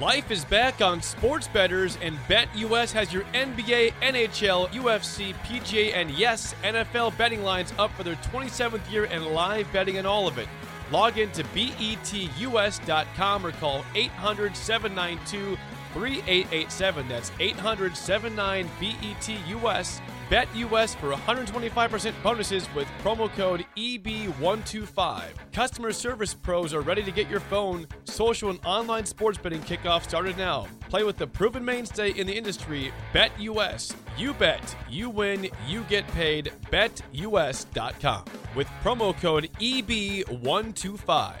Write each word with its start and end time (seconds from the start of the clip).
Life 0.00 0.30
is 0.30 0.44
back 0.44 0.80
on 0.80 1.02
Sports 1.02 1.48
Betters, 1.48 1.98
and 2.00 2.16
BetUS 2.28 2.92
has 2.92 3.12
your 3.12 3.24
NBA, 3.34 3.90
NHL, 4.00 4.68
UFC, 4.68 5.34
PGA, 5.42 5.92
and 5.92 6.08
yes, 6.12 6.54
NFL 6.62 7.18
betting 7.18 7.42
lines 7.42 7.74
up 7.80 7.90
for 7.94 8.04
their 8.04 8.14
27th 8.14 8.88
year 8.92 9.06
and 9.06 9.26
live 9.26 9.66
betting 9.72 9.98
on 9.98 10.06
all 10.06 10.28
of 10.28 10.38
it. 10.38 10.46
Log 10.92 11.18
in 11.18 11.32
to 11.32 11.42
betus.com 11.42 13.44
or 13.44 13.50
call 13.50 13.84
800 13.96 14.56
792 14.56 15.58
3887. 15.94 17.08
That's 17.08 17.32
800 17.40 17.96
79 17.96 18.70
BETUS. 18.80 20.00
BetUS 20.30 20.94
for 20.96 21.12
125% 21.12 22.12
bonuses 22.22 22.68
with 22.74 22.86
promo 23.02 23.32
code 23.32 23.64
EB125. 23.78 25.22
Customer 25.54 25.90
service 25.90 26.34
pros 26.34 26.74
are 26.74 26.82
ready 26.82 27.02
to 27.02 27.10
get 27.10 27.30
your 27.30 27.40
phone, 27.40 27.86
social, 28.04 28.50
and 28.50 28.60
online 28.62 29.06
sports 29.06 29.38
betting 29.38 29.62
kickoff 29.62 30.02
started 30.02 30.36
now. 30.36 30.66
Play 30.90 31.02
with 31.02 31.16
the 31.16 31.26
proven 31.26 31.64
mainstay 31.64 32.10
in 32.10 32.26
the 32.26 32.36
industry, 32.36 32.92
BetUS. 33.14 33.94
You 34.18 34.34
bet, 34.34 34.76
you 34.90 35.08
win, 35.08 35.48
you 35.66 35.82
get 35.84 36.06
paid. 36.08 36.52
BetUS.com 36.70 38.24
with 38.54 38.66
promo 38.84 39.18
code 39.18 39.48
EB125. 39.58 41.36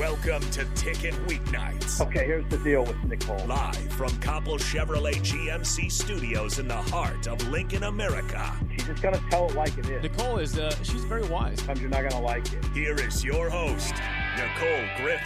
Welcome 0.00 0.40
to 0.52 0.64
Ticket 0.74 1.12
Weeknights. 1.26 2.00
Okay, 2.00 2.24
here's 2.24 2.48
the 2.48 2.56
deal 2.56 2.84
with 2.84 2.96
Nicole. 3.04 3.44
Live 3.46 3.92
from 3.92 4.08
Copple 4.20 4.56
Chevrolet 4.56 5.16
GMC 5.16 5.92
studios 5.92 6.58
in 6.58 6.66
the 6.66 6.74
heart 6.74 7.26
of 7.26 7.46
Lincoln, 7.50 7.82
America. 7.82 8.50
She's 8.70 8.86
just 8.86 9.02
gonna 9.02 9.20
tell 9.28 9.50
it 9.50 9.54
like 9.54 9.76
it 9.76 9.90
is. 9.90 10.02
Nicole 10.02 10.38
is, 10.38 10.58
uh, 10.58 10.74
she's 10.82 11.04
very 11.04 11.28
wise. 11.28 11.58
Sometimes 11.58 11.82
you're 11.82 11.90
not 11.90 12.08
gonna 12.08 12.24
like 12.24 12.50
it. 12.50 12.64
Here 12.72 12.94
is 12.94 13.22
your 13.22 13.50
host, 13.50 13.92
Nicole 14.38 14.86
Griffith. 14.96 15.20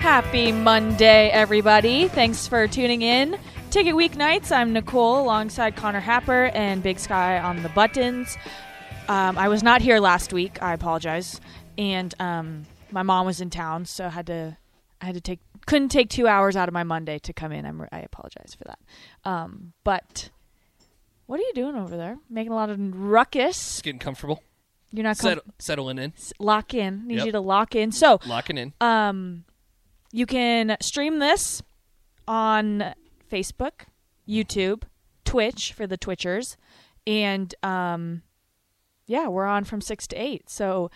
Happy 0.00 0.52
Monday, 0.52 1.28
everybody. 1.28 2.08
Thanks 2.08 2.48
for 2.48 2.66
tuning 2.66 3.02
in. 3.02 3.36
Ticket 3.70 3.94
Weeknights. 3.94 4.50
I'm 4.50 4.72
Nicole 4.72 5.20
alongside 5.20 5.76
Connor 5.76 6.00
Happer 6.00 6.46
and 6.54 6.82
Big 6.82 6.98
Sky 6.98 7.38
on 7.38 7.62
the 7.62 7.68
buttons. 7.68 8.38
Um, 9.08 9.38
I 9.38 9.48
was 9.48 9.62
not 9.62 9.82
here 9.82 9.98
last 10.00 10.32
week. 10.32 10.62
I 10.62 10.72
apologize. 10.72 11.40
And 11.78 12.14
um, 12.20 12.66
my 12.90 13.02
mom 13.02 13.26
was 13.26 13.40
in 13.40 13.50
town, 13.50 13.84
so 13.84 14.06
I 14.06 14.10
had 14.10 14.26
to 14.28 14.56
I 15.00 15.06
had 15.06 15.14
to 15.14 15.20
take 15.20 15.40
couldn't 15.66 15.88
take 15.90 16.08
two 16.08 16.26
hours 16.26 16.56
out 16.56 16.68
of 16.68 16.74
my 16.74 16.84
Monday 16.84 17.18
to 17.20 17.32
come 17.32 17.52
in. 17.52 17.66
I'm, 17.66 17.86
I 17.92 18.00
apologize 18.00 18.54
for 18.56 18.64
that. 18.64 18.78
Um, 19.28 19.72
but 19.84 20.30
what 21.26 21.38
are 21.40 21.42
you 21.42 21.52
doing 21.54 21.74
over 21.76 21.96
there? 21.96 22.18
Making 22.30 22.52
a 22.52 22.54
lot 22.54 22.70
of 22.70 22.78
ruckus. 22.80 23.56
Just 23.56 23.82
getting 23.82 23.98
comfortable. 23.98 24.42
You're 24.92 25.02
not 25.02 25.18
com- 25.18 25.28
Settle, 25.30 25.44
settling 25.58 25.98
in. 25.98 26.12
lock 26.38 26.72
in. 26.72 27.06
Need 27.08 27.16
Yep. 27.18 27.26
you 27.26 27.32
to 27.32 27.40
lock 27.40 27.74
in. 27.74 27.90
So 27.92 28.20
Locking 28.26 28.56
in. 28.56 28.72
um, 28.80 29.44
you 30.12 30.24
can 30.24 30.76
stream 30.80 31.18
this 31.18 31.62
on 32.28 32.94
Facebook, 33.30 33.86
YouTube, 34.28 34.84
Twitch 35.24 35.72
for 35.72 35.86
the 35.88 35.98
Twitchers, 35.98 36.56
and 37.06 37.52
um, 37.64 38.22
yeah, 39.06 39.28
we're 39.28 39.46
on 39.46 39.64
from 39.64 39.80
six 39.80 40.06
to 40.08 40.16
eight. 40.16 40.50
So 40.50 40.90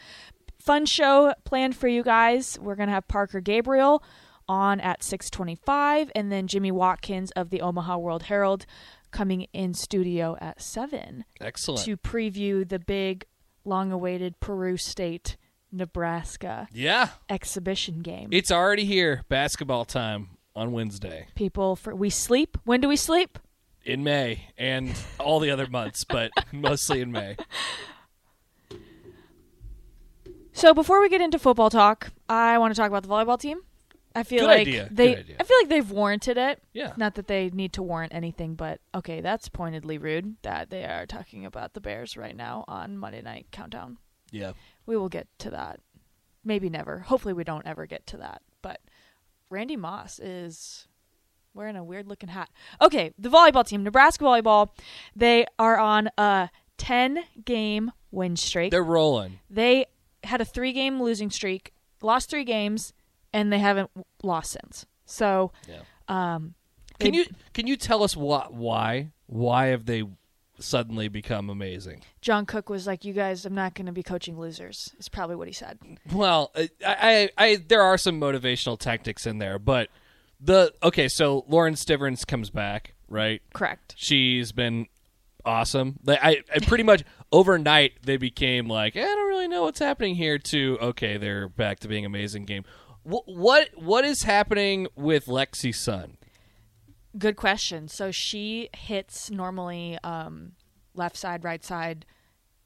fun 0.58 0.86
show 0.86 1.34
planned 1.44 1.76
for 1.76 1.88
you 1.88 2.02
guys. 2.02 2.58
We're 2.60 2.74
gonna 2.74 2.92
have 2.92 3.08
Parker 3.08 3.40
Gabriel 3.40 4.02
on 4.48 4.80
at 4.80 5.02
six 5.02 5.30
twenty-five, 5.30 6.10
and 6.14 6.30
then 6.30 6.46
Jimmy 6.46 6.70
Watkins 6.70 7.30
of 7.32 7.50
the 7.50 7.60
Omaha 7.60 7.98
World 7.98 8.24
Herald 8.24 8.66
coming 9.10 9.46
in 9.52 9.74
studio 9.74 10.36
at 10.40 10.60
seven 10.60 11.24
Excellent. 11.40 11.84
to 11.84 11.96
preview 11.96 12.68
the 12.68 12.78
big, 12.78 13.24
long-awaited 13.64 14.40
Peru 14.40 14.76
State. 14.76 15.36
Nebraska 15.72 16.66
yeah. 16.72 17.10
exhibition 17.28 18.00
game. 18.00 18.30
It's 18.32 18.50
already 18.50 18.84
here. 18.84 19.22
Basketball 19.28 19.84
time 19.84 20.30
on 20.56 20.72
Wednesday 20.72 21.28
people 21.36 21.76
for 21.76 21.94
we 21.94 22.10
sleep. 22.10 22.58
When 22.64 22.80
do 22.80 22.88
we 22.88 22.96
sleep? 22.96 23.38
in 23.84 24.04
May 24.04 24.48
and 24.58 24.92
all 25.18 25.40
the 25.40 25.50
other 25.50 25.66
months, 25.66 26.04
but 26.04 26.30
mostly 26.52 27.00
in 27.00 27.12
May. 27.12 27.36
So 30.60 30.74
before 30.74 31.00
we 31.00 31.08
get 31.08 31.22
into 31.22 31.38
football 31.38 31.70
talk, 31.70 32.12
I 32.28 32.58
want 32.58 32.74
to 32.74 32.78
talk 32.78 32.88
about 32.88 33.02
the 33.02 33.08
volleyball 33.08 33.40
team. 33.40 33.60
I 34.14 34.24
feel 34.24 34.40
Good 34.40 34.46
like 34.46 34.60
idea, 34.60 34.88
good 34.88 34.96
they 34.96 35.16
idea. 35.16 35.36
I 35.40 35.44
feel 35.44 35.56
like 35.58 35.70
they've 35.70 35.90
warranted 35.90 36.36
it. 36.36 36.62
Yeah. 36.74 36.92
Not 36.98 37.14
that 37.14 37.28
they 37.28 37.48
need 37.48 37.72
to 37.74 37.82
warrant 37.82 38.12
anything, 38.12 38.56
but 38.56 38.80
okay, 38.94 39.22
that's 39.22 39.48
pointedly 39.48 39.96
rude 39.96 40.36
that 40.42 40.68
they 40.68 40.84
are 40.84 41.06
talking 41.06 41.46
about 41.46 41.72
the 41.72 41.80
Bears 41.80 42.14
right 42.14 42.36
now 42.36 42.64
on 42.68 42.98
Monday 42.98 43.22
Night 43.22 43.46
Countdown. 43.52 43.96
Yeah. 44.30 44.52
We 44.84 44.98
will 44.98 45.08
get 45.08 45.28
to 45.38 45.50
that. 45.50 45.80
Maybe 46.44 46.68
never. 46.68 46.98
Hopefully 46.98 47.32
we 47.32 47.44
don't 47.44 47.66
ever 47.66 47.86
get 47.86 48.06
to 48.08 48.18
that. 48.18 48.42
But 48.60 48.80
Randy 49.48 49.76
Moss 49.76 50.18
is 50.18 50.88
wearing 51.54 51.76
a 51.76 51.84
weird 51.84 52.06
looking 52.06 52.28
hat. 52.28 52.50
Okay, 52.82 53.14
the 53.18 53.30
volleyball 53.30 53.66
team, 53.66 53.82
Nebraska 53.82 54.24
volleyball, 54.24 54.68
they 55.16 55.46
are 55.58 55.78
on 55.78 56.10
a 56.18 56.50
10 56.76 57.20
game 57.46 57.92
win 58.10 58.36
streak. 58.36 58.72
They're 58.72 58.82
rolling. 58.82 59.38
they 59.48 59.86
had 60.24 60.40
a 60.40 60.44
three 60.44 60.72
game 60.72 61.02
losing 61.02 61.30
streak, 61.30 61.72
lost 62.02 62.30
three 62.30 62.44
games, 62.44 62.92
and 63.32 63.52
they 63.52 63.58
haven't 63.58 63.90
lost 64.22 64.52
since. 64.52 64.86
So, 65.06 65.52
Yeah. 65.68 65.80
um, 66.08 66.54
Can 66.98 67.14
you 67.14 67.26
can 67.54 67.66
you 67.66 67.76
tell 67.76 68.02
us 68.02 68.16
what 68.16 68.52
why 68.52 69.12
why 69.26 69.66
have 69.66 69.86
they 69.86 70.04
suddenly 70.58 71.08
become 71.08 71.48
amazing? 71.48 72.02
John 72.20 72.44
Cook 72.44 72.68
was 72.68 72.86
like, 72.86 73.04
"You 73.04 73.12
guys, 73.14 73.46
I'm 73.46 73.54
not 73.54 73.74
going 73.74 73.86
to 73.86 73.92
be 73.92 74.02
coaching 74.02 74.38
losers." 74.38 74.94
Is 74.98 75.08
probably 75.08 75.36
what 75.36 75.48
he 75.48 75.54
said. 75.54 75.78
Well, 76.12 76.52
I, 76.54 76.68
I, 76.86 77.30
I, 77.38 77.56
there 77.66 77.80
are 77.82 77.96
some 77.96 78.20
motivational 78.20 78.78
tactics 78.78 79.26
in 79.26 79.38
there, 79.38 79.58
but 79.58 79.88
the 80.38 80.74
okay. 80.82 81.08
So 81.08 81.44
Lauren 81.48 81.74
Stivrins 81.74 82.26
comes 82.26 82.50
back, 82.50 82.94
right? 83.08 83.40
Correct. 83.54 83.94
She's 83.96 84.52
been 84.52 84.86
awesome. 85.44 85.98
Like, 86.04 86.18
I, 86.22 86.42
I 86.54 86.58
pretty 86.60 86.84
much 86.84 87.04
overnight 87.32 87.92
they 88.02 88.16
became 88.16 88.68
like 88.68 88.96
I 88.96 89.00
don't 89.00 89.28
really 89.28 89.48
know 89.48 89.62
what's 89.62 89.78
happening 89.78 90.14
here. 90.14 90.38
To 90.38 90.78
okay, 90.80 91.16
they're 91.16 91.48
back 91.48 91.80
to 91.80 91.88
being 91.88 92.04
amazing 92.04 92.44
game. 92.44 92.64
What 93.02 93.24
what 93.26 93.68
what 93.76 94.04
is 94.04 94.24
happening 94.24 94.86
with 94.96 95.26
Lexi 95.26 95.74
Sun? 95.74 96.16
Good 97.18 97.36
question. 97.36 97.88
So 97.88 98.10
she 98.10 98.68
hits 98.76 99.30
normally 99.30 99.98
um, 100.04 100.52
left 100.94 101.16
side, 101.16 101.42
right 101.42 101.64
side. 101.64 102.06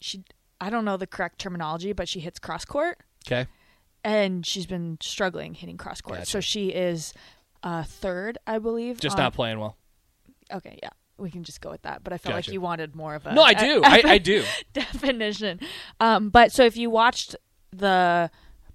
She, 0.01 0.23
I 0.61 0.69
don't 0.69 0.85
know 0.85 0.97
the 0.99 1.07
correct 1.07 1.39
terminology, 1.39 1.93
but 1.95 2.09
she 2.09 2.21
hits 2.21 2.39
cross 2.39 2.65
court. 2.65 2.99
Okay, 3.27 3.47
and 4.03 4.45
she's 4.45 4.67
been 4.67 4.99
struggling 5.01 5.55
hitting 5.55 5.79
cross 5.79 6.01
court. 6.01 6.19
Gotcha. 6.21 6.31
So 6.31 6.41
she 6.41 6.69
is 6.69 7.15
uh, 7.63 7.85
third, 7.85 8.37
I 8.47 8.59
believe. 8.59 9.01
just 9.01 9.17
on- 9.17 9.23
not 9.25 9.35
playing 9.35 9.59
well. 9.61 9.77
Okay, 10.53 10.79
yeah, 10.83 10.91
we 11.19 11.31
can 11.31 11.45
just 11.45 11.61
go 11.61 11.71
with 11.71 11.83
that. 11.83 12.03
But 12.03 12.13
I 12.13 12.19
felt 12.19 12.35
like 12.35 12.49
you 12.49 12.61
wanted 12.61 12.95
more 12.95 13.15
of 13.15 13.27
a 13.27 13.35
No, 13.35 13.43
I 13.43 13.55
do. 13.55 13.83
I, 13.85 14.03
I 14.05 14.19
do. 14.19 14.45
definition. 14.73 15.61
Um, 16.01 16.31
but 16.31 16.53
so 16.53 16.65
if 16.65 16.77
you 16.77 16.91
watched 16.91 17.37
the 17.71 18.31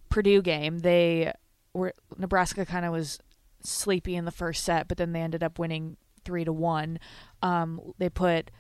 Purdue 0.09 0.41
game, 0.41 0.79
they 0.79 1.33
were 1.73 1.93
Nebraska 2.17 2.65
kind 2.65 2.85
of 2.85 2.91
was 2.91 3.19
sleepy 3.61 4.15
in 4.15 4.25
the 4.25 4.31
first 4.31 4.63
set, 4.63 4.87
but 4.87 4.97
then 4.97 5.11
they 5.11 5.21
ended 5.21 5.43
up 5.43 5.59
winning 5.59 5.97
three 6.23 6.45
to 6.45 6.53
one. 6.53 6.99
Um, 7.41 7.93
they 7.97 8.09
put 8.09 8.51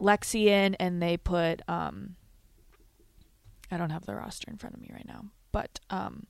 Lexi 0.00 0.46
in, 0.46 0.74
and 0.76 1.02
they 1.02 1.16
put 1.16 1.62
um, 1.68 2.16
I 3.70 3.76
don't 3.76 3.90
have 3.90 4.06
the 4.06 4.14
roster 4.14 4.50
in 4.50 4.56
front 4.56 4.74
of 4.74 4.80
me 4.80 4.90
right 4.92 5.06
now, 5.06 5.26
but 5.52 5.80
um, 5.90 6.26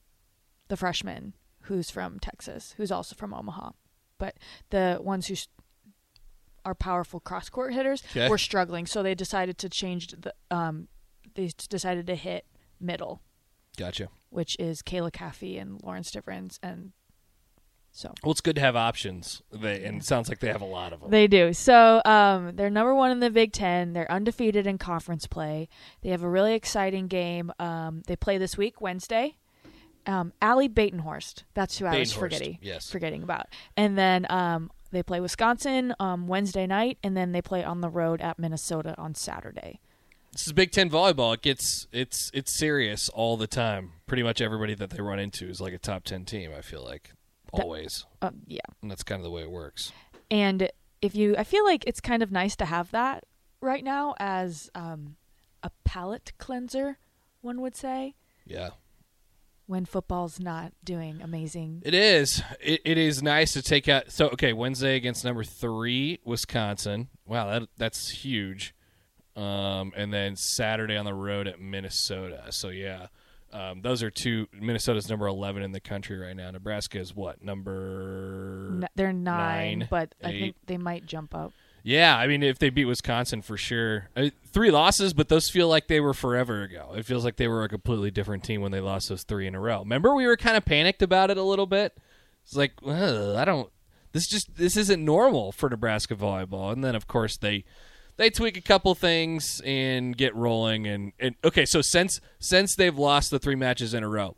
the 0.68 0.76
freshman 0.76 1.34
who's 1.62 1.90
from 1.90 2.18
Texas, 2.18 2.74
who's 2.76 2.92
also 2.92 3.14
from 3.14 3.32
Omaha, 3.32 3.70
but 4.18 4.36
the 4.70 4.98
ones 5.00 5.26
who 5.26 5.34
are 6.64 6.74
powerful 6.74 7.20
cross 7.20 7.48
court 7.48 7.72
hitters 7.74 8.02
Okay. 8.10 8.28
were 8.28 8.38
struggling, 8.38 8.86
so 8.86 9.02
they 9.02 9.14
decided 9.14 9.58
to 9.58 9.68
change 9.68 10.08
the. 10.08 10.34
Um, 10.50 10.88
they 11.34 11.50
decided 11.68 12.06
to 12.08 12.14
hit 12.16 12.44
middle, 12.80 13.20
Gotcha. 13.76 14.08
which 14.30 14.56
is 14.58 14.82
Kayla 14.82 15.10
Caffey 15.12 15.60
and 15.60 15.80
Lauren 15.82 16.02
Stivrins, 16.02 16.58
and 16.62 16.92
so 17.92 18.12
Well, 18.22 18.32
it's 18.32 18.40
good 18.40 18.54
to 18.56 18.60
have 18.60 18.76
options. 18.76 19.42
They 19.52 19.84
and 19.84 19.98
it 19.98 20.04
sounds 20.04 20.28
like 20.28 20.38
they 20.40 20.48
have 20.48 20.60
a 20.62 20.64
lot 20.66 20.92
of 20.92 21.00
them. 21.00 21.10
They 21.10 21.26
do. 21.26 21.52
So 21.52 22.00
um, 22.04 22.54
they're 22.56 22.70
number 22.70 22.94
one 22.94 23.10
in 23.10 23.20
the 23.20 23.30
Big 23.30 23.52
Ten. 23.52 23.92
They're 23.92 24.10
undefeated 24.10 24.66
in 24.66 24.78
conference 24.78 25.26
play. 25.26 25.68
They 26.02 26.10
have 26.10 26.22
a 26.22 26.28
really 26.28 26.54
exciting 26.54 27.08
game. 27.08 27.52
Um, 27.58 28.02
they 28.06 28.16
play 28.16 28.38
this 28.38 28.56
week, 28.56 28.80
Wednesday. 28.80 29.36
Um, 30.06 30.32
Ally 30.40 30.66
Batenhorst. 30.68 31.44
That's 31.54 31.78
who 31.78 31.86
I 31.86 31.98
was 31.98 32.12
forgetting. 32.12 32.58
yes. 32.62 32.90
Forgetting 32.90 33.22
about. 33.22 33.46
And 33.76 33.98
then 33.98 34.26
um, 34.30 34.70
they 34.90 35.02
play 35.02 35.20
Wisconsin 35.20 35.94
um, 36.00 36.26
Wednesday 36.26 36.66
night, 36.66 36.98
and 37.02 37.16
then 37.16 37.32
they 37.32 37.42
play 37.42 37.62
on 37.64 37.80
the 37.80 37.88
road 37.88 38.20
at 38.20 38.38
Minnesota 38.38 38.94
on 38.98 39.14
Saturday. 39.14 39.80
This 40.32 40.46
is 40.46 40.52
Big 40.52 40.70
Ten 40.70 40.88
volleyball. 40.88 41.34
It 41.34 41.42
gets 41.42 41.86
it's 41.92 42.30
it's 42.32 42.52
serious 42.52 43.08
all 43.08 43.36
the 43.36 43.46
time. 43.48 43.92
Pretty 44.06 44.22
much 44.22 44.40
everybody 44.40 44.74
that 44.74 44.90
they 44.90 45.00
run 45.02 45.18
into 45.18 45.48
is 45.48 45.60
like 45.60 45.72
a 45.72 45.78
top 45.78 46.04
ten 46.04 46.24
team. 46.24 46.52
I 46.56 46.60
feel 46.62 46.84
like 46.84 47.12
That- 47.52 47.62
always, 47.62 48.06
Uh, 48.22 48.30
yeah. 48.46 48.60
and 48.82 48.90
that's 48.90 49.02
kind 49.02 49.18
of 49.20 49.24
the 49.24 49.30
way 49.30 49.42
it 49.42 49.50
works. 49.50 49.92
And 50.30 50.70
if 51.02 51.14
you, 51.16 51.34
I 51.36 51.42
feel 51.44 51.64
like 51.64 51.82
it's 51.86 52.00
kind 52.00 52.22
of 52.22 52.30
nice 52.30 52.54
to 52.56 52.64
have 52.66 52.90
that 52.92 53.24
right 53.60 53.82
now 53.82 54.14
as 54.20 54.70
um, 54.76 55.16
a 55.64 55.70
palate 55.82 56.32
cleanser, 56.38 56.98
one 57.40 57.60
would 57.60 57.74
say. 57.74 58.14
Yeah, 58.46 58.70
when 59.70 59.84
football's 59.84 60.40
not 60.40 60.72
doing 60.82 61.20
amazing. 61.22 61.80
it 61.84 61.94
is. 61.94 62.42
It, 62.60 62.80
it 62.84 62.98
is 62.98 63.22
nice 63.22 63.52
to 63.52 63.62
take 63.62 63.88
out. 63.88 64.10
So 64.10 64.26
okay, 64.30 64.52
Wednesday 64.52 64.96
against 64.96 65.24
number 65.24 65.44
three 65.44 66.18
Wisconsin. 66.24 67.08
Wow, 67.24 67.46
that 67.46 67.68
that's 67.78 68.10
huge. 68.10 68.74
Um, 69.36 69.92
and 69.96 70.12
then 70.12 70.34
Saturday 70.34 70.96
on 70.96 71.04
the 71.04 71.14
road 71.14 71.46
at 71.46 71.60
Minnesota. 71.60 72.46
So 72.50 72.70
yeah. 72.70 73.06
Um, 73.52 73.80
those 73.80 74.02
are 74.02 74.10
two. 74.10 74.46
Minnesota's 74.52 75.08
number 75.08 75.26
eleven 75.26 75.62
in 75.62 75.72
the 75.72 75.80
country 75.80 76.18
right 76.18 76.36
now. 76.36 76.50
Nebraska 76.50 76.98
is 76.98 77.14
what 77.14 77.42
number? 77.42 78.80
They're 78.96 79.12
nine, 79.12 79.80
nine, 79.80 79.88
but 79.90 80.14
I 80.22 80.30
think 80.30 80.56
they 80.66 80.78
might 80.78 81.06
jump 81.06 81.34
up. 81.34 81.52
Yeah, 81.82 82.16
I 82.16 82.26
mean, 82.26 82.42
if 82.42 82.58
they 82.58 82.70
beat 82.70 82.84
Wisconsin 82.84 83.42
for 83.42 83.56
sure, 83.56 84.08
Uh, 84.16 84.30
three 84.46 84.70
losses, 84.70 85.12
but 85.14 85.28
those 85.28 85.48
feel 85.48 85.68
like 85.68 85.88
they 85.88 86.00
were 86.00 86.14
forever 86.14 86.62
ago. 86.62 86.92
It 86.96 87.06
feels 87.06 87.24
like 87.24 87.36
they 87.36 87.48
were 87.48 87.64
a 87.64 87.68
completely 87.68 88.10
different 88.10 88.44
team 88.44 88.60
when 88.60 88.72
they 88.72 88.80
lost 88.80 89.08
those 89.08 89.22
three 89.22 89.46
in 89.46 89.54
a 89.54 89.60
row. 89.60 89.80
Remember, 89.80 90.14
we 90.14 90.26
were 90.26 90.36
kind 90.36 90.56
of 90.56 90.64
panicked 90.64 91.02
about 91.02 91.30
it 91.30 91.36
a 91.38 91.42
little 91.42 91.66
bit. 91.66 91.96
It's 92.44 92.56
like, 92.56 92.72
I 92.86 93.44
don't. 93.44 93.70
This 94.12 94.26
just 94.26 94.56
this 94.56 94.76
isn't 94.76 95.04
normal 95.04 95.52
for 95.52 95.70
Nebraska 95.70 96.16
volleyball. 96.16 96.72
And 96.72 96.82
then, 96.82 96.96
of 96.96 97.06
course, 97.06 97.36
they 97.36 97.64
they 98.16 98.28
tweak 98.28 98.56
a 98.56 98.60
couple 98.60 98.94
things 98.94 99.62
and 99.64 100.16
get 100.16 100.34
rolling. 100.34 100.86
And, 100.86 101.12
and 101.20 101.36
okay, 101.44 101.64
so 101.64 101.80
since 101.80 102.20
since 102.40 102.74
they've 102.74 102.96
lost 102.98 103.30
the 103.30 103.38
three 103.38 103.54
matches 103.54 103.94
in 103.94 104.02
a 104.02 104.08
row, 104.08 104.36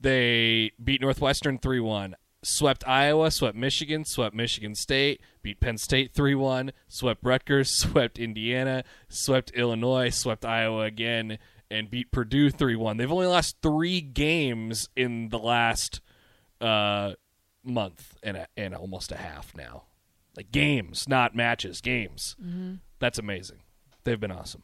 they 0.00 0.70
beat 0.82 1.00
Northwestern 1.00 1.58
3 1.58 1.80
1, 1.80 2.14
swept 2.44 2.86
Iowa, 2.86 3.30
swept 3.30 3.56
Michigan, 3.56 4.04
swept 4.04 4.34
Michigan 4.34 4.74
State, 4.74 5.20
beat 5.42 5.60
Penn 5.60 5.78
State 5.78 6.12
3 6.14 6.34
1, 6.34 6.72
swept 6.88 7.20
Rutgers, 7.24 7.70
swept 7.78 8.18
Indiana, 8.18 8.84
swept 9.08 9.50
Illinois, 9.52 10.10
swept 10.10 10.44
Iowa 10.44 10.82
again, 10.82 11.38
and 11.70 11.90
beat 11.90 12.10
Purdue 12.10 12.50
3 12.50 12.76
1. 12.76 12.96
They've 12.96 13.10
only 13.10 13.26
lost 13.26 13.56
three 13.62 14.00
games 14.00 14.88
in 14.94 15.30
the 15.30 15.38
last 15.38 16.00
uh, 16.60 17.14
month 17.64 18.16
and, 18.22 18.36
a, 18.36 18.46
and 18.56 18.74
almost 18.74 19.10
a 19.10 19.16
half 19.16 19.56
now. 19.56 19.84
Like 20.36 20.50
games, 20.50 21.08
not 21.08 21.34
matches, 21.34 21.80
games. 21.80 22.36
That's 22.98 23.18
amazing. 23.18 23.58
They've 24.04 24.20
been 24.20 24.32
awesome. 24.32 24.62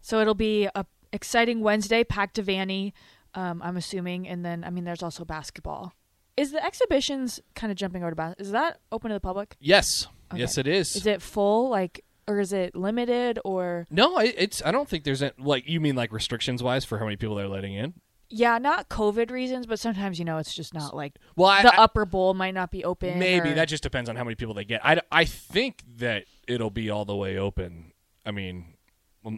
So 0.00 0.20
it'll 0.20 0.34
be 0.34 0.68
a 0.74 0.86
exciting 1.12 1.60
Wednesday, 1.60 2.04
packed 2.04 2.36
Devaney. 2.36 2.92
Um, 3.34 3.60
I'm 3.62 3.76
assuming, 3.76 4.28
and 4.28 4.44
then 4.44 4.64
I 4.64 4.70
mean, 4.70 4.84
there's 4.84 5.02
also 5.02 5.24
basketball. 5.24 5.94
Is 6.36 6.52
the 6.52 6.64
exhibitions 6.64 7.40
kind 7.54 7.70
of 7.70 7.76
jumping 7.76 8.02
over 8.02 8.10
to 8.10 8.16
basketball? 8.16 8.46
Is 8.46 8.52
that 8.52 8.80
open 8.92 9.10
to 9.10 9.14
the 9.14 9.20
public? 9.20 9.56
Yes. 9.60 10.06
Okay. 10.32 10.40
Yes, 10.40 10.56
it 10.58 10.66
is. 10.66 10.96
Is 10.96 11.06
it 11.06 11.20
full, 11.20 11.68
like, 11.68 12.04
or 12.28 12.40
is 12.40 12.52
it 12.52 12.74
limited, 12.76 13.38
or 13.44 13.86
No, 13.90 14.16
I- 14.16 14.32
it's. 14.36 14.62
I 14.64 14.70
don't 14.70 14.88
think 14.88 15.04
there's 15.04 15.22
a, 15.22 15.32
like 15.38 15.68
you 15.68 15.80
mean 15.80 15.96
like 15.96 16.12
restrictions 16.12 16.62
wise 16.62 16.84
for 16.84 16.98
how 16.98 17.04
many 17.04 17.16
people 17.16 17.34
they're 17.34 17.48
letting 17.48 17.74
in. 17.74 17.94
yeah, 18.28 18.58
not 18.58 18.88
COVID 18.88 19.32
reasons, 19.32 19.66
but 19.66 19.80
sometimes 19.80 20.18
you 20.20 20.24
know 20.24 20.38
it's 20.38 20.54
just 20.54 20.72
not 20.72 20.94
like 20.94 21.14
Well, 21.34 21.48
I, 21.48 21.62
the 21.62 21.74
I- 21.74 21.82
upper 21.84 22.04
bowl 22.06 22.32
might 22.34 22.54
not 22.54 22.70
be 22.70 22.84
open. 22.84 23.18
maybe 23.18 23.50
or- 23.50 23.54
that 23.54 23.68
just 23.68 23.82
depends 23.82 24.08
on 24.08 24.14
how 24.16 24.22
many 24.24 24.36
people 24.36 24.54
they 24.54 24.64
get. 24.64 24.80
I, 24.84 25.00
I 25.10 25.24
think 25.24 25.82
that 25.96 26.24
it'll 26.46 26.70
be 26.70 26.88
all 26.90 27.04
the 27.04 27.16
way 27.16 27.36
open. 27.36 27.92
I 28.24 28.30
mean, 28.30 28.74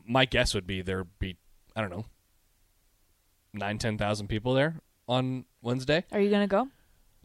my 0.06 0.26
guess 0.26 0.52
would 0.54 0.66
be 0.66 0.82
there'd 0.82 1.08
be 1.18 1.36
I 1.74 1.80
don't 1.80 1.90
know 1.90 2.04
nine 3.54 3.78
ten 3.78 3.96
thousand 3.98 4.28
people 4.28 4.52
there 4.54 4.76
on 5.08 5.46
Wednesday. 5.62 6.04
Are 6.12 6.20
you 6.20 6.30
gonna 6.30 6.46
go? 6.46 6.68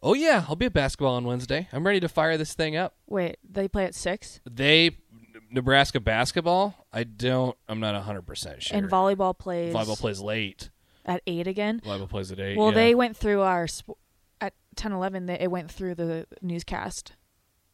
Oh 0.07 0.13
yeah, 0.13 0.45
I'll 0.47 0.55
be 0.55 0.67
at 0.67 0.73
basketball 0.73 1.15
on 1.15 1.25
Wednesday. 1.25 1.67
I'm 1.73 1.85
ready 1.85 1.99
to 1.99 2.07
fire 2.07 2.37
this 2.37 2.53
thing 2.53 2.77
up. 2.77 2.95
Wait, 3.07 3.35
they 3.43 3.67
play 3.67 3.83
at 3.83 3.93
six, 3.93 4.39
They 4.49 4.91
Nebraska 5.51 5.99
basketball. 5.99 6.87
I 6.93 7.03
don't. 7.03 7.57
I'm 7.67 7.81
not 7.81 8.01
hundred 8.01 8.21
percent 8.21 8.63
sure. 8.63 8.77
and 8.77 8.89
volleyball 8.89 9.37
plays 9.37 9.73
Volleyball 9.73 9.99
plays 9.99 10.21
late. 10.21 10.69
at 11.05 11.21
eight 11.27 11.45
again. 11.45 11.81
Volleyball 11.85 12.07
plays 12.07 12.31
at 12.31 12.39
eight. 12.39 12.57
Well, 12.57 12.69
yeah. 12.69 12.75
they 12.75 12.95
went 12.95 13.17
through 13.17 13.41
our 13.41 13.67
sp- 13.67 13.99
at 14.39 14.53
10, 14.77 14.93
11, 14.93 15.25
They, 15.25 15.39
it 15.41 15.51
went 15.51 15.69
through 15.69 15.95
the 15.95 16.25
newscast. 16.41 17.11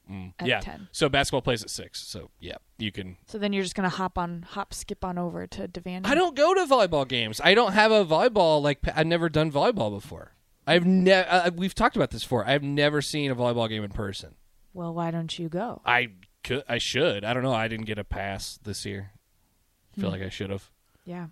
Mm. 0.10 0.34
at 0.40 0.48
yeah. 0.48 0.60
10. 0.60 0.90
So 0.92 1.10
basketball 1.10 1.44
plays 1.44 1.62
at 1.62 1.70
six. 1.70 2.02
So 2.02 2.32
yeah, 2.40 2.56
you 2.80 2.92
can. 2.92 3.18
So 3.28 3.38
then 3.38 3.54
you're 3.54 3.64
just 3.64 3.76
gonna 3.76 3.90
hop 3.90 4.18
on, 4.18 4.42
hop, 4.50 4.74
skip 4.74 5.06
on 5.06 5.20
over 5.20 5.46
to 5.46 5.68
Devan. 5.68 6.02
I 6.06 6.16
don't 6.16 6.36
go 6.36 6.56
to 6.56 6.62
volleyball 6.62 7.08
games. 7.08 7.40
I 7.44 7.54
don't 7.54 7.74
have 7.74 7.92
a 7.92 8.04
volleyball 8.04 8.60
like 8.60 8.80
I've 8.96 9.06
never 9.06 9.30
done 9.30 9.52
volleyball 9.52 9.92
before. 9.92 10.33
I've 10.66 10.86
never. 10.86 11.28
Uh, 11.30 11.50
we've 11.56 11.76
talked 11.76 11.96
about 11.96 12.12
this 12.12 12.24
before. 12.24 12.46
I've 12.48 12.64
never 12.64 13.02
seen 13.02 13.32
a 13.32 13.36
volleyball 13.36 13.68
game 13.70 13.84
in 13.84 13.92
person. 13.92 14.36
Well, 14.74 14.94
why 14.94 15.12
don't 15.12 15.38
you 15.38 15.50
go? 15.50 15.82
I 15.86 16.10
could. 16.44 16.64
I 16.68 16.78
should. 16.78 17.24
I 17.24 17.34
don't 17.34 17.44
know. 17.44 17.54
I 17.54 17.68
didn't 17.68 17.86
get 17.86 17.98
a 18.00 18.04
pass 18.04 18.60
this 18.64 18.86
year. 18.86 19.12
Feel 19.96 20.06
Hmm. 20.10 20.14
like 20.14 20.22
I 20.24 20.30
should 20.30 20.50
have. 20.50 20.70
Yeah, 21.06 21.28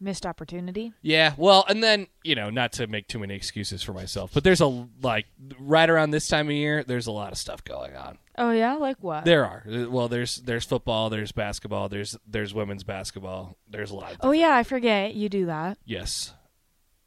missed 0.00 0.24
opportunity. 0.24 0.92
Yeah, 1.02 1.34
well, 1.36 1.64
and 1.68 1.82
then 1.82 2.06
you 2.24 2.34
know, 2.34 2.48
not 2.48 2.72
to 2.74 2.86
make 2.86 3.08
too 3.08 3.18
many 3.18 3.34
excuses 3.34 3.82
for 3.82 3.92
myself, 3.92 4.30
but 4.32 4.44
there's 4.44 4.60
a 4.60 4.86
like 5.02 5.26
right 5.58 5.90
around 5.90 6.12
this 6.12 6.28
time 6.28 6.46
of 6.46 6.52
year, 6.52 6.82
there's 6.84 7.06
a 7.08 7.12
lot 7.12 7.32
of 7.32 7.38
stuff 7.38 7.62
going 7.64 7.94
on. 7.96 8.16
Oh 8.38 8.52
yeah, 8.52 8.74
like 8.74 8.96
what? 9.02 9.24
There 9.24 9.44
are 9.44 9.64
Uh, 9.70 9.90
well, 9.90 10.08
there's 10.08 10.36
there's 10.36 10.64
football, 10.64 11.10
there's 11.10 11.32
basketball, 11.32 11.88
there's 11.88 12.16
there's 12.26 12.54
women's 12.54 12.84
basketball, 12.84 13.56
there's 13.68 13.90
a 13.90 13.94
lot. 13.96 14.12
Of 14.12 14.18
oh 14.22 14.30
yeah, 14.32 14.54
I 14.54 14.62
forget 14.62 15.14
you 15.14 15.28
do 15.28 15.46
that. 15.46 15.76
yes, 15.84 16.32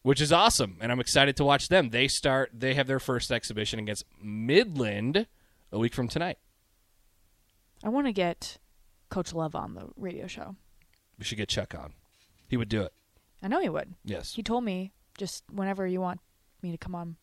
which 0.01 0.21
is 0.21 0.31
awesome, 0.31 0.77
and 0.81 0.91
I'm 0.91 0.99
excited 0.99 1.35
to 1.37 1.43
watch 1.45 1.67
them. 1.69 1.89
They 1.89 2.07
start, 2.07 2.51
they 2.53 2.73
have 2.73 2.87
their 2.87 2.99
first 2.99 3.31
exhibition 3.31 3.79
against 3.79 4.05
Midland 4.21 5.27
a 5.71 5.79
week 5.79 5.93
from 5.93 6.07
tonight. 6.07 6.37
I 7.83 7.89
want 7.89 8.07
to 8.07 8.13
get 8.13 8.57
Coach 9.09 9.33
Love 9.33 9.55
on 9.55 9.73
the 9.73 9.87
radio 9.95 10.27
show. 10.27 10.55
We 11.17 11.25
should 11.25 11.37
get 11.37 11.49
Chuck 11.49 11.73
on. 11.75 11.93
He 12.47 12.57
would 12.57 12.69
do 12.69 12.81
it. 12.81 12.93
I 13.41 13.47
know 13.47 13.61
he 13.61 13.69
would. 13.69 13.93
Yes. 14.03 14.33
He 14.33 14.43
told 14.43 14.63
me 14.63 14.91
just 15.17 15.43
whenever 15.51 15.85
you 15.87 16.01
want 16.01 16.19
me 16.61 16.71
to 16.71 16.77
come 16.77 16.95
on, 16.95 17.15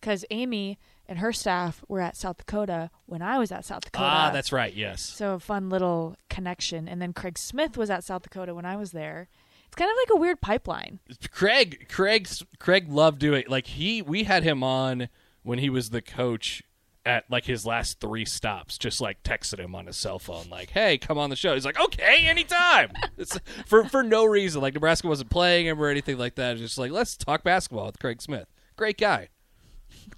because 0.00 0.24
Amy 0.30 0.78
and 1.06 1.18
her 1.18 1.32
staff 1.32 1.82
were 1.88 2.00
at 2.00 2.16
South 2.16 2.38
Dakota 2.38 2.90
when 3.06 3.22
I 3.22 3.38
was 3.38 3.52
at 3.52 3.64
South 3.64 3.84
Dakota. 3.84 4.04
ah, 4.04 4.30
that's 4.30 4.52
right. 4.52 4.74
Yes. 4.74 5.02
So 5.02 5.34
a 5.34 5.38
fun 5.38 5.68
little 5.70 6.16
connection. 6.30 6.88
And 6.88 7.00
then 7.00 7.12
Craig 7.12 7.38
Smith 7.38 7.76
was 7.76 7.90
at 7.90 8.04
South 8.04 8.22
Dakota 8.22 8.54
when 8.54 8.64
I 8.64 8.76
was 8.76 8.92
there. 8.92 9.28
It's 9.74 9.80
kind 9.80 9.90
of 9.90 9.96
like 9.96 10.16
a 10.16 10.20
weird 10.20 10.40
pipeline. 10.40 11.00
Craig, 11.32 11.88
Craig, 11.90 12.28
Craig 12.60 12.88
loved 12.88 13.18
doing 13.18 13.42
like 13.48 13.66
he. 13.66 14.02
We 14.02 14.22
had 14.22 14.44
him 14.44 14.62
on 14.62 15.08
when 15.42 15.58
he 15.58 15.68
was 15.68 15.90
the 15.90 16.00
coach 16.00 16.62
at 17.04 17.28
like 17.28 17.46
his 17.46 17.66
last 17.66 17.98
three 17.98 18.24
stops. 18.24 18.78
Just 18.78 19.00
like 19.00 19.24
texted 19.24 19.58
him 19.58 19.74
on 19.74 19.86
his 19.86 19.96
cell 19.96 20.20
phone, 20.20 20.48
like, 20.48 20.70
"Hey, 20.70 20.96
come 20.96 21.18
on 21.18 21.28
the 21.28 21.34
show." 21.34 21.54
He's 21.54 21.64
like, 21.64 21.80
"Okay, 21.80 22.24
anytime." 22.28 22.92
it's 23.18 23.36
for 23.66 23.84
for 23.88 24.04
no 24.04 24.24
reason. 24.24 24.62
Like 24.62 24.74
Nebraska 24.74 25.08
wasn't 25.08 25.30
playing 25.30 25.66
him 25.66 25.82
or 25.82 25.88
anything 25.88 26.18
like 26.18 26.36
that. 26.36 26.52
It's 26.52 26.60
just 26.60 26.78
like, 26.78 26.92
let's 26.92 27.16
talk 27.16 27.42
basketball 27.42 27.86
with 27.86 27.98
Craig 27.98 28.22
Smith. 28.22 28.46
Great 28.76 28.96
guy. 28.96 29.28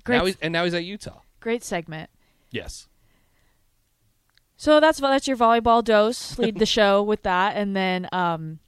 Great, 0.05 0.19
Now 0.19 0.25
he's, 0.27 0.37
and 0.43 0.53
now 0.53 0.65
he's 0.65 0.75
at 0.75 0.85
Utah. 0.85 1.21
great 1.41 1.65
segment. 1.65 2.11
Yes. 2.51 2.89
So 4.59 4.81
that's 4.81 5.01
that's 5.01 5.27
your 5.27 5.39
volleyball 5.39 5.83
dose. 5.83 6.39
Lead 6.39 6.59
the 6.59 6.67
show 6.77 7.03
with 7.03 7.23
that, 7.23 7.57
and 7.57 7.75
then 7.75 8.07
um, 8.13 8.59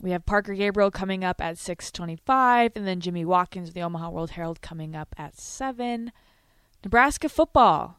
we 0.00 0.10
have 0.10 0.26
Parker 0.26 0.54
Gabriel 0.54 0.90
coming 0.90 1.24
up 1.24 1.40
at 1.40 1.58
six 1.58 1.90
twenty-five, 1.90 2.72
and 2.74 2.86
then 2.86 3.00
Jimmy 3.00 3.24
Watkins 3.24 3.68
of 3.68 3.74
the 3.74 3.82
Omaha 3.82 4.10
World 4.10 4.30
Herald 4.32 4.60
coming 4.60 4.94
up 4.94 5.14
at 5.18 5.38
seven. 5.38 6.12
Nebraska 6.84 7.28
football, 7.28 7.98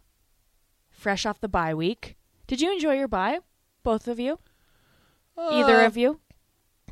fresh 0.89 1.25
off 1.25 1.41
the 1.41 1.47
bye 1.47 1.73
week. 1.73 2.15
Did 2.47 2.61
you 2.61 2.71
enjoy 2.71 2.93
your 2.93 3.07
bye, 3.07 3.39
both 3.83 4.07
of 4.07 4.19
you? 4.19 4.39
Either 5.37 5.81
Uh, 5.81 5.87
of 5.87 5.97
you? 5.97 6.19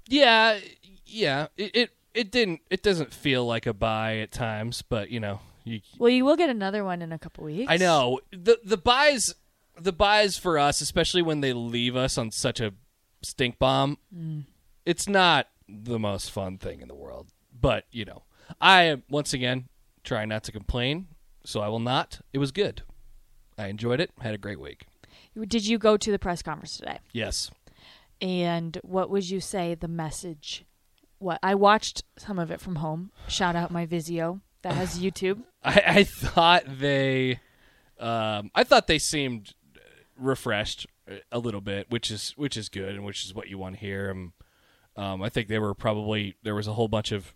Yeah, 0.08 0.60
yeah, 1.06 1.48
it, 1.56 1.76
it 1.76 1.90
it 2.14 2.32
didn't 2.32 2.62
it 2.70 2.82
doesn't 2.82 3.14
feel 3.14 3.46
like 3.46 3.66
a 3.66 3.74
buy 3.74 4.18
at 4.18 4.32
times, 4.32 4.82
but 4.82 5.10
you 5.12 5.20
know, 5.20 5.40
you 5.64 5.82
Well, 6.00 6.10
you 6.10 6.26
will 6.26 6.36
get 6.36 6.50
another 6.50 6.84
one 6.84 7.02
in 7.02 7.12
a 7.12 7.20
couple 7.20 7.44
weeks. 7.44 7.72
I 7.72 7.78
know 7.78 8.20
the 8.32 8.60
the 8.64 8.78
buys 8.78 9.36
the 9.80 9.94
buys 9.94 10.38
for 10.38 10.58
us, 10.60 10.82
especially 10.82 11.22
when 11.22 11.42
they 11.42 11.54
leave 11.54 11.96
us 11.96 12.18
on 12.18 12.32
such 12.32 12.60
a 12.60 12.74
stink 13.22 13.60
bomb. 13.60 13.98
It's 14.86 15.08
not 15.08 15.48
the 15.68 16.00
most 16.00 16.32
fun 16.32 16.58
thing 16.58 16.82
in 16.82 16.88
the 16.88 16.96
world, 16.96 17.28
but 17.60 17.86
you 17.92 18.06
know, 18.06 18.24
I 18.60 18.84
am 18.84 19.04
once 19.10 19.34
again 19.34 19.70
trying 20.04 20.30
not 20.30 20.44
to 20.44 20.52
complain, 20.52 21.08
so 21.46 21.62
I 21.62 21.68
will 21.70 21.80
not. 21.80 22.20
It 22.34 22.40
was 22.40 22.52
good. 22.52 22.84
I 23.58 23.68
enjoyed 23.68 24.00
it. 24.00 24.12
Had 24.20 24.34
a 24.34 24.38
great 24.38 24.60
week. 24.60 24.86
Did 25.48 25.66
you 25.66 25.78
go 25.78 25.98
to 25.98 26.12
the 26.12 26.20
press 26.20 26.42
conference 26.42 26.78
today? 26.78 27.00
Yes. 27.12 27.50
And 28.22 28.78
what 28.84 29.10
would 29.10 29.30
you 29.30 29.40
say 29.40 29.76
the 29.76 29.88
message? 29.88 30.66
What 31.20 31.40
I 31.42 31.56
watched 31.56 32.04
some 32.18 32.40
of 32.40 32.52
it 32.52 32.62
from 32.62 32.78
home. 32.78 33.12
Shout 33.28 33.56
out 33.56 33.72
my 33.72 33.86
Vizio 33.86 34.42
that 34.62 34.74
has 34.74 35.00
YouTube. 35.02 35.44
I, 35.64 35.84
I 35.86 36.04
thought 36.04 36.64
they, 36.68 37.40
um, 38.00 38.52
I 38.54 38.64
thought 38.64 38.88
they 38.88 39.00
seemed 39.00 39.54
refreshed 40.18 40.88
a 41.32 41.40
little 41.40 41.62
bit, 41.62 41.90
which 41.90 42.12
is 42.12 42.34
which 42.38 42.56
is 42.58 42.70
good 42.70 42.96
and 42.96 43.04
which 43.04 43.26
is 43.26 43.34
what 43.34 43.50
you 43.50 43.58
want 43.58 43.76
to 43.76 43.82
hear. 43.82 44.12
Um, 44.12 44.34
um, 44.96 45.22
I 45.22 45.30
think 45.30 45.48
they 45.48 45.60
were 45.60 45.74
probably 45.74 46.36
there 46.44 46.56
was 46.56 46.68
a 46.68 46.74
whole 46.74 46.88
bunch 46.88 47.12
of, 47.12 47.34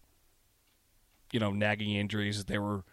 you 1.31 1.39
know, 1.39 1.51
nagging 1.51 1.95
injuries 1.95 2.37
that 2.37 2.47
they 2.47 2.57
were 2.57 2.83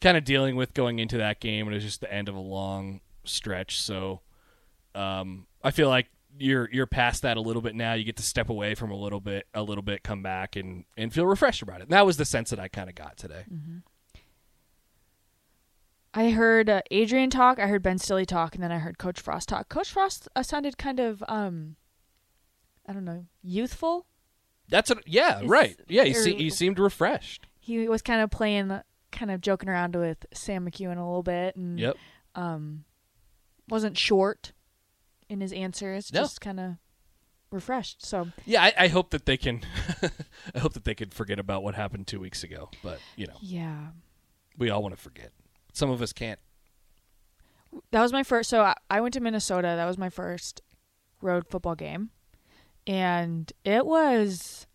kind 0.00 0.16
of 0.16 0.24
dealing 0.24 0.56
with 0.56 0.74
going 0.74 0.98
into 0.98 1.18
that 1.18 1.40
game, 1.40 1.66
and 1.66 1.74
it 1.74 1.76
was 1.76 1.84
just 1.84 2.00
the 2.00 2.12
end 2.12 2.28
of 2.28 2.34
a 2.34 2.40
long 2.40 3.00
stretch. 3.24 3.80
So, 3.80 4.20
um, 4.94 5.46
I 5.62 5.70
feel 5.70 5.88
like 5.88 6.08
you're 6.38 6.68
you're 6.72 6.86
past 6.86 7.22
that 7.22 7.36
a 7.36 7.40
little 7.40 7.62
bit 7.62 7.74
now. 7.74 7.94
You 7.94 8.04
get 8.04 8.16
to 8.16 8.22
step 8.22 8.48
away 8.48 8.74
from 8.74 8.90
a 8.90 8.96
little 8.96 9.20
bit, 9.20 9.46
a 9.54 9.62
little 9.62 9.82
bit, 9.82 10.02
come 10.02 10.22
back 10.22 10.56
and 10.56 10.84
and 10.96 11.12
feel 11.12 11.26
refreshed 11.26 11.62
about 11.62 11.80
it. 11.80 11.84
And 11.84 11.92
that 11.92 12.06
was 12.06 12.16
the 12.16 12.24
sense 12.24 12.50
that 12.50 12.60
I 12.60 12.68
kind 12.68 12.88
of 12.88 12.94
got 12.94 13.16
today. 13.16 13.44
I 16.14 16.30
heard 16.30 16.68
uh, 16.68 16.82
Adrian 16.90 17.30
talk, 17.30 17.58
I 17.58 17.68
heard 17.68 17.82
Ben 17.82 17.98
Stille 17.98 18.26
talk, 18.26 18.54
and 18.54 18.62
then 18.62 18.70
I 18.70 18.78
heard 18.78 18.98
Coach 18.98 19.18
Frost 19.18 19.48
talk. 19.48 19.68
Coach 19.70 19.90
Frost 19.90 20.28
uh, 20.36 20.42
sounded 20.42 20.76
kind 20.76 21.00
of, 21.00 21.24
um, 21.26 21.76
I 22.92 22.94
don't 22.94 23.06
know, 23.06 23.24
youthful. 23.42 24.06
That's 24.68 24.90
a, 24.90 24.96
yeah, 25.06 25.40
Is- 25.40 25.48
right. 25.48 25.80
Yeah, 25.88 26.04
he, 26.04 26.12
se- 26.12 26.36
he 26.36 26.50
seemed 26.50 26.78
refreshed. 26.78 27.46
He 27.58 27.88
was 27.88 28.02
kind 28.02 28.20
of 28.20 28.30
playing, 28.30 28.70
kind 29.10 29.30
of 29.30 29.40
joking 29.40 29.70
around 29.70 29.96
with 29.96 30.26
Sam 30.34 30.68
McKewon 30.68 30.98
a 30.98 31.00
little 31.06 31.22
bit, 31.22 31.56
and 31.56 31.78
Yep. 31.80 31.96
um, 32.34 32.84
wasn't 33.66 33.96
short 33.96 34.52
in 35.30 35.40
his 35.40 35.54
answers, 35.54 36.12
No. 36.12 36.20
just 36.20 36.42
kind 36.42 36.60
of 36.60 36.72
refreshed. 37.50 38.04
So 38.04 38.28
Yeah, 38.44 38.62
I, 38.62 38.74
I 38.76 38.88
hope 38.88 39.08
that 39.12 39.24
they 39.24 39.38
can. 39.38 39.62
I 40.54 40.58
hope 40.58 40.74
that 40.74 40.84
they 40.84 40.94
could 40.94 41.14
forget 41.14 41.38
about 41.38 41.62
what 41.62 41.74
happened 41.74 42.06
two 42.06 42.20
weeks 42.20 42.44
ago. 42.44 42.68
But 42.82 42.98
you 43.16 43.26
know, 43.26 43.36
yeah, 43.40 43.86
we 44.58 44.68
all 44.68 44.82
want 44.82 44.94
to 44.94 45.00
forget. 45.00 45.30
Some 45.72 45.88
of 45.88 46.02
us 46.02 46.12
can't. 46.12 46.38
that 47.90 48.02
was 48.02 48.12
my 48.12 48.22
first. 48.22 48.50
So 48.50 48.62
I, 48.62 48.74
I 48.90 49.00
went 49.00 49.14
to 49.14 49.20
Minnesota. 49.20 49.68
That 49.76 49.86
was 49.86 49.96
my 49.98 50.10
first 50.10 50.60
road 51.20 51.46
football 51.48 51.74
game, 51.74 52.10
and 52.86 53.52
it 53.64 53.86
was, 53.86 54.66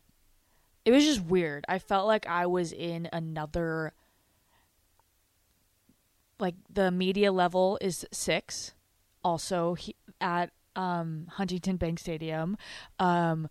it 0.85 0.91
was 0.91 1.03
just 1.03 1.21
weird. 1.21 1.65
I 1.67 1.79
felt 1.79 2.07
like 2.07 2.27
I 2.27 2.45
was 2.45 2.71
in 2.71 3.09
another. 3.11 3.93
Like 6.39 6.55
the 6.69 6.91
media 6.91 7.31
level 7.31 7.79
is 7.81 8.05
six, 8.11 8.73
also 9.23 9.73
he, 9.73 9.95
at 10.21 10.51
um, 10.75 11.27
Huntington 11.31 11.77
Bank 11.77 11.99
Stadium. 11.99 12.57
Um, 12.99 13.49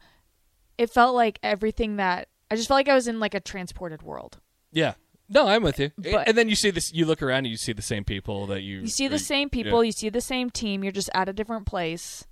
it 0.78 0.90
felt 0.90 1.14
like 1.14 1.38
everything 1.42 1.96
that 1.96 2.28
I 2.50 2.56
just 2.56 2.68
felt 2.68 2.78
like 2.78 2.88
I 2.88 2.94
was 2.94 3.08
in 3.08 3.18
like 3.18 3.34
a 3.34 3.40
transported 3.40 4.02
world. 4.02 4.38
Yeah. 4.72 4.94
No, 5.28 5.48
I'm 5.48 5.62
with 5.62 5.80
you. 5.80 5.90
But- 5.98 6.28
and 6.28 6.38
then 6.38 6.48
you 6.48 6.54
see 6.54 6.70
this. 6.70 6.92
You 6.92 7.04
look 7.04 7.22
around 7.22 7.38
and 7.38 7.48
you 7.48 7.56
see 7.56 7.72
the 7.72 7.82
same 7.82 8.04
people 8.04 8.46
that 8.46 8.62
you. 8.62 8.82
You 8.82 8.86
see 8.86 9.08
the 9.08 9.18
same 9.18 9.50
people, 9.50 9.82
yeah. 9.82 9.86
you 9.86 9.92
see 9.92 10.08
the 10.08 10.20
same 10.20 10.50
team. 10.50 10.84
You're 10.84 10.92
just 10.92 11.10
at 11.14 11.28
a 11.28 11.32
different 11.32 11.66
place. 11.66 12.24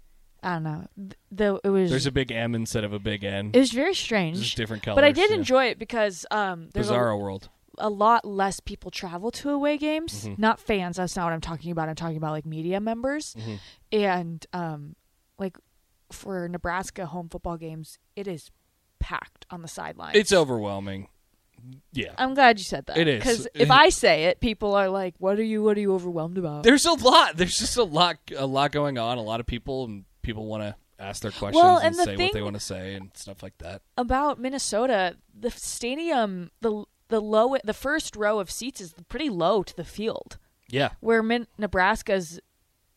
I 0.44 0.54
don't 0.54 0.62
know. 0.62 0.86
Th- 0.96 1.12
The 1.32 1.60
it 1.64 1.68
was 1.70 1.90
There's 1.90 2.06
a 2.06 2.12
big 2.12 2.30
M 2.30 2.54
instead 2.54 2.84
of 2.84 2.92
a 2.92 2.98
big 2.98 3.24
N. 3.24 3.50
it 3.54 3.58
was 3.58 3.72
very 3.72 3.94
strange, 3.94 4.38
just 4.40 4.56
different 4.56 4.82
colors. 4.82 4.96
but 4.96 5.04
I 5.04 5.12
did 5.12 5.30
yeah. 5.30 5.36
enjoy 5.36 5.64
it 5.66 5.78
because 5.78 6.26
um, 6.30 6.68
there's 6.74 6.90
Bizarro 6.90 7.14
a, 7.14 7.16
world. 7.16 7.48
a 7.78 7.88
lot 7.88 8.24
less 8.24 8.60
people 8.60 8.90
travel 8.90 9.30
to 9.32 9.50
away 9.50 9.78
games. 9.78 10.26
Mm-hmm. 10.26 10.40
Not 10.40 10.60
fans. 10.60 10.98
That's 10.98 11.16
not 11.16 11.24
what 11.24 11.32
I'm 11.32 11.40
talking 11.40 11.70
about. 11.72 11.88
I'm 11.88 11.94
talking 11.96 12.16
about 12.18 12.32
like 12.32 12.46
media 12.46 12.78
members, 12.80 13.34
Mm-hmm. 13.38 13.54
and 13.92 14.46
um, 14.52 14.96
like 15.38 15.56
for 16.12 16.48
Nebraska 16.48 17.06
home 17.06 17.28
football 17.28 17.56
games, 17.56 17.98
it 18.14 18.28
is 18.28 18.50
packed 19.00 19.46
on 19.50 19.62
the 19.62 19.68
sidelines. 19.68 20.16
It's 20.16 20.32
overwhelming. 20.32 21.08
Yeah. 21.92 22.12
I'm 22.18 22.34
glad 22.34 22.58
you 22.58 22.64
said 22.64 22.86
that. 22.86 22.98
It 22.98 23.08
is. 23.08 23.18
because 23.20 23.48
if 23.54 23.70
I 23.70 23.88
say 23.88 24.24
it, 24.24 24.38
people 24.40 24.74
are 24.74 24.88
like, 24.90 25.14
"What 25.18 25.38
are 25.38 25.42
you? 25.42 25.62
What 25.62 25.78
are 25.78 25.80
you 25.80 25.94
overwhelmed 25.94 26.36
about?" 26.36 26.62
There's 26.62 26.84
a 26.84 26.92
lot. 26.92 27.36
There's 27.38 27.56
just 27.56 27.78
a 27.78 27.84
lot. 27.84 28.16
A 28.36 28.44
lot 28.46 28.70
going 28.72 28.98
on. 28.98 29.16
A 29.16 29.22
lot 29.22 29.40
of 29.40 29.46
people 29.46 29.84
and 29.84 30.04
people 30.24 30.46
want 30.46 30.62
to 30.62 30.74
ask 30.98 31.22
their 31.22 31.30
questions 31.30 31.62
Well, 31.62 31.78
and, 31.78 31.86
and 31.88 31.94
the 31.96 32.04
say 32.04 32.16
what 32.16 32.32
they 32.32 32.42
want 32.42 32.54
to 32.54 32.60
say 32.60 32.94
and 32.94 33.10
stuff 33.14 33.42
like 33.42 33.58
that. 33.58 33.82
about 33.96 34.40
Minnesota, 34.40 35.16
the 35.38 35.50
stadium, 35.50 36.50
the 36.60 36.84
the 37.08 37.20
low, 37.20 37.56
the 37.62 37.74
first 37.74 38.16
row 38.16 38.38
of 38.40 38.50
seats 38.50 38.80
is 38.80 38.94
pretty 39.08 39.28
low 39.28 39.62
to 39.62 39.76
the 39.76 39.84
field. 39.84 40.38
Yeah. 40.68 40.90
Where 41.00 41.22
Min- 41.22 41.46
Nebraska's 41.58 42.40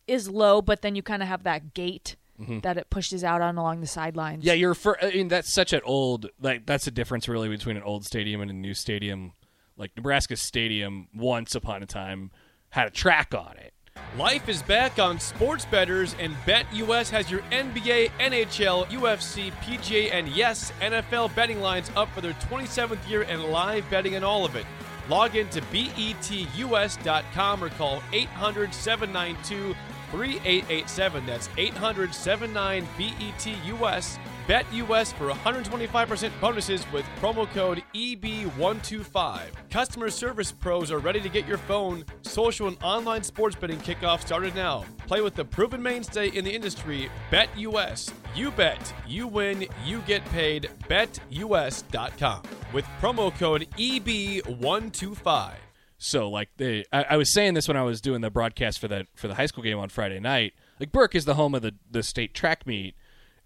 is 0.08 0.30
low, 0.30 0.62
but 0.62 0.82
then 0.82 0.96
you 0.96 1.04
kind 1.04 1.22
of 1.22 1.28
have 1.28 1.44
that 1.44 1.74
gate 1.74 2.16
that 2.62 2.78
it 2.78 2.90
pushes 2.92 3.24
out 3.24 3.42
on 3.42 3.58
along 3.58 3.82
the 3.82 3.88
sidelines. 3.88 4.42
Mm-hmm. 4.42 4.48
Yeah, 4.48 4.54
you're. 4.54 4.76
For, 4.76 5.04
I 5.04 5.10
mean, 5.10 5.28
that's 5.28 5.52
such 5.52 5.74
an 5.74 5.82
old. 5.84 6.30
Like 6.40 6.68
that's 6.68 6.86
the 6.86 6.92
difference 6.92 7.28
really 7.28 7.50
between 7.50 7.78
an 7.78 7.84
old 7.84 8.06
stadium 8.06 8.42
and 8.42 8.52
a 8.52 8.54
new 8.54 8.76
stadium. 8.76 9.34
Like 9.76 9.92
Nebraska 9.98 10.36
Stadium, 10.36 11.08
once 11.16 11.56
upon 11.56 11.82
a 11.84 11.86
time, 11.88 12.32
had 12.70 12.88
a 12.88 12.92
track 12.92 13.34
on 13.36 13.58
it. 13.58 13.74
Life 14.18 14.50
is 14.50 14.64
back 14.64 14.98
on 14.98 15.20
Sports 15.20 15.66
Betters, 15.66 16.16
and 16.20 16.34
BetUS 16.46 17.12
has 17.12 17.30
your 17.30 17.42
NBA, 17.52 18.10
NHL, 18.20 18.88
UFC, 18.88 19.52
PGA, 19.62 20.12
and 20.12 20.28
yes, 20.30 20.74
NFL 20.82 21.36
betting 21.36 21.62
lines 21.62 21.92
up 21.96 22.10
for 22.16 22.22
their 22.22 22.34
27th 22.34 23.08
year 23.08 23.22
and 23.24 23.44
live 23.46 23.88
betting 23.92 24.16
and 24.16 24.26
all 24.26 24.44
of 24.44 24.56
it. 24.56 24.66
Log 25.08 25.36
in 25.36 25.48
to 25.50 25.62
betus.com 25.62 27.64
or 27.64 27.70
call 27.70 28.02
800 28.12 28.74
792 28.74 29.76
3887. 30.12 31.26
That's 31.26 31.50
800 31.58 32.14
79 32.14 32.88
BETUS. 32.98 34.18
BetUS 34.48 35.12
for 35.14 35.30
125% 35.30 36.32
bonuses 36.40 36.90
with 36.94 37.04
promo 37.20 37.46
code 37.50 37.84
E 37.92 38.16
EB125. 38.16 39.42
Customer 39.70 40.10
service 40.10 40.54
pros 40.54 40.90
are 40.90 41.00
ready 41.00 41.20
to 41.20 41.28
get 41.28 41.46
your 41.46 41.58
phone, 41.58 42.06
social, 42.22 42.70
and 42.70 42.78
online 42.82 43.24
sports 43.24 43.58
betting 43.58 43.80
kickoff 43.80 44.22
started 44.22 44.56
now. 44.56 44.86
Play 45.06 45.20
with 45.20 45.36
the 45.36 45.44
proven 45.44 45.84
mainstay 45.84 46.30
in 46.30 46.46
the 46.46 46.56
industry, 46.56 47.10
BetUS. 47.30 48.14
You 48.36 48.52
bet, 48.52 48.94
you 49.06 49.28
win, 49.28 49.68
you 49.84 50.00
get 50.08 50.24
paid. 50.30 50.70
BetUS.com 50.88 52.44
with 52.72 52.86
promo 53.02 53.38
code 53.38 53.68
E 53.76 54.00
EB125. 54.00 55.56
So 55.98 56.30
like 56.30 56.50
they, 56.56 56.86
I, 56.94 57.04
I 57.10 57.18
was 57.18 57.34
saying 57.34 57.56
this 57.56 57.68
when 57.68 57.76
I 57.76 57.84
was 57.84 58.00
doing 58.00 58.22
the 58.22 58.30
broadcast 58.30 58.80
for 58.80 58.88
the 58.88 59.08
for 59.14 59.28
the 59.28 59.36
high 59.36 59.48
school 59.48 59.64
game 59.64 59.78
on 59.78 59.90
Friday 59.90 60.22
night. 60.22 60.54
Like 60.80 60.94
Burke 60.94 61.16
is 61.16 61.26
the 61.26 61.34
home 61.34 61.54
of 61.54 61.64
the 61.64 61.74
the 61.90 62.04
state 62.04 62.34
track 62.34 62.66
meet, 62.66 62.96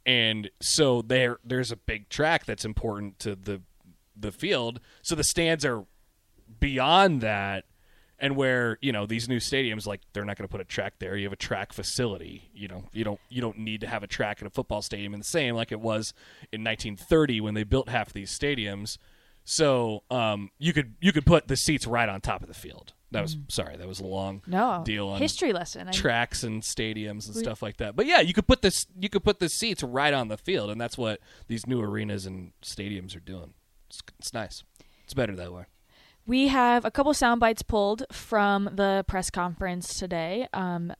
and 0.06 0.50
so 0.60 1.02
there 1.02 1.38
there's 1.44 1.72
a 1.72 1.76
big 1.76 2.10
track 2.10 2.46
that's 2.46 2.66
important 2.66 3.20
to 3.20 3.36
the 3.36 3.62
the 4.16 4.32
field. 4.32 4.80
So 5.02 5.16
the 5.16 5.24
stands 5.24 5.66
are 5.66 5.86
beyond 6.60 7.22
that, 7.22 7.66
and 8.20 8.36
where 8.36 8.78
you 8.82 8.92
know 8.92 9.06
these 9.06 9.28
new 9.28 9.40
stadiums 9.40 9.86
like 9.86 10.02
they're 10.14 10.26
not 10.26 10.38
going 10.38 10.48
to 10.48 10.52
put 10.52 10.62
a 10.62 10.66
track 10.66 10.96
there. 11.00 11.16
You 11.16 11.26
have 11.26 11.34
a 11.34 11.38
track 11.38 11.74
facility. 11.74 12.50
You 12.54 12.68
know 12.68 12.84
you 12.94 13.04
don't 13.04 13.20
you 13.30 13.42
don't 13.42 13.58
need 13.60 13.82
to 13.82 13.88
have 13.88 14.04
a 14.04 14.08
track 14.08 14.42
in 14.42 14.48
a 14.48 14.52
football 14.52 14.82
stadium 14.82 15.14
in 15.14 15.20
the 15.20 15.26
same 15.26 15.56
like 15.56 15.72
it 15.72 15.80
was 15.80 16.14
in 16.52 16.64
1930 16.64 17.42
when 17.42 17.54
they 17.54 17.64
built 17.64 17.90
half 17.90 18.14
these 18.14 18.38
stadiums. 18.38 18.98
So 19.44 20.04
um, 20.12 20.52
you 20.60 20.74
could 20.74 20.96
you 21.02 21.12
could 21.12 21.26
put 21.26 21.48
the 21.48 21.58
seats 21.58 21.88
right 21.88 22.10
on 22.10 22.22
top 22.22 22.42
of 22.42 22.48
the 22.48 22.54
field. 22.54 22.94
That 23.12 23.22
was 23.24 23.38
sorry, 23.50 23.76
that 23.76 23.88
was 23.88 24.00
a 24.00 24.06
long 24.06 24.42
no 24.48 24.84
deal 24.86 25.10
on 25.10 25.20
history 25.20 25.52
lesson. 25.52 25.92
Tracks 25.92 26.44
and 26.44 26.62
stadiums 26.64 27.28
and 27.28 27.36
stuff 27.36 27.62
like 27.62 27.78
that. 27.78 27.96
But 27.96 28.06
yeah, 28.06 28.22
you 28.22 28.34
could 28.34 28.48
put 28.48 28.62
this 28.62 28.88
you 28.98 29.10
could 29.10 29.24
put 29.24 29.40
the 29.40 29.50
seats 29.50 29.84
right 29.84 30.14
on 30.14 30.30
the 30.30 30.38
field, 30.38 30.70
and 30.70 30.80
that's 30.80 30.98
what 30.98 31.20
these 31.48 31.68
new 31.68 31.82
arenas 31.82 32.26
and 32.26 32.54
stadiums 32.62 33.16
are 33.16 33.20
doing. 33.20 33.54
It's, 33.90 34.02
it's 34.18 34.34
nice. 34.34 34.64
It's 35.04 35.14
better 35.14 35.36
that 35.36 35.52
way. 35.52 35.66
We 36.26 36.48
have 36.48 36.86
a 36.86 36.92
couple 36.92 37.14
sound 37.14 37.42
bites 37.42 37.64
pulled 37.64 38.04
from 38.12 38.70
the 38.74 39.04
press 39.08 39.30
conference 39.30 40.00
today. 40.00 40.48
Um, 40.54 40.94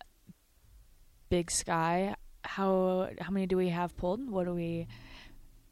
Big 1.30 1.50
Sky, 1.50 2.16
how 2.44 3.10
how 3.22 3.32
many 3.32 3.46
do 3.46 3.56
we 3.56 3.70
have 3.70 3.96
pulled? 3.96 4.30
What 4.30 4.46
do 4.46 4.54
we 4.54 4.88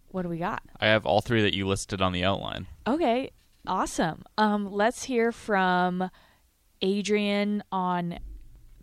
what 0.07 0.21
do 0.21 0.29
we 0.29 0.37
got? 0.37 0.61
I 0.79 0.87
have 0.87 1.05
all 1.05 1.19
three 1.19 1.41
that 1.41 1.53
you 1.53 1.67
listed 1.67 2.01
on 2.01 2.13
the 2.13 2.23
outline. 2.23 2.67
Okay, 2.87 3.31
awesome. 3.67 4.23
Um, 4.37 4.71
let's 4.71 5.03
hear 5.03 5.31
from 5.33 6.09
Adrian 6.81 7.63
on 7.71 8.19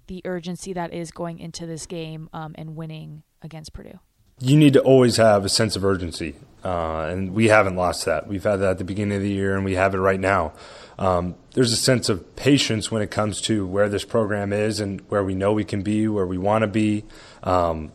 the 0.07 0.23
urgency 0.25 0.73
that 0.73 0.93
is 0.93 1.11
going 1.11 1.39
into 1.39 1.67
this 1.67 1.87
game 1.87 2.29
um, 2.33 2.55
and 2.57 2.77
winning 2.77 3.23
against 3.43 3.73
Purdue. 3.73 3.99
you 4.41 4.57
need 4.57 4.75
to 4.75 4.81
always 4.81 5.17
have 5.17 5.45
a 5.45 5.49
sense 5.49 5.77
of 5.77 5.85
urgency, 5.85 6.35
uh, 6.65 7.07
and 7.09 7.33
we 7.33 7.49
haven't 7.49 7.75
lost 7.77 8.05
that. 8.05 8.27
We've 8.27 8.43
had 8.43 8.57
that 8.57 8.73
at 8.73 8.79
the 8.79 8.85
beginning 8.85 9.17
of 9.17 9.23
the 9.23 9.31
year, 9.31 9.57
and 9.57 9.65
we 9.65 9.75
have 9.75 9.95
it 9.95 9.99
right 9.99 10.21
now. 10.21 10.53
Um, 10.99 11.35
there's 11.55 11.73
a 11.73 11.77
sense 11.77 12.09
of 12.09 12.37
patience 12.37 12.91
when 12.91 13.03
it 13.03 13.11
comes 13.11 13.41
to 13.43 13.67
where 13.67 13.89
this 13.89 14.05
program 14.05 14.53
is 14.53 14.79
and 14.81 15.01
where 15.09 15.25
we 15.25 15.35
know 15.35 15.53
we 15.53 15.65
can 15.65 15.83
be, 15.83 16.07
where 16.09 16.27
we 16.27 16.39
want 16.39 16.63
to 16.63 16.69
be, 16.69 17.05
um, 17.43 17.93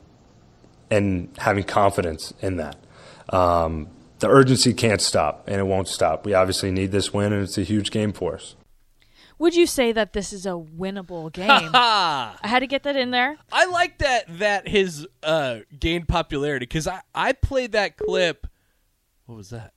and 0.89 1.29
having 1.37 1.63
confidence 1.63 2.33
in 2.41 2.57
that. 2.57 2.77
Um, 3.29 3.87
the 4.19 4.27
urgency 4.27 4.73
can't 4.73 5.01
stop, 5.01 5.47
and 5.47 5.59
it 5.59 5.65
won't 5.65 5.87
stop. 5.87 6.25
We 6.25 6.33
obviously 6.33 6.71
need 6.71 6.91
this 6.91 7.13
win, 7.13 7.33
and 7.33 7.43
it's 7.43 7.57
a 7.57 7.63
huge 7.63 7.91
game 7.91 8.13
for 8.13 8.35
us. 8.35 8.55
Would 9.41 9.55
you 9.55 9.65
say 9.65 9.91
that 9.91 10.13
this 10.13 10.33
is 10.33 10.45
a 10.45 10.49
winnable 10.49 11.33
game? 11.33 11.71
I 11.73 12.35
had 12.43 12.59
to 12.59 12.67
get 12.67 12.83
that 12.83 12.95
in 12.95 13.09
there. 13.09 13.37
I 13.51 13.65
like 13.65 13.97
that 13.97 14.37
that 14.37 14.67
his 14.67 15.07
uh, 15.23 15.61
gained 15.79 16.07
popularity 16.07 16.67
because 16.67 16.87
I 16.87 17.01
I 17.15 17.33
played 17.33 17.71
that 17.71 17.97
clip. 17.97 18.45
What 19.25 19.37
was 19.37 19.49
that? 19.49 19.73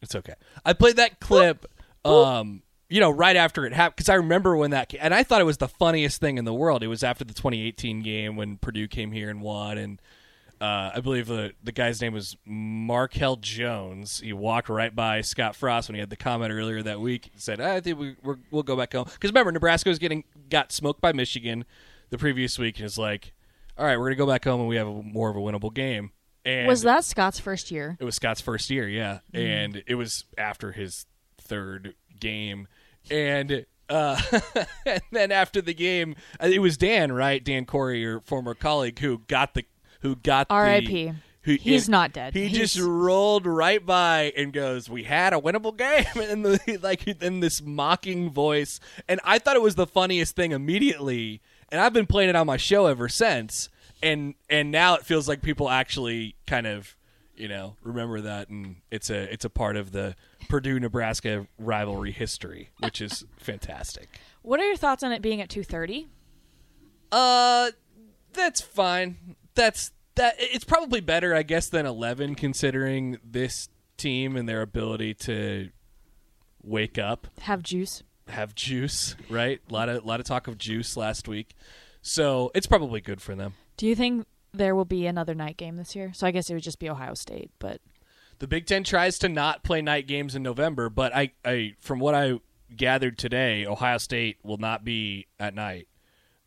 It's 0.00 0.16
okay. 0.16 0.34
I 0.64 0.72
played 0.72 0.96
that 0.96 1.20
clip. 1.20 1.64
Um, 2.04 2.62
you 2.88 2.98
know, 2.98 3.10
right 3.10 3.36
after 3.36 3.64
it 3.66 3.72
happened 3.72 3.94
because 3.98 4.08
I 4.08 4.14
remember 4.14 4.56
when 4.56 4.72
that 4.72 4.92
and 4.98 5.14
I 5.14 5.22
thought 5.22 5.40
it 5.40 5.44
was 5.44 5.58
the 5.58 5.68
funniest 5.68 6.20
thing 6.20 6.36
in 6.36 6.44
the 6.44 6.52
world. 6.52 6.82
It 6.82 6.88
was 6.88 7.04
after 7.04 7.24
the 7.24 7.34
2018 7.34 8.02
game 8.02 8.34
when 8.34 8.56
Purdue 8.56 8.88
came 8.88 9.12
here 9.12 9.30
and 9.30 9.40
won 9.40 9.78
and 9.78 10.02
uh, 10.62 10.92
I 10.94 11.00
believe 11.00 11.26
the 11.26 11.54
the 11.64 11.72
guy's 11.72 12.00
name 12.00 12.12
was 12.12 12.36
Markell 12.48 13.40
Jones. 13.40 14.20
He 14.20 14.32
walked 14.32 14.68
right 14.68 14.94
by 14.94 15.20
Scott 15.20 15.56
Frost 15.56 15.88
when 15.88 15.96
he 15.96 16.00
had 16.00 16.08
the 16.08 16.16
comment 16.16 16.52
earlier 16.52 16.80
that 16.84 17.00
week. 17.00 17.30
He 17.34 17.40
said, 17.40 17.60
"I 17.60 17.80
think 17.80 17.98
we 17.98 18.14
we 18.22 18.36
will 18.52 18.62
go 18.62 18.76
back 18.76 18.92
home." 18.92 19.06
Because 19.12 19.30
remember, 19.30 19.50
Nebraska 19.50 19.88
was 19.88 19.98
getting 19.98 20.22
got 20.50 20.70
smoked 20.70 21.00
by 21.00 21.12
Michigan 21.12 21.64
the 22.10 22.18
previous 22.18 22.60
week, 22.60 22.76
and 22.76 22.86
it's 22.86 22.96
like, 22.96 23.32
"All 23.76 23.84
right, 23.84 23.98
we're 23.98 24.06
gonna 24.06 24.14
go 24.14 24.26
back 24.26 24.44
home 24.44 24.60
and 24.60 24.68
we 24.68 24.76
have 24.76 24.86
a, 24.86 25.02
more 25.02 25.30
of 25.30 25.36
a 25.36 25.40
winnable 25.40 25.74
game." 25.74 26.12
And 26.44 26.68
Was 26.68 26.82
that 26.82 27.02
Scott's 27.02 27.40
first 27.40 27.72
year? 27.72 27.96
It 27.98 28.04
was 28.04 28.14
Scott's 28.14 28.40
first 28.40 28.70
year, 28.70 28.88
yeah, 28.88 29.18
and 29.34 29.82
it 29.88 29.96
was 29.96 30.26
after 30.38 30.70
his 30.70 31.06
third 31.38 31.94
game, 32.20 32.68
and. 33.10 33.66
Uh, 33.88 34.18
and 34.86 35.02
then 35.10 35.30
after 35.30 35.60
the 35.60 35.74
game, 35.74 36.14
uh, 36.42 36.46
it 36.46 36.60
was 36.60 36.78
Dan, 36.78 37.12
right? 37.12 37.44
Dan 37.44 37.66
Corey, 37.66 38.00
your 38.00 38.20
former 38.20 38.54
colleague, 38.54 38.98
who 39.00 39.18
got 39.26 39.52
the 39.52 39.66
who 40.02 40.14
got 40.16 40.48
the 40.48 40.54
R.I.P.. 40.54 41.12
who- 41.42 41.54
He's 41.56 41.88
not 41.88 42.12
dead. 42.12 42.34
He 42.34 42.46
He's- 42.46 42.72
just 42.74 42.78
rolled 42.86 43.46
right 43.46 43.84
by 43.84 44.32
and 44.36 44.52
goes, 44.52 44.88
"We 44.88 45.02
had 45.04 45.32
a 45.32 45.40
winnable 45.40 45.76
game," 45.76 46.04
and 46.30 46.44
the, 46.44 46.78
like 46.82 47.06
in 47.08 47.40
this 47.40 47.60
mocking 47.62 48.30
voice. 48.30 48.78
And 49.08 49.20
I 49.24 49.38
thought 49.38 49.56
it 49.56 49.62
was 49.62 49.74
the 49.74 49.86
funniest 49.86 50.36
thing 50.36 50.52
immediately. 50.52 51.40
And 51.70 51.80
I've 51.80 51.92
been 51.94 52.06
playing 52.06 52.28
it 52.28 52.36
on 52.36 52.46
my 52.46 52.58
show 52.58 52.86
ever 52.86 53.08
since. 53.08 53.68
And 54.02 54.34
and 54.50 54.70
now 54.70 54.94
it 54.94 55.04
feels 55.06 55.26
like 55.28 55.42
people 55.42 55.68
actually 55.70 56.34
kind 56.46 56.66
of 56.66 56.96
you 57.36 57.48
know 57.48 57.76
remember 57.82 58.20
that, 58.20 58.48
and 58.48 58.76
it's 58.90 59.10
a 59.10 59.32
it's 59.32 59.44
a 59.44 59.50
part 59.50 59.76
of 59.76 59.90
the 59.92 60.14
Purdue 60.48 60.78
Nebraska 60.78 61.46
rivalry 61.58 62.12
history, 62.12 62.70
which 62.78 63.00
is 63.00 63.24
fantastic. 63.38 64.20
What 64.42 64.60
are 64.60 64.64
your 64.66 64.76
thoughts 64.76 65.02
on 65.02 65.12
it 65.12 65.22
being 65.22 65.40
at 65.40 65.48
2:30? 65.48 66.06
Uh, 67.10 67.70
that's 68.32 68.60
fine. 68.60 69.36
That's 69.54 69.92
that. 70.14 70.34
It's 70.38 70.64
probably 70.64 71.00
better, 71.00 71.34
I 71.34 71.42
guess, 71.42 71.68
than 71.68 71.86
eleven, 71.86 72.34
considering 72.34 73.18
this 73.24 73.68
team 73.96 74.36
and 74.36 74.48
their 74.48 74.62
ability 74.62 75.14
to 75.14 75.70
wake 76.62 76.98
up, 76.98 77.26
Have 77.42 77.62
juice. 77.62 78.02
have 78.28 78.54
juice. 78.54 79.16
Right? 79.28 79.60
A 79.68 79.72
lot 79.72 79.88
of 79.88 80.04
lot 80.04 80.20
of 80.20 80.26
talk 80.26 80.48
of 80.48 80.58
juice 80.58 80.96
last 80.96 81.28
week, 81.28 81.54
so 82.00 82.50
it's 82.54 82.66
probably 82.66 83.00
good 83.00 83.20
for 83.20 83.34
them. 83.34 83.54
Do 83.76 83.86
you 83.86 83.94
think 83.96 84.26
there 84.52 84.74
will 84.74 84.84
be 84.84 85.06
another 85.06 85.34
night 85.34 85.56
game 85.56 85.76
this 85.76 85.96
year? 85.96 86.12
So 86.14 86.26
I 86.26 86.30
guess 86.30 86.48
it 86.50 86.54
would 86.54 86.62
just 86.62 86.78
be 86.78 86.88
Ohio 86.90 87.14
State, 87.14 87.50
but 87.58 87.80
The 88.38 88.46
Big 88.46 88.66
Ten 88.66 88.84
tries 88.84 89.18
to 89.20 89.28
not 89.28 89.62
play 89.64 89.82
night 89.82 90.06
games 90.06 90.34
in 90.34 90.42
November, 90.42 90.88
but 90.88 91.14
I, 91.14 91.32
I 91.44 91.74
from 91.80 91.98
what 91.98 92.14
I 92.14 92.34
gathered 92.74 93.18
today, 93.18 93.66
Ohio 93.66 93.98
State 93.98 94.38
will 94.42 94.58
not 94.58 94.84
be 94.84 95.26
at 95.40 95.54
night. 95.54 95.88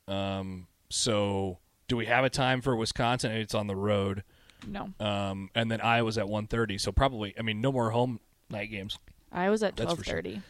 Um, 0.08 0.68
so 0.90 1.58
do 1.88 1.98
we 1.98 2.06
have 2.06 2.26
a 2.26 2.30
time 2.30 2.62
for 2.62 2.76
Wisconsin? 2.76 3.32
It's 3.32 3.54
on 3.54 3.68
the 3.68 3.76
road. 3.76 4.24
no. 4.68 4.90
um, 5.00 5.50
and 5.56 5.70
then 5.72 5.82
Iowa's 5.82 6.18
at 6.18 6.26
1.30. 6.26 6.80
So 6.80 6.92
probably, 6.92 7.34
I 7.38 7.42
mean, 7.42 7.62
no 7.62 7.72
more 7.72 7.92
home 7.92 8.20
night 8.50 8.72
games. 8.72 8.98
I 9.32 9.50
was 9.50 9.64
at 9.64 9.76
That's 9.76 9.94
for 9.94 10.04
12:30. 10.04 10.42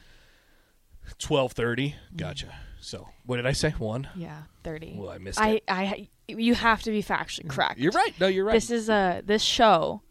12.30. 1.19 1.93
Gotcha. 2.15 2.56
So 2.80 3.10
what 3.26 3.38
did 3.38 3.45
I 3.45 3.52
say? 3.52 3.71
One. 3.71 4.08
Yeah, 4.15 4.43
30. 4.63 4.95
Well, 4.98 5.10
I 5.10 5.17
missed 5.17 5.41
I 5.41 5.50
it. 5.50 5.63
I 5.67 6.08
you 6.28 6.56
have 6.56 6.84
to 6.84 6.91
be 6.91 7.04
factually 7.04 7.48
correct. 7.48 7.80
You're 7.80 7.91
right. 7.91 8.13
No, 8.19 8.28
you're 8.28 8.45
right. 8.45 8.54
This 8.54 8.71
is 8.71 8.89
a 8.89 9.21
this 9.26 9.41
show 9.41 10.02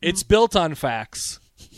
it's 0.00 0.22
built 0.22 0.56
on 0.56 0.74
facts. 0.74 1.40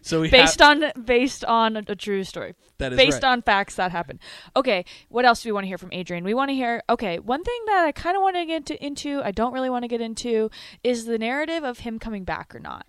So 0.00 0.22
we 0.22 0.30
based 0.30 0.60
have, 0.60 0.82
on 0.82 1.04
based 1.04 1.44
on 1.44 1.76
a, 1.76 1.82
a 1.86 1.94
true 1.94 2.24
story. 2.24 2.54
That 2.78 2.92
is 2.92 2.96
based 2.96 3.22
right. 3.22 3.32
on 3.32 3.42
facts 3.42 3.74
that 3.76 3.90
happened. 3.90 4.20
Okay, 4.56 4.84
what 5.08 5.24
else 5.24 5.42
do 5.42 5.48
we 5.48 5.52
want 5.52 5.64
to 5.64 5.68
hear 5.68 5.78
from 5.78 5.92
Adrian? 5.92 6.24
We 6.24 6.34
want 6.34 6.50
to 6.50 6.54
hear. 6.54 6.82
Okay, 6.88 7.18
one 7.18 7.42
thing 7.42 7.60
that 7.66 7.84
I 7.84 7.92
kind 7.92 8.16
of 8.16 8.22
want 8.22 8.36
to 8.36 8.46
get 8.46 8.66
to, 8.66 8.84
into, 8.84 9.20
I 9.22 9.32
don't 9.32 9.52
really 9.52 9.70
want 9.70 9.82
to 9.82 9.88
get 9.88 10.00
into, 10.00 10.50
is 10.84 11.04
the 11.06 11.18
narrative 11.18 11.64
of 11.64 11.80
him 11.80 11.98
coming 11.98 12.24
back 12.24 12.54
or 12.54 12.60
not. 12.60 12.86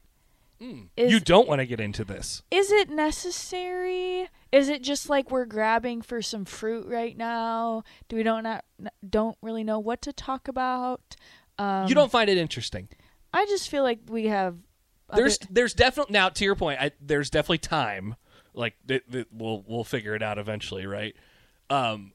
Is, 0.97 1.11
you 1.13 1.21
don't 1.21 1.47
want 1.47 1.59
to 1.59 1.65
get 1.65 1.79
into 1.79 2.03
this. 2.03 2.43
is 2.51 2.69
it 2.69 2.89
necessary? 2.89 4.27
Is 4.51 4.67
it 4.67 4.81
just 4.81 5.09
like 5.09 5.31
we're 5.31 5.45
grabbing 5.45 6.01
for 6.01 6.21
some 6.21 6.43
fruit 6.43 6.85
right 6.85 7.15
now? 7.15 7.83
Do 8.09 8.17
we 8.17 8.23
don't 8.23 8.43
not 8.43 8.65
don't 9.07 9.37
really 9.41 9.63
know 9.63 9.79
what 9.79 10.01
to 10.01 10.11
talk 10.11 10.49
about? 10.49 11.15
Um, 11.57 11.87
you 11.87 11.95
don't 11.95 12.11
find 12.11 12.29
it 12.29 12.37
interesting. 12.37 12.89
I 13.33 13.45
just 13.45 13.69
feel 13.69 13.83
like 13.83 13.99
we 14.09 14.25
have. 14.25 14.57
other- 15.09 15.21
There's 15.21 15.39
there's 15.49 15.73
definitely 15.73 16.11
now 16.11 16.27
to 16.27 16.43
your 16.43 16.55
point. 16.55 16.81
I, 16.81 16.91
there's 16.99 17.29
definitely 17.29 17.59
time. 17.59 18.15
Like 18.53 18.75
th- 18.87 19.03
th- 19.11 19.27
we'll 19.31 19.63
we'll 19.67 19.83
figure 19.83 20.15
it 20.15 20.23
out 20.23 20.37
eventually, 20.37 20.85
right? 20.85 21.15
Um, 21.69 22.13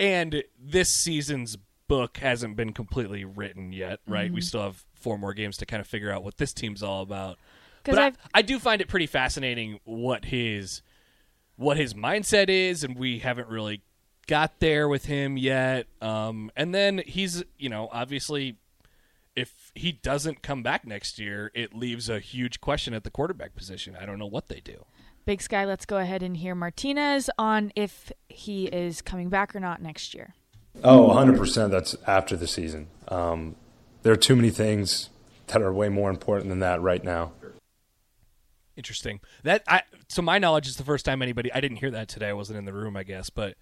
and 0.00 0.42
this 0.58 0.88
season's 0.88 1.56
book 1.88 2.18
hasn't 2.18 2.56
been 2.56 2.72
completely 2.72 3.24
written 3.24 3.72
yet, 3.72 4.00
right? 4.06 4.26
Mm-hmm. 4.26 4.34
We 4.34 4.40
still 4.40 4.62
have 4.62 4.84
four 4.94 5.18
more 5.18 5.34
games 5.34 5.56
to 5.58 5.66
kind 5.66 5.80
of 5.80 5.86
figure 5.86 6.12
out 6.12 6.22
what 6.22 6.36
this 6.36 6.52
team's 6.52 6.82
all 6.82 7.02
about. 7.02 7.38
But 7.84 7.98
I, 7.98 8.12
I 8.34 8.42
do 8.42 8.58
find 8.58 8.82
it 8.82 8.88
pretty 8.88 9.06
fascinating 9.06 9.80
what 9.84 10.26
his 10.26 10.82
what 11.56 11.76
his 11.76 11.94
mindset 11.94 12.48
is, 12.48 12.84
and 12.84 12.96
we 12.96 13.20
haven't 13.20 13.48
really 13.48 13.82
got 14.26 14.60
there 14.60 14.88
with 14.88 15.06
him 15.06 15.36
yet. 15.36 15.86
Um, 16.02 16.50
and 16.54 16.74
then 16.74 17.02
he's 17.06 17.42
you 17.58 17.68
know 17.68 17.88
obviously 17.92 18.56
if 19.34 19.70
he 19.74 19.92
doesn't 19.92 20.42
come 20.42 20.62
back 20.62 20.84
next 20.84 21.18
year, 21.18 21.50
it 21.54 21.72
leaves 21.72 22.08
a 22.08 22.18
huge 22.18 22.60
question 22.60 22.92
at 22.92 23.04
the 23.04 23.10
quarterback 23.10 23.54
position. 23.54 23.96
I 23.98 24.04
don't 24.04 24.18
know 24.18 24.26
what 24.26 24.48
they 24.48 24.60
do. 24.60 24.84
Big 25.28 25.42
Sky, 25.42 25.66
let's 25.66 25.84
go 25.84 25.98
ahead 25.98 26.22
and 26.22 26.38
hear 26.38 26.54
Martinez 26.54 27.28
on 27.36 27.70
if 27.76 28.10
he 28.30 28.64
is 28.64 29.02
coming 29.02 29.28
back 29.28 29.54
or 29.54 29.60
not 29.60 29.82
next 29.82 30.14
year. 30.14 30.32
Oh, 30.82 31.10
100% 31.10 31.70
that's 31.70 31.94
after 32.06 32.34
the 32.34 32.46
season. 32.46 32.86
Um, 33.08 33.54
there 34.04 34.10
are 34.10 34.16
too 34.16 34.34
many 34.34 34.48
things 34.48 35.10
that 35.48 35.60
are 35.60 35.70
way 35.70 35.90
more 35.90 36.08
important 36.08 36.48
than 36.48 36.60
that 36.60 36.80
right 36.80 37.04
now. 37.04 37.32
Interesting. 38.74 39.20
That 39.42 39.64
I 39.68 39.82
to 40.14 40.22
my 40.22 40.38
knowledge 40.38 40.66
is 40.66 40.76
the 40.76 40.84
first 40.84 41.04
time 41.04 41.20
anybody 41.20 41.52
I 41.52 41.60
didn't 41.60 41.76
hear 41.76 41.90
that 41.90 42.08
today. 42.08 42.28
I 42.30 42.32
wasn't 42.32 42.58
in 42.60 42.64
the 42.64 42.72
room, 42.72 42.96
I 42.96 43.02
guess, 43.02 43.28
but 43.28 43.54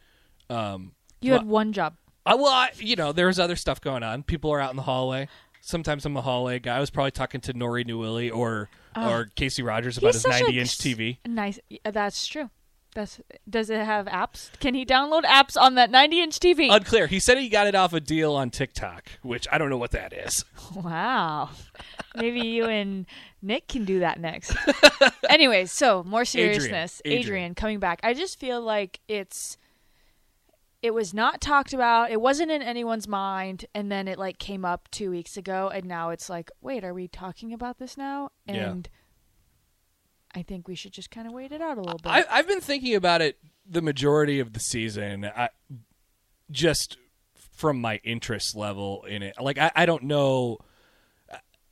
um 0.48 0.92
You 1.20 1.32
well, 1.32 1.40
had 1.40 1.48
one 1.48 1.72
job. 1.72 1.96
I, 2.26 2.34
well, 2.34 2.46
I, 2.52 2.70
you 2.76 2.96
know, 2.96 3.12
there's 3.12 3.38
other 3.38 3.54
stuff 3.54 3.80
going 3.80 4.02
on. 4.02 4.24
People 4.24 4.52
are 4.52 4.60
out 4.60 4.70
in 4.70 4.76
the 4.76 4.82
hallway. 4.82 5.28
Sometimes 5.66 6.06
I'm 6.06 6.16
a 6.16 6.22
hallway 6.22 6.60
guy. 6.60 6.76
I 6.76 6.80
was 6.80 6.90
probably 6.90 7.10
talking 7.10 7.40
to 7.40 7.52
Nori 7.52 7.84
Newilly 7.84 8.32
or 8.32 8.68
oh. 8.94 9.10
or 9.10 9.24
Casey 9.34 9.64
Rogers 9.64 9.98
about. 9.98 10.14
His 10.14 10.24
90 10.24 10.60
inch 10.60 10.78
TV. 10.78 11.18
Nice. 11.26 11.58
That's 11.84 12.24
true. 12.28 12.50
That's. 12.94 13.20
Does 13.50 13.68
it 13.68 13.84
have 13.84 14.06
apps? 14.06 14.56
Can 14.60 14.74
he 14.74 14.86
download 14.86 15.24
apps 15.24 15.60
on 15.60 15.74
that 15.74 15.90
90 15.90 16.22
inch 16.22 16.38
TV? 16.38 16.72
Unclear. 16.72 17.08
He 17.08 17.18
said 17.18 17.38
he 17.38 17.48
got 17.48 17.66
it 17.66 17.74
off 17.74 17.92
a 17.92 17.98
deal 17.98 18.36
on 18.36 18.50
TikTok, 18.50 19.10
which 19.22 19.48
I 19.50 19.58
don't 19.58 19.68
know 19.68 19.76
what 19.76 19.90
that 19.90 20.12
is. 20.12 20.44
wow. 20.76 21.50
Maybe 22.14 22.46
you 22.46 22.66
and 22.66 23.04
Nick 23.42 23.66
can 23.66 23.84
do 23.84 23.98
that 23.98 24.20
next. 24.20 24.54
Anyways, 25.28 25.72
so 25.72 26.04
more 26.04 26.24
seriousness. 26.24 27.02
Adrian. 27.04 27.20
Adrian 27.20 27.54
coming 27.56 27.80
back. 27.80 27.98
I 28.04 28.14
just 28.14 28.38
feel 28.38 28.60
like 28.60 29.00
it's. 29.08 29.58
It 30.86 30.94
was 30.94 31.12
not 31.12 31.40
talked 31.40 31.72
about. 31.72 32.12
It 32.12 32.20
wasn't 32.20 32.52
in 32.52 32.62
anyone's 32.62 33.08
mind, 33.08 33.66
and 33.74 33.90
then 33.90 34.06
it 34.06 34.20
like 34.20 34.38
came 34.38 34.64
up 34.64 34.88
two 34.92 35.10
weeks 35.10 35.36
ago, 35.36 35.68
and 35.68 35.84
now 35.84 36.10
it's 36.10 36.30
like, 36.30 36.48
wait, 36.60 36.84
are 36.84 36.94
we 36.94 37.08
talking 37.08 37.52
about 37.52 37.80
this 37.80 37.96
now? 37.96 38.30
Yeah. 38.46 38.70
And 38.70 38.88
I 40.32 40.42
think 40.42 40.68
we 40.68 40.76
should 40.76 40.92
just 40.92 41.10
kind 41.10 41.26
of 41.26 41.32
wait 41.32 41.50
it 41.50 41.60
out 41.60 41.76
a 41.76 41.80
little 41.80 41.98
bit. 41.98 42.12
I, 42.12 42.24
I've 42.30 42.46
been 42.46 42.60
thinking 42.60 42.94
about 42.94 43.20
it 43.20 43.36
the 43.68 43.82
majority 43.82 44.38
of 44.38 44.52
the 44.52 44.60
season. 44.60 45.24
I, 45.24 45.48
just 46.52 46.98
from 47.56 47.80
my 47.80 47.96
interest 48.04 48.54
level 48.54 49.04
in 49.08 49.24
it, 49.24 49.34
like 49.40 49.58
I, 49.58 49.72
I 49.74 49.86
don't 49.86 50.04
know. 50.04 50.58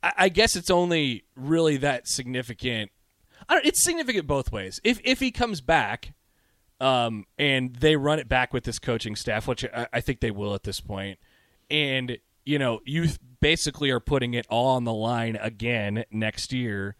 I, 0.03 0.11
I 0.17 0.29
guess 0.29 0.57
it's 0.57 0.69
only 0.69 1.23
really 1.37 1.77
that 1.77 2.09
significant. 2.09 2.91
I 3.47 3.53
don't, 3.53 3.65
it's 3.65 3.81
significant 3.81 4.27
both 4.27 4.51
ways. 4.51 4.81
If 4.83 4.99
if 5.05 5.21
he 5.21 5.31
comes 5.31 5.61
back, 5.61 6.11
um, 6.79 7.25
and 7.37 7.75
they 7.75 7.95
run 7.95 8.19
it 8.19 8.27
back 8.27 8.53
with 8.53 8.63
this 8.63 8.79
coaching 8.79 9.15
staff, 9.15 9.47
which 9.47 9.65
I, 9.65 9.87
I 9.93 10.01
think 10.01 10.19
they 10.19 10.31
will 10.31 10.53
at 10.53 10.63
this 10.63 10.79
point. 10.79 11.19
and 11.69 12.17
you 12.45 12.59
know, 12.59 12.79
you 12.85 13.09
basically 13.39 13.89
are 13.89 13.99
putting 13.99 14.35
it 14.35 14.45
all 14.49 14.75
on 14.75 14.83
the 14.83 14.93
line 14.93 15.35
again 15.35 16.05
next 16.11 16.53
year. 16.53 16.95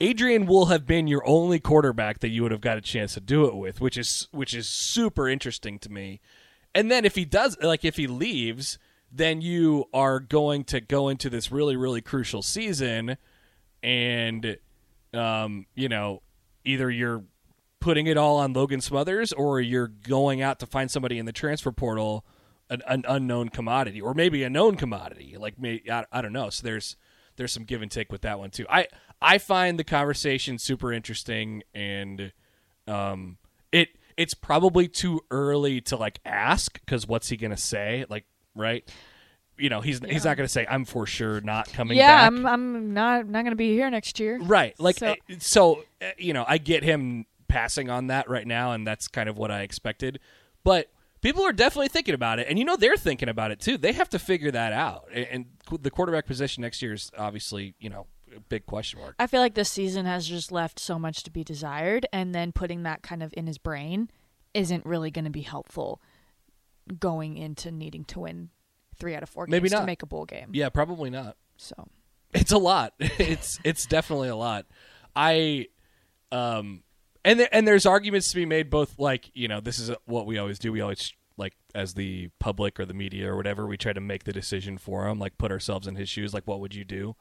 Adrian 0.00 0.44
will 0.44 0.66
have 0.66 0.86
been 0.86 1.06
your 1.06 1.26
only 1.26 1.58
quarterback 1.58 2.18
that 2.18 2.28
you 2.28 2.42
would 2.42 2.52
have 2.52 2.60
got 2.60 2.76
a 2.76 2.82
chance 2.82 3.14
to 3.14 3.20
do 3.20 3.46
it 3.46 3.56
with, 3.56 3.80
which 3.80 3.96
is 3.96 4.28
which 4.30 4.52
is 4.52 4.68
super 4.68 5.26
interesting 5.26 5.78
to 5.78 5.90
me. 5.90 6.20
And 6.74 6.90
then 6.90 7.06
if 7.06 7.14
he 7.14 7.24
does 7.24 7.56
like 7.62 7.84
if 7.84 7.96
he 7.96 8.06
leaves, 8.06 8.78
then 9.10 9.40
you 9.40 9.86
are 9.94 10.20
going 10.20 10.64
to 10.64 10.80
go 10.82 11.08
into 11.08 11.30
this 11.30 11.50
really 11.50 11.76
really 11.76 12.02
crucial 12.02 12.42
season 12.42 13.16
and 13.82 14.58
um, 15.14 15.64
you 15.74 15.88
know, 15.88 16.20
either 16.66 16.90
you're 16.90 17.24
putting 17.80 18.06
it 18.06 18.16
all 18.16 18.36
on 18.38 18.52
Logan 18.52 18.80
Smothers 18.80 19.32
or 19.32 19.60
you're 19.60 19.88
going 19.88 20.42
out 20.42 20.58
to 20.60 20.66
find 20.66 20.90
somebody 20.90 21.18
in 21.18 21.26
the 21.26 21.32
transfer 21.32 21.72
portal 21.72 22.24
an, 22.68 22.82
an 22.86 23.04
unknown 23.06 23.48
commodity 23.48 24.00
or 24.00 24.14
maybe 24.14 24.42
a 24.42 24.50
known 24.50 24.76
commodity. 24.76 25.36
Like 25.38 25.58
me 25.58 25.82
I, 25.90 26.04
I 26.10 26.20
don't 26.22 26.32
know. 26.32 26.50
So 26.50 26.64
there's 26.64 26.96
there's 27.36 27.52
some 27.52 27.64
give 27.64 27.82
and 27.82 27.90
take 27.90 28.10
with 28.10 28.22
that 28.22 28.38
one 28.38 28.50
too. 28.50 28.66
I 28.68 28.88
i 29.22 29.38
find 29.38 29.78
the 29.78 29.84
conversation 29.84 30.58
super 30.58 30.92
interesting 30.92 31.62
and 31.74 32.32
um 32.86 33.38
it 33.72 33.88
it's 34.16 34.34
probably 34.34 34.88
too 34.88 35.20
early 35.30 35.80
to 35.82 35.96
like 35.96 36.20
ask 36.24 36.80
because 36.80 37.06
what's 37.06 37.28
he 37.28 37.36
gonna 37.36 37.56
say? 37.56 38.04
Like 38.08 38.24
right? 38.54 38.88
You 39.58 39.70
know 39.70 39.80
he's 39.80 40.00
he's 40.04 40.24
not 40.24 40.36
gonna 40.36 40.48
say 40.48 40.66
i'm 40.68 40.84
for 40.84 41.06
sure 41.06 41.40
not 41.40 41.72
coming 41.72 41.96
yeah, 41.96 42.22
back. 42.22 42.26
I'm 42.26 42.46
I'm 42.46 42.94
not 42.94 43.26
not 43.26 43.42
going 43.42 43.52
to 43.52 43.56
be 43.56 43.72
here 43.72 43.88
next 43.90 44.18
year. 44.20 44.38
Right. 44.38 44.78
Like 44.80 44.98
So- 44.98 45.14
so, 45.28 45.36
so 45.38 45.84
uh, 46.02 46.10
you 46.18 46.32
know, 46.34 46.44
I 46.46 46.58
get 46.58 46.82
him 46.82 47.24
passing 47.48 47.90
on 47.90 48.08
that 48.08 48.28
right 48.28 48.46
now 48.46 48.72
and 48.72 48.86
that's 48.86 49.08
kind 49.08 49.28
of 49.28 49.38
what 49.38 49.50
I 49.50 49.62
expected. 49.62 50.18
But 50.64 50.90
people 51.20 51.44
are 51.44 51.52
definitely 51.52 51.88
thinking 51.88 52.14
about 52.14 52.38
it 52.38 52.46
and 52.48 52.58
you 52.58 52.64
know 52.64 52.76
they're 52.76 52.96
thinking 52.96 53.28
about 53.28 53.50
it 53.50 53.60
too. 53.60 53.78
They 53.78 53.92
have 53.92 54.08
to 54.10 54.18
figure 54.18 54.50
that 54.50 54.72
out. 54.72 55.08
And, 55.12 55.46
the 55.80 55.90
quarterback 55.90 56.26
position 56.26 56.60
next 56.62 56.80
year 56.80 56.92
is 56.92 57.10
obviously, 57.18 57.74
you 57.80 57.90
know, 57.90 58.06
a 58.36 58.38
big 58.38 58.66
question 58.66 59.00
mark. 59.00 59.16
I 59.18 59.26
feel 59.26 59.40
like 59.40 59.54
this 59.54 59.68
season 59.68 60.06
has 60.06 60.28
just 60.28 60.52
left 60.52 60.78
so 60.78 60.96
much 60.96 61.24
to 61.24 61.30
be 61.30 61.42
desired, 61.42 62.06
and 62.12 62.32
then 62.32 62.52
putting 62.52 62.84
that 62.84 63.02
kind 63.02 63.20
of 63.22 63.34
in 63.36 63.48
his 63.48 63.58
brain 63.58 64.10
isn't 64.54 64.86
really 64.86 65.10
going 65.10 65.24
to 65.24 65.30
be 65.30 65.42
helpful 65.42 66.00
going 67.00 67.36
into 67.36 67.70
needing 67.70 68.04
to 68.04 68.20
win 68.20 68.50
three 68.96 69.14
out 69.14 69.22
of 69.22 69.28
four 69.28 69.46
games 69.46 69.52
Maybe 69.52 69.68
to 69.70 69.84
make 69.84 70.02
a 70.02 70.06
bowl 70.06 70.24
game. 70.24 70.50
Yeah, 70.52 70.68
probably 70.68 71.10
not. 71.10 71.36
So 71.56 71.88
It's 72.32 72.52
a 72.52 72.58
lot. 72.58 72.94
it's 72.98 73.58
it's 73.64 73.86
definitely 73.86 74.28
a 74.28 74.36
lot. 74.36 74.66
I 75.14 75.68
um 76.32 76.82
and 77.26 77.40
there, 77.40 77.48
and 77.50 77.66
there's 77.66 77.84
arguments 77.84 78.30
to 78.30 78.36
be 78.36 78.46
made 78.46 78.70
both 78.70 79.00
like, 79.00 79.32
you 79.34 79.48
know, 79.48 79.60
this 79.60 79.80
is 79.80 79.90
what 80.04 80.26
we 80.26 80.38
always 80.38 80.60
do. 80.60 80.70
We 80.70 80.80
always 80.80 81.12
like 81.36 81.54
as 81.74 81.94
the 81.94 82.30
public 82.38 82.78
or 82.78 82.86
the 82.86 82.94
media 82.94 83.30
or 83.30 83.36
whatever, 83.36 83.66
we 83.66 83.76
try 83.76 83.92
to 83.92 84.00
make 84.00 84.22
the 84.24 84.32
decision 84.32 84.78
for 84.78 85.08
him, 85.08 85.18
like 85.18 85.36
put 85.36 85.50
ourselves 85.50 85.88
in 85.88 85.96
his 85.96 86.08
shoes, 86.08 86.32
like 86.32 86.46
what 86.46 86.60
would 86.60 86.72
you 86.72 86.84
do? 86.84 87.16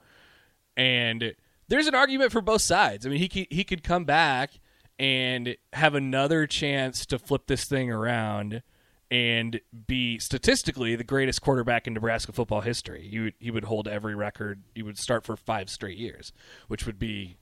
And 0.78 1.34
there's 1.68 1.88
an 1.88 1.96
argument 1.96 2.32
for 2.32 2.42
both 2.42 2.62
sides. 2.62 3.06
I 3.06 3.10
mean, 3.10 3.18
he 3.18 3.28
could, 3.28 3.48
he 3.50 3.64
could 3.64 3.84
come 3.84 4.06
back 4.06 4.60
and 5.00 5.58
have 5.74 5.96
another 5.96 6.46
chance 6.46 7.08
to 7.08 7.18
flip 7.18 7.48
this 7.48 7.66
thing 7.66 7.92
around 7.92 8.62
and 9.10 9.60
be 9.88 10.20
statistically 10.20 10.96
the 10.96 11.04
greatest 11.04 11.42
quarterback 11.42 11.88
in 11.88 11.96
Nebraska 11.96 12.32
football 12.32 12.62
history. 12.62 13.08
He 13.10 13.20
would, 13.20 13.34
he 13.40 13.50
would 13.50 13.66
hold 13.66 13.88
every 13.88 14.14
record. 14.14 14.62
He 14.76 14.84
would 14.84 15.00
start 15.00 15.26
for 15.26 15.36
five 15.36 15.68
straight 15.70 15.98
years, 15.98 16.32
which 16.68 16.86
would 16.86 17.00
be, 17.00 17.38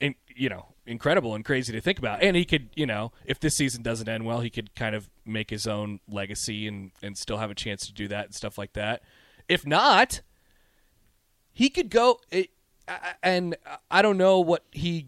in, 0.00 0.16
you 0.36 0.50
know, 0.50 0.73
incredible 0.86 1.34
and 1.34 1.44
crazy 1.44 1.72
to 1.72 1.80
think 1.80 1.98
about. 1.98 2.22
And 2.22 2.36
he 2.36 2.44
could, 2.44 2.70
you 2.74 2.86
know, 2.86 3.12
if 3.24 3.40
this 3.40 3.56
season 3.56 3.82
doesn't 3.82 4.08
end 4.08 4.24
well, 4.24 4.40
he 4.40 4.50
could 4.50 4.74
kind 4.74 4.94
of 4.94 5.08
make 5.24 5.50
his 5.50 5.66
own 5.66 6.00
legacy 6.08 6.66
and 6.66 6.90
and 7.02 7.16
still 7.16 7.38
have 7.38 7.50
a 7.50 7.54
chance 7.54 7.86
to 7.86 7.92
do 7.92 8.08
that 8.08 8.26
and 8.26 8.34
stuff 8.34 8.58
like 8.58 8.72
that. 8.74 9.02
If 9.48 9.66
not, 9.66 10.20
he 11.52 11.68
could 11.68 11.90
go. 11.90 12.20
It, 12.30 12.50
and 13.22 13.56
I 13.90 14.02
don't 14.02 14.18
know 14.18 14.40
what 14.40 14.64
he 14.72 15.06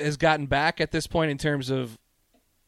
has 0.00 0.16
gotten 0.16 0.46
back 0.46 0.80
at 0.80 0.90
this 0.90 1.06
point 1.06 1.30
in 1.30 1.38
terms 1.38 1.70
of, 1.70 1.98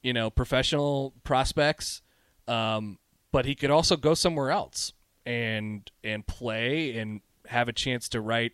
you 0.02 0.12
know, 0.12 0.30
professional 0.30 1.14
prospects. 1.24 2.02
Um, 2.46 2.98
but 3.32 3.44
he 3.44 3.54
could 3.56 3.70
also 3.70 3.96
go 3.96 4.14
somewhere 4.14 4.50
else 4.50 4.92
and 5.24 5.90
and 6.04 6.26
play 6.26 6.96
and 6.96 7.20
have 7.48 7.68
a 7.68 7.72
chance 7.72 8.08
to 8.10 8.20
write 8.20 8.52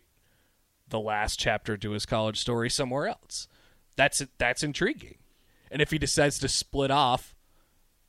the 0.87 0.99
last 0.99 1.39
chapter 1.39 1.77
to 1.77 1.91
his 1.91 2.05
college 2.05 2.39
story 2.39 2.69
somewhere 2.69 3.07
else. 3.07 3.47
That's 3.95 4.23
that's 4.37 4.63
intriguing. 4.63 5.17
And 5.71 5.81
if 5.81 5.91
he 5.91 5.97
decides 5.97 6.39
to 6.39 6.47
split 6.47 6.91
off 6.91 7.35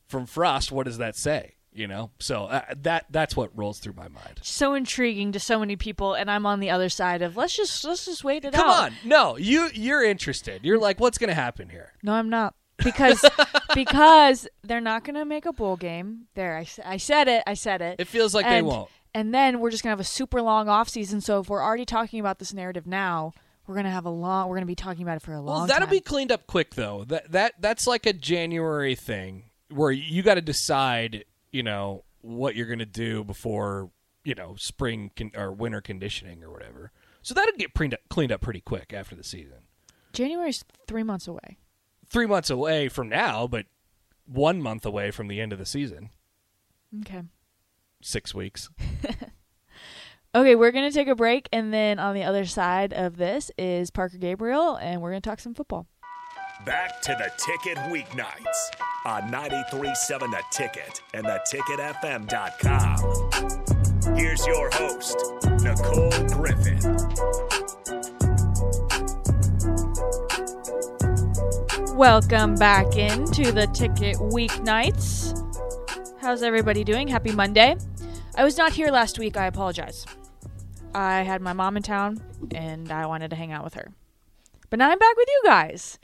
from 0.06 0.26
Frost, 0.26 0.70
what 0.70 0.84
does 0.84 0.98
that 0.98 1.16
say? 1.16 1.54
You 1.72 1.88
know, 1.88 2.12
so 2.20 2.44
uh, 2.44 2.62
that 2.82 3.06
that's 3.10 3.36
what 3.36 3.50
rolls 3.58 3.80
through 3.80 3.94
my 3.94 4.06
mind. 4.06 4.38
so 4.42 4.74
intriguing 4.74 5.32
to 5.32 5.40
so 5.40 5.58
many 5.58 5.74
people, 5.74 6.14
and 6.14 6.30
I'm 6.30 6.46
on 6.46 6.60
the 6.60 6.70
other 6.70 6.88
side 6.88 7.20
of 7.20 7.36
let's 7.36 7.56
just 7.56 7.84
let's 7.84 8.04
just 8.04 8.22
wait 8.22 8.44
it 8.44 8.52
Come 8.52 8.68
out. 8.68 8.74
Come 8.74 8.84
on, 8.84 8.92
no, 9.04 9.36
you 9.36 9.70
you're 9.74 10.04
interested. 10.04 10.64
You're 10.64 10.78
like, 10.78 11.00
what's 11.00 11.18
going 11.18 11.28
to 11.30 11.34
happen 11.34 11.68
here? 11.68 11.92
No, 12.02 12.12
I'm 12.12 12.30
not. 12.30 12.54
Because 12.76 13.24
because 13.74 14.46
they're 14.62 14.80
not 14.80 15.02
going 15.02 15.16
to 15.16 15.24
make 15.24 15.46
a 15.46 15.52
bowl 15.52 15.76
game. 15.76 16.26
There, 16.34 16.64
I 16.84 16.96
said 16.96 17.26
it. 17.26 17.42
I 17.44 17.54
said 17.54 17.82
it. 17.82 17.96
It 17.98 18.06
feels 18.06 18.34
like 18.34 18.46
they 18.46 18.62
won't. 18.62 18.88
And 19.12 19.34
then 19.34 19.58
we're 19.58 19.70
just 19.70 19.82
going 19.82 19.90
to 19.90 19.96
have 19.96 20.00
a 20.00 20.04
super 20.04 20.42
long 20.42 20.68
off 20.68 20.88
season. 20.88 21.20
So 21.20 21.40
if 21.40 21.48
we're 21.48 21.62
already 21.62 21.84
talking 21.84 22.20
about 22.20 22.38
this 22.38 22.52
narrative 22.52 22.86
now, 22.86 23.32
we're 23.66 23.74
going 23.74 23.84
to 23.84 23.90
have 23.90 24.04
a 24.06 24.10
lot. 24.10 24.48
We're 24.48 24.56
going 24.56 24.62
to 24.62 24.66
be 24.66 24.74
talking 24.74 25.02
about 25.02 25.16
it 25.16 25.22
for 25.22 25.32
a 25.32 25.40
long 25.40 25.58
Well, 25.60 25.66
that'll 25.66 25.86
time. 25.86 25.90
be 25.96 26.00
cleaned 26.00 26.32
up 26.32 26.46
quick 26.46 26.74
though. 26.74 27.04
That 27.04 27.32
that 27.32 27.54
that's 27.60 27.86
like 27.86 28.06
a 28.06 28.12
January 28.12 28.94
thing 28.94 29.50
where 29.70 29.90
you 29.90 30.22
got 30.22 30.34
to 30.34 30.40
decide, 30.42 31.24
you 31.52 31.62
know, 31.62 32.04
what 32.20 32.54
you're 32.56 32.66
going 32.66 32.78
to 32.78 32.86
do 32.86 33.24
before, 33.24 33.90
you 34.24 34.34
know, 34.34 34.54
spring 34.56 35.10
con- 35.16 35.32
or 35.36 35.52
winter 35.52 35.80
conditioning 35.80 36.42
or 36.44 36.50
whatever. 36.50 36.92
So 37.22 37.34
that'll 37.34 37.56
get 37.56 37.72
cleaned 37.74 37.94
up, 37.94 38.00
cleaned 38.10 38.32
up 38.32 38.40
pretty 38.42 38.60
quick 38.60 38.92
after 38.92 39.14
the 39.14 39.24
season. 39.24 39.58
January's 40.12 40.62
three 40.86 41.02
months 41.02 41.26
away. 41.26 41.58
3 42.10 42.26
months 42.26 42.50
away 42.50 42.88
from 42.88 43.08
now, 43.08 43.46
but 43.48 43.64
1 44.26 44.62
month 44.62 44.86
away 44.86 45.10
from 45.10 45.26
the 45.26 45.40
end 45.40 45.52
of 45.52 45.58
the 45.58 45.66
season. 45.66 46.10
Okay. 47.00 47.22
6 48.02 48.34
weeks. 48.34 48.68
Okay, 50.36 50.56
we're 50.56 50.72
going 50.72 50.90
to 50.90 50.92
take 50.92 51.06
a 51.06 51.14
break. 51.14 51.48
And 51.52 51.72
then 51.72 52.00
on 52.00 52.16
the 52.16 52.24
other 52.24 52.44
side 52.44 52.92
of 52.92 53.18
this 53.18 53.52
is 53.56 53.92
Parker 53.92 54.16
Gabriel, 54.16 54.74
and 54.74 55.00
we're 55.00 55.10
going 55.10 55.22
to 55.22 55.30
talk 55.30 55.38
some 55.38 55.54
football. 55.54 55.86
Back 56.66 57.00
to 57.02 57.12
the 57.12 57.30
ticket 57.36 57.78
weeknights 57.84 58.72
on 59.06 59.30
937 59.30 60.32
The 60.32 60.42
Ticket 60.50 61.02
and 61.14 61.24
theticketfm.com. 61.24 64.16
Here's 64.16 64.44
your 64.44 64.70
host, 64.72 65.16
Nicole 65.62 66.10
Griffith. 66.30 66.84
Welcome 71.94 72.56
back 72.56 72.96
into 72.96 73.52
the 73.52 73.68
Ticket 73.72 74.16
Weeknights. 74.16 75.40
How's 76.20 76.42
everybody 76.42 76.82
doing? 76.82 77.06
Happy 77.06 77.30
Monday. 77.30 77.76
I 78.36 78.42
was 78.42 78.58
not 78.58 78.72
here 78.72 78.90
last 78.90 79.20
week. 79.20 79.36
I 79.36 79.46
apologize. 79.46 80.04
I 80.94 81.22
had 81.22 81.42
my 81.42 81.52
mom 81.52 81.76
in 81.76 81.82
town 81.82 82.22
and 82.54 82.90
I 82.92 83.06
wanted 83.06 83.30
to 83.30 83.36
hang 83.36 83.52
out 83.52 83.64
with 83.64 83.74
her. 83.74 83.90
But 84.70 84.78
now 84.78 84.90
I'm 84.90 84.98
back 84.98 85.16
with 85.16 85.28
you 85.28 85.42
guys. 85.44 85.98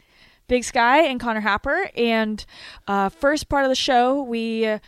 Big 0.48 0.64
Sky 0.64 1.06
and 1.06 1.20
Connor 1.20 1.40
Happer. 1.40 1.90
And 1.96 2.44
uh, 2.88 3.08
first 3.08 3.48
part 3.48 3.64
of 3.64 3.68
the 3.68 3.76
show, 3.76 4.20
we 4.20 4.66
uh, 4.66 4.78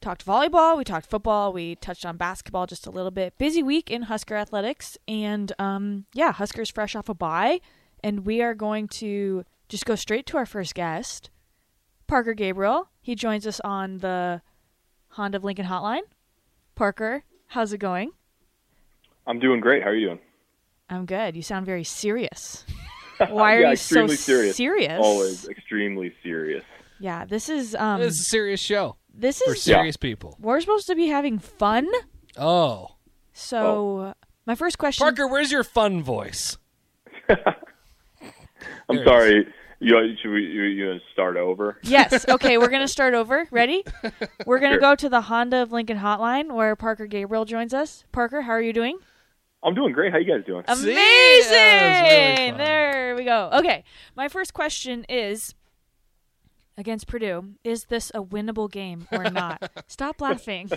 talked 0.00 0.24
volleyball, 0.24 0.78
we 0.78 0.84
talked 0.84 1.06
football, 1.06 1.52
we 1.52 1.74
touched 1.74 2.06
on 2.06 2.16
basketball 2.16 2.66
just 2.66 2.86
a 2.86 2.90
little 2.90 3.10
bit. 3.10 3.36
Busy 3.36 3.62
week 3.62 3.90
in 3.90 4.02
Husker 4.02 4.34
athletics. 4.34 4.96
And 5.06 5.52
um, 5.58 6.06
yeah, 6.14 6.32
Huskers 6.32 6.70
fresh 6.70 6.96
off 6.96 7.10
a 7.10 7.14
bye. 7.14 7.60
And 8.02 8.24
we 8.24 8.40
are 8.40 8.54
going 8.54 8.88
to 8.88 9.44
just 9.68 9.84
go 9.84 9.94
straight 9.94 10.24
to 10.26 10.38
our 10.38 10.46
first 10.46 10.74
guest, 10.74 11.28
Parker 12.06 12.32
Gabriel. 12.32 12.88
He 13.02 13.14
joins 13.14 13.46
us 13.46 13.60
on 13.60 13.98
the 13.98 14.40
Honda 15.10 15.36
of 15.36 15.44
Lincoln 15.44 15.66
hotline. 15.66 16.00
Parker, 16.74 17.24
how's 17.48 17.74
it 17.74 17.78
going? 17.78 18.12
I'm 19.30 19.38
doing 19.38 19.60
great. 19.60 19.84
How 19.84 19.90
are 19.90 19.94
you 19.94 20.06
doing? 20.08 20.18
I'm 20.88 21.06
good. 21.06 21.36
You 21.36 21.42
sound 21.42 21.64
very 21.64 21.84
serious. 21.84 22.64
Why 23.28 23.54
are 23.54 23.60
yeah, 23.60 23.70
you 23.70 23.76
so 23.76 24.00
extremely 24.00 24.16
serious? 24.16 24.56
serious? 24.56 24.98
Always 25.00 25.48
extremely 25.48 26.12
serious. 26.20 26.64
Yeah, 26.98 27.24
this 27.26 27.48
is 27.48 27.76
um 27.76 28.00
This 28.00 28.14
is 28.14 28.20
a 28.20 28.24
serious 28.24 28.60
show 28.60 28.96
this 29.14 29.40
is 29.40 29.46
for 29.46 29.54
is 29.54 29.62
serious 29.62 29.96
people. 29.96 30.36
we're 30.40 30.60
supposed 30.60 30.88
to 30.88 30.96
be 30.96 31.06
having 31.06 31.38
fun. 31.38 31.88
Oh. 32.36 32.96
So 33.32 34.14
my 34.46 34.56
first 34.56 34.78
question 34.78 35.04
Parker, 35.04 35.28
where's 35.28 35.52
your 35.52 35.62
fun 35.62 36.02
voice? 36.02 36.58
I'm 37.28 37.36
There 38.96 39.04
sorry. 39.04 39.46
You 39.78 39.96
should 40.20 40.30
we 40.32 40.42
you, 40.42 40.62
you 40.62 40.86
gonna 40.88 41.00
start 41.12 41.36
over? 41.36 41.78
Yes. 41.82 42.26
Okay, 42.28 42.58
we're 42.58 42.68
going 42.68 42.82
to 42.82 42.88
start 42.88 43.14
over. 43.14 43.46
Ready? 43.52 43.84
We're 44.44 44.58
going 44.58 44.72
to 44.72 44.80
Sure. 44.80 44.80
go 44.80 44.94
to 44.96 45.08
the 45.08 45.20
Honda 45.22 45.62
of 45.62 45.72
Lincoln 45.72 45.98
hotline 45.98 46.52
where 46.52 46.74
Parker 46.76 47.06
Gabriel 47.06 47.44
joins 47.44 47.72
us. 47.72 48.04
Parker, 48.12 48.42
how 48.42 48.52
are 48.52 48.60
you 48.62 48.72
doing? 48.72 48.98
I'm 49.62 49.74
doing 49.74 49.92
great. 49.92 50.12
How 50.12 50.18
you 50.18 50.26
guys 50.26 50.44
doing? 50.46 50.64
Amazing. 50.66 50.84
See? 50.84 50.92
Yeah, 50.94 51.90
it 51.90 52.52
was 52.52 52.58
really 52.58 52.58
there 52.58 53.16
we 53.16 53.24
go. 53.24 53.50
Okay. 53.52 53.84
My 54.16 54.28
first 54.28 54.54
question 54.54 55.04
is 55.08 55.54
against 56.76 57.06
Purdue, 57.06 57.54
is 57.62 57.84
this 57.84 58.10
a 58.14 58.22
winnable 58.22 58.70
game 58.70 59.06
or 59.12 59.24
not? 59.30 59.70
Stop 59.86 60.20
laughing. 60.20 60.70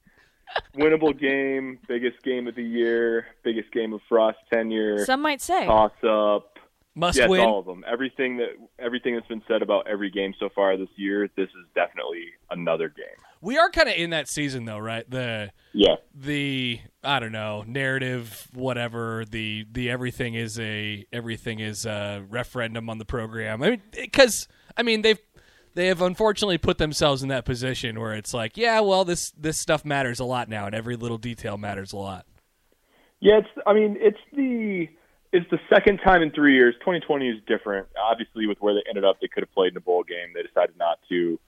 winnable 0.76 1.18
game, 1.18 1.78
biggest 1.86 2.22
game 2.22 2.46
of 2.46 2.54
the 2.54 2.62
year, 2.62 3.26
biggest 3.44 3.70
game 3.72 3.92
of 3.92 4.00
Frost 4.08 4.38
tenure. 4.52 5.04
Some 5.04 5.20
might 5.20 5.42
say 5.42 5.66
toss 5.66 5.92
up. 6.02 6.58
Must 6.94 7.18
yes, 7.18 7.28
win. 7.28 7.42
all 7.42 7.58
of 7.58 7.66
them. 7.66 7.84
Everything 7.86 8.38
that 8.38 8.52
everything 8.78 9.14
that's 9.14 9.26
been 9.26 9.42
said 9.46 9.60
about 9.60 9.86
every 9.86 10.10
game 10.10 10.32
so 10.40 10.48
far 10.54 10.78
this 10.78 10.88
year, 10.96 11.28
this 11.36 11.48
is 11.48 11.66
definitely 11.74 12.24
another 12.50 12.88
game. 12.88 13.04
We 13.40 13.58
are 13.58 13.70
kind 13.70 13.88
of 13.88 13.94
in 13.96 14.10
that 14.10 14.28
season 14.28 14.64
though, 14.64 14.78
right? 14.78 15.08
The 15.08 15.50
yeah, 15.72 15.96
the 16.14 16.80
I 17.04 17.20
don't 17.20 17.32
know 17.32 17.64
narrative, 17.66 18.48
whatever. 18.54 19.24
The 19.28 19.66
the 19.70 19.90
everything 19.90 20.34
is 20.34 20.58
a 20.58 21.06
everything 21.12 21.60
is 21.60 21.86
a 21.86 22.24
referendum 22.28 22.88
on 22.88 22.98
the 22.98 23.04
program. 23.04 23.62
I 23.62 23.70
mean, 23.70 23.82
because 23.92 24.48
I 24.76 24.82
mean 24.82 25.02
they've 25.02 25.20
they 25.76 25.88
have 25.88 26.00
unfortunately 26.00 26.58
put 26.58 26.78
themselves 26.78 27.22
in 27.22 27.28
that 27.28 27.44
position 27.44 28.00
where 28.00 28.14
it's 28.14 28.32
like, 28.32 28.56
yeah, 28.56 28.80
well, 28.80 29.04
this 29.04 29.30
this 29.32 29.60
stuff 29.60 29.84
matters 29.84 30.18
a 30.18 30.24
lot 30.24 30.48
now, 30.48 30.66
and 30.66 30.74
every 30.74 30.96
little 30.96 31.18
detail 31.18 31.58
matters 31.58 31.92
a 31.92 31.98
lot. 31.98 32.26
Yeah, 33.20 33.38
it's. 33.38 33.48
I 33.66 33.74
mean, 33.74 33.96
it's 34.00 34.18
the 34.32 34.88
it's 35.32 35.48
the 35.50 35.58
second 35.68 35.98
time 35.98 36.22
in 36.22 36.30
three 36.30 36.54
years. 36.54 36.74
2020 36.80 37.28
is 37.28 37.36
different. 37.46 37.86
Obviously, 38.02 38.46
with 38.46 38.58
where 38.60 38.74
they 38.74 38.82
ended 38.88 39.04
up, 39.04 39.20
they 39.20 39.28
could 39.28 39.42
have 39.42 39.52
played 39.52 39.72
in 39.72 39.76
a 39.76 39.80
bowl 39.80 40.02
game. 40.02 40.32
They 40.34 40.42
decided 40.42 40.76
not 40.78 40.98
to. 41.10 41.38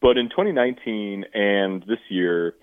But 0.00 0.16
in 0.16 0.28
2019 0.30 1.26
and 1.34 1.82
this 1.82 1.98
year, 2.08 2.54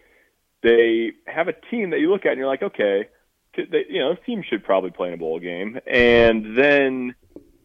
they 0.64 1.12
have 1.28 1.48
a 1.48 1.54
team 1.54 1.92
that 1.92 2.00
you 2.00 2.10
look 2.10 2.26
at 2.26 2.32
and 2.32 2.40
you're 2.40 2.48
like, 2.48 2.64
okay, 2.64 3.08
they, 3.56 3.86
you 3.90 4.00
know, 4.00 4.14
this 4.14 4.24
team 4.26 4.44
should 4.48 4.64
probably 4.64 4.92
play 4.92 5.10
in 5.10 5.14
a 5.14 5.18
bowl 5.18 5.40
game. 5.40 5.80
And 5.86 6.58
then 6.58 7.16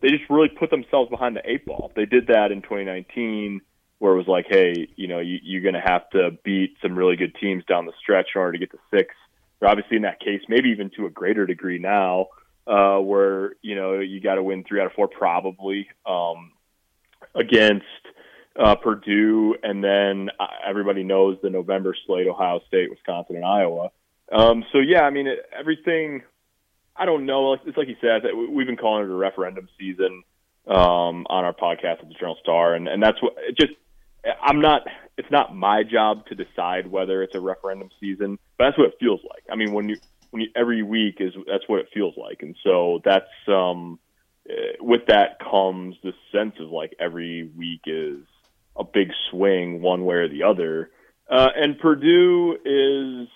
they 0.01 0.11
just 0.11 0.25
really 0.29 0.49
put 0.49 0.71
themselves 0.71 1.11
behind 1.11 1.37
the 1.37 1.43
eight 1.45 1.65
ball. 1.65 1.93
They 1.95 2.07
did 2.07 2.27
that 2.27 2.53
in 2.53 2.63
2019, 2.63 3.61
where 3.99 4.13
it 4.13 4.17
was 4.17 4.27
like, 4.27 4.47
hey, 4.49 4.89
you 4.97 5.09
know, 5.09 5.21
you, 5.21 5.39
you're 5.43 5.63
going 5.63 5.75
to 5.75 5.81
have 5.81 6.09
to 6.11 6.33
beat 6.45 6.77
some 6.83 6.97
really 6.97 7.17
good 7.17 7.35
teams 7.41 7.65
down 7.65 7.87
the 7.87 7.93
stretch 8.01 8.31
in 8.35 8.41
order 8.41 8.53
to 8.53 8.59
get 8.59 8.71
to 8.73 8.79
six. 8.93 9.15
Or 9.61 9.69
obviously, 9.69 9.97
in 9.97 10.03
that 10.03 10.21
case, 10.21 10.43
maybe 10.49 10.71
even 10.71 10.91
to 10.97 11.07
a 11.07 11.11
greater 11.11 11.47
degree 11.47 11.79
now, 11.79 12.27
uh, 12.67 12.99
where 12.99 13.55
you 13.63 13.77
know 13.77 14.01
you 14.01 14.21
got 14.21 14.35
to 14.35 14.43
win 14.43 14.65
three 14.65 14.81
out 14.81 14.87
of 14.87 14.93
four 14.93 15.09
probably 15.09 15.89
um, 16.05 16.53
against 17.35 17.85
uh, 18.59 18.77
Purdue, 18.77 19.57
and 19.63 19.83
then 19.83 20.29
uh, 20.39 20.47
everybody 20.69 21.03
knows 21.03 21.39
the 21.43 21.51
November 21.51 21.95
slate: 22.07 22.27
Ohio 22.27 22.61
State, 22.69 22.91
Wisconsin, 22.91 23.37
and 23.37 23.45
Iowa. 23.45 23.91
Um, 24.31 24.65
so 24.73 24.79
yeah, 24.79 25.03
I 25.03 25.11
mean 25.11 25.27
it, 25.27 25.39
everything. 25.59 26.23
I 26.95 27.07
don't 27.07 27.25
know. 27.25 27.55
It's 27.55 27.77
like 27.77 27.89
you 27.89 27.97
said. 28.01 28.23
We've 28.51 28.67
been 28.67 28.77
calling 28.77 29.05
it 29.05 29.11
a 29.11 29.15
referendum 29.15 29.69
season 29.79 30.23
um, 30.67 31.27
on 31.29 31.45
our 31.45 31.55
podcast 31.55 32.01
at 32.01 32.09
the 32.09 32.15
Journal 32.19 32.37
Star, 32.43 32.75
and 32.75 32.89
and 32.89 33.03
that's 33.03 33.21
what 33.23 33.35
it 33.39 33.57
just. 33.59 33.73
I'm 34.43 34.61
not. 34.61 34.83
It's 35.19 35.31
not 35.31 35.55
my 35.55 35.83
job 35.83 36.27
to 36.27 36.35
decide 36.35 36.87
whether 36.87 37.23
it's 37.23 37.35
a 37.35 37.41
referendum 37.41 37.91
season, 38.01 38.39
but 38.57 38.67
that's 38.67 38.79
what 38.79 38.89
it 38.89 38.95
feels 39.01 39.21
like. 39.29 39.43
I 39.51 39.57
mean, 39.57 39.73
when 39.73 39.89
you 39.89 39.97
when 40.31 40.43
you, 40.43 40.49
every 40.55 40.83
week 40.83 41.17
is 41.21 41.33
that's 41.47 41.65
what 41.67 41.81
it 41.81 41.89
feels 41.93 42.15
like, 42.17 42.43
and 42.43 42.55
so 42.63 43.01
that's 43.05 43.27
um, 43.49 43.99
with 44.81 45.07
that 45.09 45.39
comes 45.39 45.97
the 46.03 46.13
sense 46.31 46.55
of 46.61 46.71
like 46.71 46.95
every 47.01 47.51
week 47.57 47.83
is 47.87 48.19
a 48.77 48.85
big 48.85 49.09
swing 49.31 49.81
one 49.81 50.05
way 50.05 50.17
or 50.17 50.29
the 50.29 50.43
other. 50.43 50.91
Uh, 51.31 51.49
and 51.57 51.79
Purdue 51.79 52.57
is 52.65 53.29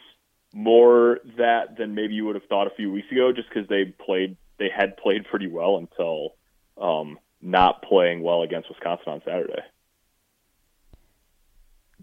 more 0.52 1.18
that 1.36 1.76
than 1.76 1.94
maybe 1.94 2.14
you 2.14 2.24
would 2.24 2.34
have 2.34 2.44
thought 2.48 2.66
a 2.66 2.74
few 2.76 2.90
weeks 2.90 3.10
ago, 3.10 3.32
just 3.32 3.48
because 3.48 3.68
they 3.68 3.84
played, 3.84 4.36
they 4.58 4.68
had 4.74 4.96
played 4.96 5.24
pretty 5.24 5.46
well 5.46 5.76
until 5.76 6.34
um, 6.80 7.18
not 7.42 7.82
playing 7.82 8.22
well 8.22 8.42
against 8.42 8.68
Wisconsin 8.68 9.12
on 9.12 9.22
Saturday. 9.24 9.62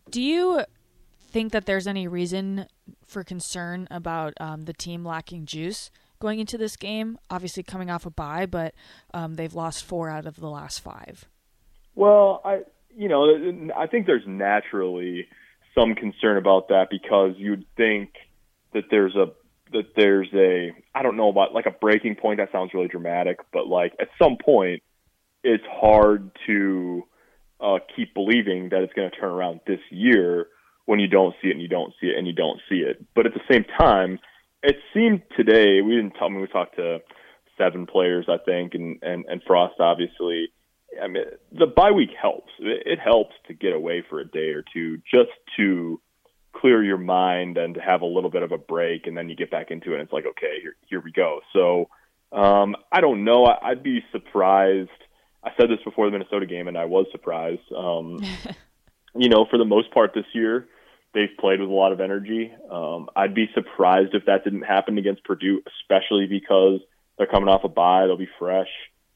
Do 0.09 0.21
you 0.21 0.61
think 1.29 1.51
that 1.51 1.65
there's 1.65 1.87
any 1.87 2.07
reason 2.07 2.67
for 3.05 3.23
concern 3.23 3.87
about 3.89 4.33
um, 4.39 4.65
the 4.65 4.73
team 4.73 5.03
lacking 5.03 5.45
juice 5.45 5.89
going 6.19 6.39
into 6.39 6.57
this 6.57 6.75
game? 6.75 7.17
Obviously, 7.29 7.63
coming 7.63 7.89
off 7.89 8.05
a 8.05 8.11
bye, 8.11 8.45
but 8.45 8.75
um, 9.13 9.35
they've 9.35 9.53
lost 9.53 9.83
four 9.83 10.09
out 10.09 10.27
of 10.27 10.35
the 10.35 10.49
last 10.49 10.79
five. 10.79 11.25
Well, 11.95 12.41
I 12.45 12.61
you 12.95 13.09
know 13.09 13.71
I 13.75 13.87
think 13.87 14.05
there's 14.05 14.27
naturally 14.27 15.27
some 15.75 15.95
concern 15.95 16.37
about 16.37 16.69
that 16.69 16.87
because 16.89 17.33
you'd 17.37 17.65
think 17.75 18.13
that 18.73 18.85
there's 18.89 19.15
a 19.15 19.27
that 19.71 19.95
there's 19.95 20.29
a 20.33 20.71
I 20.95 21.03
don't 21.03 21.17
know 21.17 21.29
about 21.29 21.53
like 21.53 21.65
a 21.65 21.71
breaking 21.71 22.15
point. 22.15 22.37
That 22.37 22.51
sounds 22.51 22.71
really 22.73 22.87
dramatic, 22.87 23.39
but 23.51 23.67
like 23.67 23.93
at 23.99 24.07
some 24.21 24.37
point, 24.43 24.83
it's 25.43 25.63
hard 25.69 26.31
to 26.47 27.03
uh, 27.59 27.79
keep 27.95 28.13
believing 28.13 28.69
that 28.69 28.81
it's 28.83 28.93
going 28.93 29.09
to 29.09 29.15
turn 29.15 29.31
around 29.31 29.61
this 29.67 29.79
year 29.89 30.47
when 30.85 30.99
you 30.99 31.07
don't 31.07 31.33
see 31.41 31.47
it 31.47 31.51
and 31.51 31.61
you 31.61 31.67
don't 31.67 31.93
see 31.99 32.07
it 32.07 32.17
and 32.17 32.27
you 32.27 32.33
don't 32.33 32.59
see 32.69 32.77
it. 32.77 33.03
But 33.15 33.25
at 33.25 33.33
the 33.33 33.41
same 33.51 33.65
time, 33.79 34.19
it 34.61 34.75
seemed 34.93 35.21
today 35.35 35.81
we 35.81 35.95
didn't 35.95 36.13
tell 36.19 36.29
me 36.29 36.41
we 36.41 36.47
talked 36.47 36.75
to 36.75 36.99
seven 37.57 37.85
players 37.85 38.25
I 38.29 38.37
think 38.43 38.73
and 38.73 38.99
and, 39.01 39.25
and 39.27 39.41
Frost 39.45 39.75
obviously. 39.79 40.49
I 41.01 41.07
mean 41.07 41.23
the 41.51 41.67
bye 41.67 41.91
week 41.91 42.11
helps. 42.19 42.51
It, 42.59 42.99
helps 42.99 43.35
to 43.47 43.53
get 43.53 43.73
away 43.73 44.03
for 44.09 44.19
a 44.19 44.25
day 44.25 44.49
or 44.49 44.63
two 44.73 44.97
just 45.09 45.31
to 45.57 45.99
clear 46.55 46.83
your 46.83 46.97
mind 46.97 47.57
and 47.57 47.75
to 47.75 47.81
have 47.81 48.01
a 48.01 48.05
little 48.05 48.29
bit 48.29 48.43
of 48.43 48.51
a 48.51 48.57
break 48.57 49.07
and 49.07 49.17
then 49.17 49.27
you 49.27 49.35
get 49.35 49.51
back 49.51 49.71
into 49.71 49.91
it 49.91 49.95
and 49.95 50.03
it's 50.03 50.13
like 50.13 50.25
okay 50.25 50.59
here 50.61 50.75
here 50.87 51.01
we 51.01 51.11
go. 51.11 51.41
So 51.53 51.89
um, 52.31 52.75
I 52.91 53.01
don't 53.01 53.23
know. 53.23 53.45
I, 53.45 53.69
I'd 53.69 53.83
be 53.83 54.03
surprised. 54.11 54.89
I 55.43 55.51
said 55.59 55.69
this 55.69 55.83
before 55.83 56.05
the 56.05 56.11
Minnesota 56.11 56.45
game 56.45 56.67
and 56.67 56.77
I 56.77 56.85
was 56.85 57.05
surprised. 57.11 57.71
Um, 57.75 58.19
you 59.15 59.29
know, 59.29 59.45
for 59.49 59.57
the 59.57 59.65
most 59.65 59.91
part 59.93 60.11
this 60.13 60.25
year, 60.33 60.67
they've 61.13 61.35
played 61.39 61.59
with 61.59 61.69
a 61.69 61.73
lot 61.73 61.91
of 61.91 61.99
energy. 61.99 62.51
Um, 62.71 63.09
I'd 63.15 63.35
be 63.35 63.47
surprised 63.53 64.13
if 64.13 64.25
that 64.25 64.43
didn't 64.43 64.63
happen 64.63 64.97
against 64.97 65.23
Purdue, 65.23 65.61
especially 65.81 66.27
because 66.27 66.79
they're 67.17 67.27
coming 67.27 67.49
off 67.49 67.63
a 67.63 67.69
bye. 67.69 68.05
They'll 68.05 68.17
be 68.17 68.29
fresh. 68.39 68.69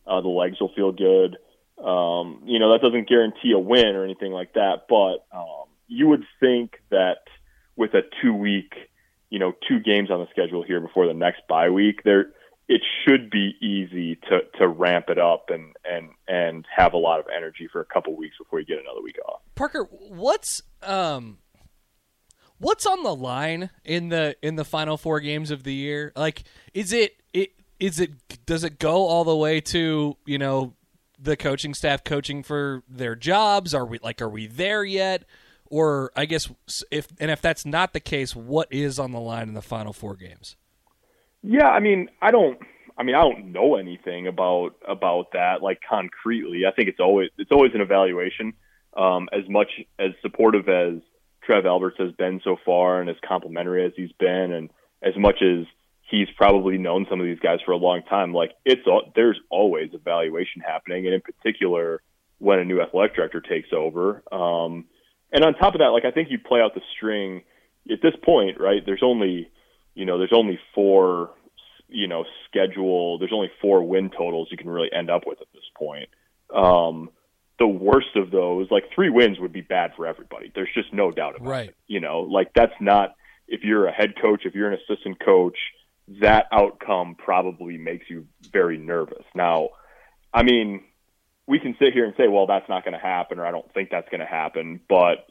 Uh, 0.05 0.21
the 0.21 0.27
legs 0.27 0.59
will 0.61 0.71
feel 0.73 0.91
good. 0.91 1.37
Um, 1.77 2.41
you 2.45 2.59
know, 2.59 2.71
that 2.71 2.81
doesn't 2.81 3.07
guarantee 3.07 3.51
a 3.53 3.59
win 3.59 3.95
or 3.95 4.03
anything 4.03 4.31
like 4.31 4.53
that, 4.53 4.87
but 4.89 5.25
um, 5.31 5.65
you 5.87 6.07
would 6.07 6.23
think 6.39 6.81
that 6.89 7.19
with 7.75 7.93
a 7.93 8.01
two 8.21 8.33
week, 8.33 8.73
you 9.29 9.39
know, 9.39 9.53
two 9.67 9.79
games 9.79 10.09
on 10.09 10.19
the 10.19 10.27
schedule 10.31 10.63
here 10.63 10.81
before 10.81 11.07
the 11.07 11.13
next 11.13 11.41
bye 11.47 11.69
week, 11.69 12.01
there 12.03 12.31
it 12.67 12.81
should 13.05 13.29
be 13.29 13.55
easy 13.61 14.15
to 14.29 14.41
to 14.57 14.67
ramp 14.67 15.05
it 15.09 15.17
up 15.17 15.49
and 15.49 15.75
and 15.85 16.09
and 16.27 16.65
have 16.75 16.93
a 16.93 16.97
lot 16.97 17.19
of 17.19 17.25
energy 17.35 17.67
for 17.71 17.81
a 17.81 17.85
couple 17.85 18.15
weeks 18.15 18.35
before 18.37 18.59
you 18.59 18.65
get 18.65 18.79
another 18.79 19.01
week 19.01 19.17
off. 19.27 19.41
Parker, 19.55 19.87
what's 19.91 20.61
um 20.83 21.37
what's 22.57 22.85
on 22.85 23.03
the 23.03 23.15
line 23.15 23.69
in 23.85 24.09
the 24.09 24.35
in 24.41 24.55
the 24.55 24.65
final 24.65 24.97
four 24.97 25.19
games 25.19 25.51
of 25.51 25.63
the 25.63 25.73
year? 25.73 26.11
Like 26.15 26.43
is 26.73 26.91
it 26.91 27.15
it 27.33 27.51
is 27.79 27.99
it 27.99 28.11
does 28.45 28.63
it 28.63 28.79
go 28.79 29.05
all 29.05 29.23
the 29.23 29.35
way 29.35 29.61
to, 29.61 30.17
you 30.25 30.37
know, 30.37 30.73
the 31.19 31.37
coaching 31.37 31.73
staff 31.73 32.03
coaching 32.03 32.43
for 32.43 32.83
their 32.87 33.15
jobs? 33.15 33.73
Are 33.73 33.85
we 33.85 33.99
like 33.99 34.21
are 34.21 34.29
we 34.29 34.47
there 34.47 34.83
yet? 34.83 35.23
Or 35.69 36.11
I 36.15 36.25
guess 36.25 36.49
if 36.91 37.07
and 37.19 37.29
if 37.29 37.41
that's 37.41 37.65
not 37.65 37.93
the 37.93 37.99
case, 37.99 38.35
what 38.35 38.67
is 38.71 38.99
on 38.99 39.11
the 39.11 39.19
line 39.19 39.49
in 39.49 39.53
the 39.53 39.61
final 39.61 39.93
four 39.93 40.15
games? 40.15 40.55
Yeah, 41.43 41.67
I 41.67 41.79
mean, 41.79 42.09
I 42.21 42.31
don't. 42.31 42.59
I 42.97 43.03
mean, 43.03 43.15
I 43.15 43.21
don't 43.21 43.51
know 43.51 43.75
anything 43.75 44.27
about 44.27 44.71
about 44.87 45.33
that 45.33 45.61
like 45.61 45.79
concretely. 45.87 46.63
I 46.67 46.71
think 46.71 46.89
it's 46.89 46.99
always 46.99 47.29
it's 47.37 47.51
always 47.51 47.71
an 47.73 47.81
evaluation. 47.81 48.53
Um, 48.95 49.29
as 49.31 49.47
much 49.47 49.69
as 49.99 50.11
supportive 50.21 50.67
as 50.67 51.01
Trev 51.43 51.65
Alberts 51.65 51.97
has 51.99 52.11
been 52.13 52.41
so 52.43 52.57
far, 52.65 52.99
and 52.99 53.09
as 53.09 53.15
complimentary 53.27 53.85
as 53.85 53.91
he's 53.95 54.11
been, 54.13 54.51
and 54.51 54.69
as 55.03 55.13
much 55.15 55.41
as 55.41 55.65
he's 56.09 56.27
probably 56.35 56.77
known 56.77 57.05
some 57.09 57.19
of 57.19 57.25
these 57.25 57.39
guys 57.39 57.59
for 57.65 57.71
a 57.71 57.77
long 57.77 58.01
time, 58.09 58.33
like 58.33 58.51
it's 58.65 58.81
there's 59.15 59.39
always 59.49 59.89
evaluation 59.93 60.61
happening, 60.61 61.05
and 61.05 61.13
in 61.13 61.21
particular 61.21 62.01
when 62.39 62.59
a 62.59 62.65
new 62.65 62.81
athletic 62.81 63.15
director 63.15 63.41
takes 63.41 63.69
over. 63.73 64.23
Um, 64.31 64.85
and 65.31 65.43
on 65.43 65.53
top 65.55 65.73
of 65.73 65.79
that, 65.79 65.87
like 65.87 66.05
I 66.05 66.11
think 66.11 66.29
you 66.31 66.39
play 66.39 66.61
out 66.61 66.73
the 66.73 66.81
string 66.95 67.43
at 67.91 68.01
this 68.01 68.13
point, 68.23 68.59
right? 68.59 68.81
There's 68.85 69.03
only 69.03 69.49
you 69.97 70.05
know, 70.05 70.19
there's 70.19 70.33
only 70.33 70.59
four, 70.75 71.31
you 71.89 72.07
know, 72.07 72.23
schedule. 72.47 73.17
There's 73.17 73.33
only 73.33 73.49
four 73.59 73.81
win 73.81 74.11
totals 74.11 74.47
you 74.51 74.57
can 74.57 74.69
really 74.69 74.89
end 74.93 75.09
up 75.09 75.23
with 75.25 75.41
at 75.41 75.47
this 75.53 75.63
point. 75.75 76.09
Um, 76.53 77.09
the 77.57 77.67
worst 77.67 78.15
of 78.15 78.29
those, 78.29 78.67
like 78.69 78.83
three 78.93 79.09
wins, 79.09 79.39
would 79.39 79.51
be 79.51 79.61
bad 79.61 79.93
for 79.97 80.05
everybody. 80.05 80.51
There's 80.53 80.69
just 80.75 80.93
no 80.93 81.09
doubt 81.09 81.37
about 81.37 81.47
right. 81.47 81.69
it. 81.69 81.75
You 81.87 81.99
know, 81.99 82.19
like 82.21 82.51
that's 82.53 82.75
not 82.79 83.15
if 83.47 83.63
you're 83.63 83.87
a 83.87 83.91
head 83.91 84.13
coach, 84.21 84.41
if 84.45 84.53
you're 84.53 84.71
an 84.71 84.77
assistant 84.87 85.19
coach, 85.19 85.57
that 86.21 86.45
outcome 86.51 87.15
probably 87.15 87.77
makes 87.77 88.09
you 88.09 88.27
very 88.51 88.77
nervous. 88.77 89.25
Now, 89.35 89.69
I 90.33 90.43
mean, 90.43 90.83
we 91.47 91.59
can 91.59 91.75
sit 91.79 91.93
here 91.93 92.05
and 92.05 92.13
say, 92.17 92.27
well, 92.27 92.47
that's 92.47 92.67
not 92.69 92.83
going 92.83 92.93
to 92.93 92.99
happen, 92.99 93.39
or 93.39 93.45
I 93.45 93.51
don't 93.51 93.71
think 93.73 93.89
that's 93.89 94.09
going 94.09 94.19
to 94.21 94.25
happen, 94.25 94.79
but 94.87 95.27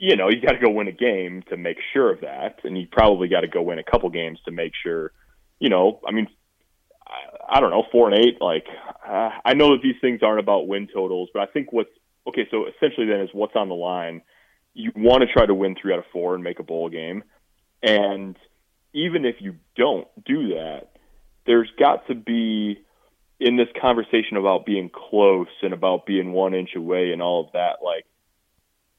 you 0.00 0.16
know, 0.16 0.30
you 0.30 0.40
got 0.40 0.52
to 0.52 0.58
go 0.58 0.70
win 0.70 0.88
a 0.88 0.92
game 0.92 1.42
to 1.50 1.58
make 1.58 1.76
sure 1.92 2.10
of 2.10 2.22
that, 2.22 2.60
and 2.64 2.76
you 2.76 2.86
probably 2.90 3.28
got 3.28 3.42
to 3.42 3.48
go 3.48 3.60
win 3.60 3.78
a 3.78 3.84
couple 3.84 4.08
games 4.08 4.38
to 4.46 4.50
make 4.50 4.72
sure. 4.82 5.12
You 5.58 5.68
know, 5.68 6.00
I 6.08 6.12
mean, 6.12 6.26
I, 7.06 7.56
I 7.56 7.60
don't 7.60 7.68
know, 7.68 7.84
four 7.92 8.10
and 8.10 8.18
eight. 8.18 8.40
Like, 8.40 8.64
uh, 9.06 9.30
I 9.44 9.52
know 9.52 9.72
that 9.72 9.82
these 9.82 9.96
things 10.00 10.20
aren't 10.22 10.40
about 10.40 10.66
win 10.66 10.88
totals, 10.92 11.28
but 11.34 11.42
I 11.42 11.52
think 11.52 11.70
what's 11.70 11.90
okay. 12.26 12.48
So 12.50 12.64
essentially, 12.66 13.06
then 13.06 13.20
is 13.20 13.28
what's 13.34 13.54
on 13.56 13.68
the 13.68 13.74
line. 13.74 14.22
You 14.72 14.90
want 14.96 15.20
to 15.20 15.26
try 15.30 15.44
to 15.44 15.54
win 15.54 15.76
three 15.80 15.92
out 15.92 15.98
of 15.98 16.06
four 16.14 16.34
and 16.34 16.42
make 16.42 16.60
a 16.60 16.62
bowl 16.62 16.88
game, 16.88 17.22
And 17.82 18.36
even 18.92 19.24
if 19.24 19.36
you 19.40 19.56
don't 19.76 20.08
do 20.24 20.48
that, 20.54 20.88
there's 21.46 21.70
got 21.78 22.06
to 22.08 22.14
be 22.14 22.82
in 23.38 23.56
this 23.56 23.68
conversation 23.80 24.36
about 24.36 24.66
being 24.66 24.90
close 24.90 25.48
and 25.62 25.72
about 25.72 26.04
being 26.06 26.32
one 26.32 26.54
inch 26.54 26.70
away 26.76 27.12
and 27.12 27.22
all 27.22 27.46
of 27.46 27.52
that, 27.52 27.78
like 27.82 28.04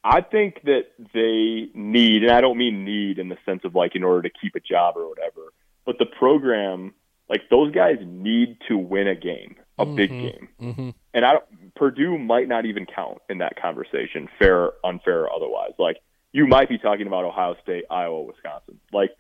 I 0.04 0.21
think 0.21 0.62
that 0.63 0.86
they 1.13 1.69
need, 1.80 2.23
and 2.23 2.32
I 2.32 2.41
don't 2.41 2.58
mean 2.58 2.84
need 2.84 3.19
in 3.19 3.30
the 3.30 3.38
sense 3.45 3.62
of 3.63 3.75
like 3.75 3.95
in 3.95 4.04
order 4.04 4.27
to 4.27 4.36
keep 4.41 4.56
a 4.56 4.60
job 4.60 4.97
or 4.97 5.08
whatever, 5.08 5.54
but 5.86 5.99
the 5.99 6.08
program, 6.08 6.93
like 7.30 7.49
those 7.49 7.71
guys 7.71 7.97
need 8.04 8.58
to 8.67 8.77
win 8.77 9.08
a 9.08 9.15
game, 9.15 9.58
a 9.77 9.86
mm-hmm. 9.86 9.95
big 9.95 10.10
game, 10.10 10.47
mm-hmm. 10.60 10.89
and 11.13 11.25
I 11.25 11.36
Purdue 11.75 12.17
might 12.17 12.47
not 12.47 12.65
even 12.65 12.88
count 12.88 13.19
in 13.30 13.38
that 13.39 13.62
conversation, 13.62 14.27
fair, 14.39 14.71
unfair, 14.84 15.21
or 15.21 15.34
otherwise. 15.34 15.73
Like 15.77 15.97
you 16.32 16.47
might 16.47 16.67
be 16.67 16.80
talking 16.80 17.06
about 17.06 17.25
Ohio 17.25 17.56
State, 17.62 17.84
Iowa, 17.91 18.23
Wisconsin. 18.23 18.80
Like 18.91 19.12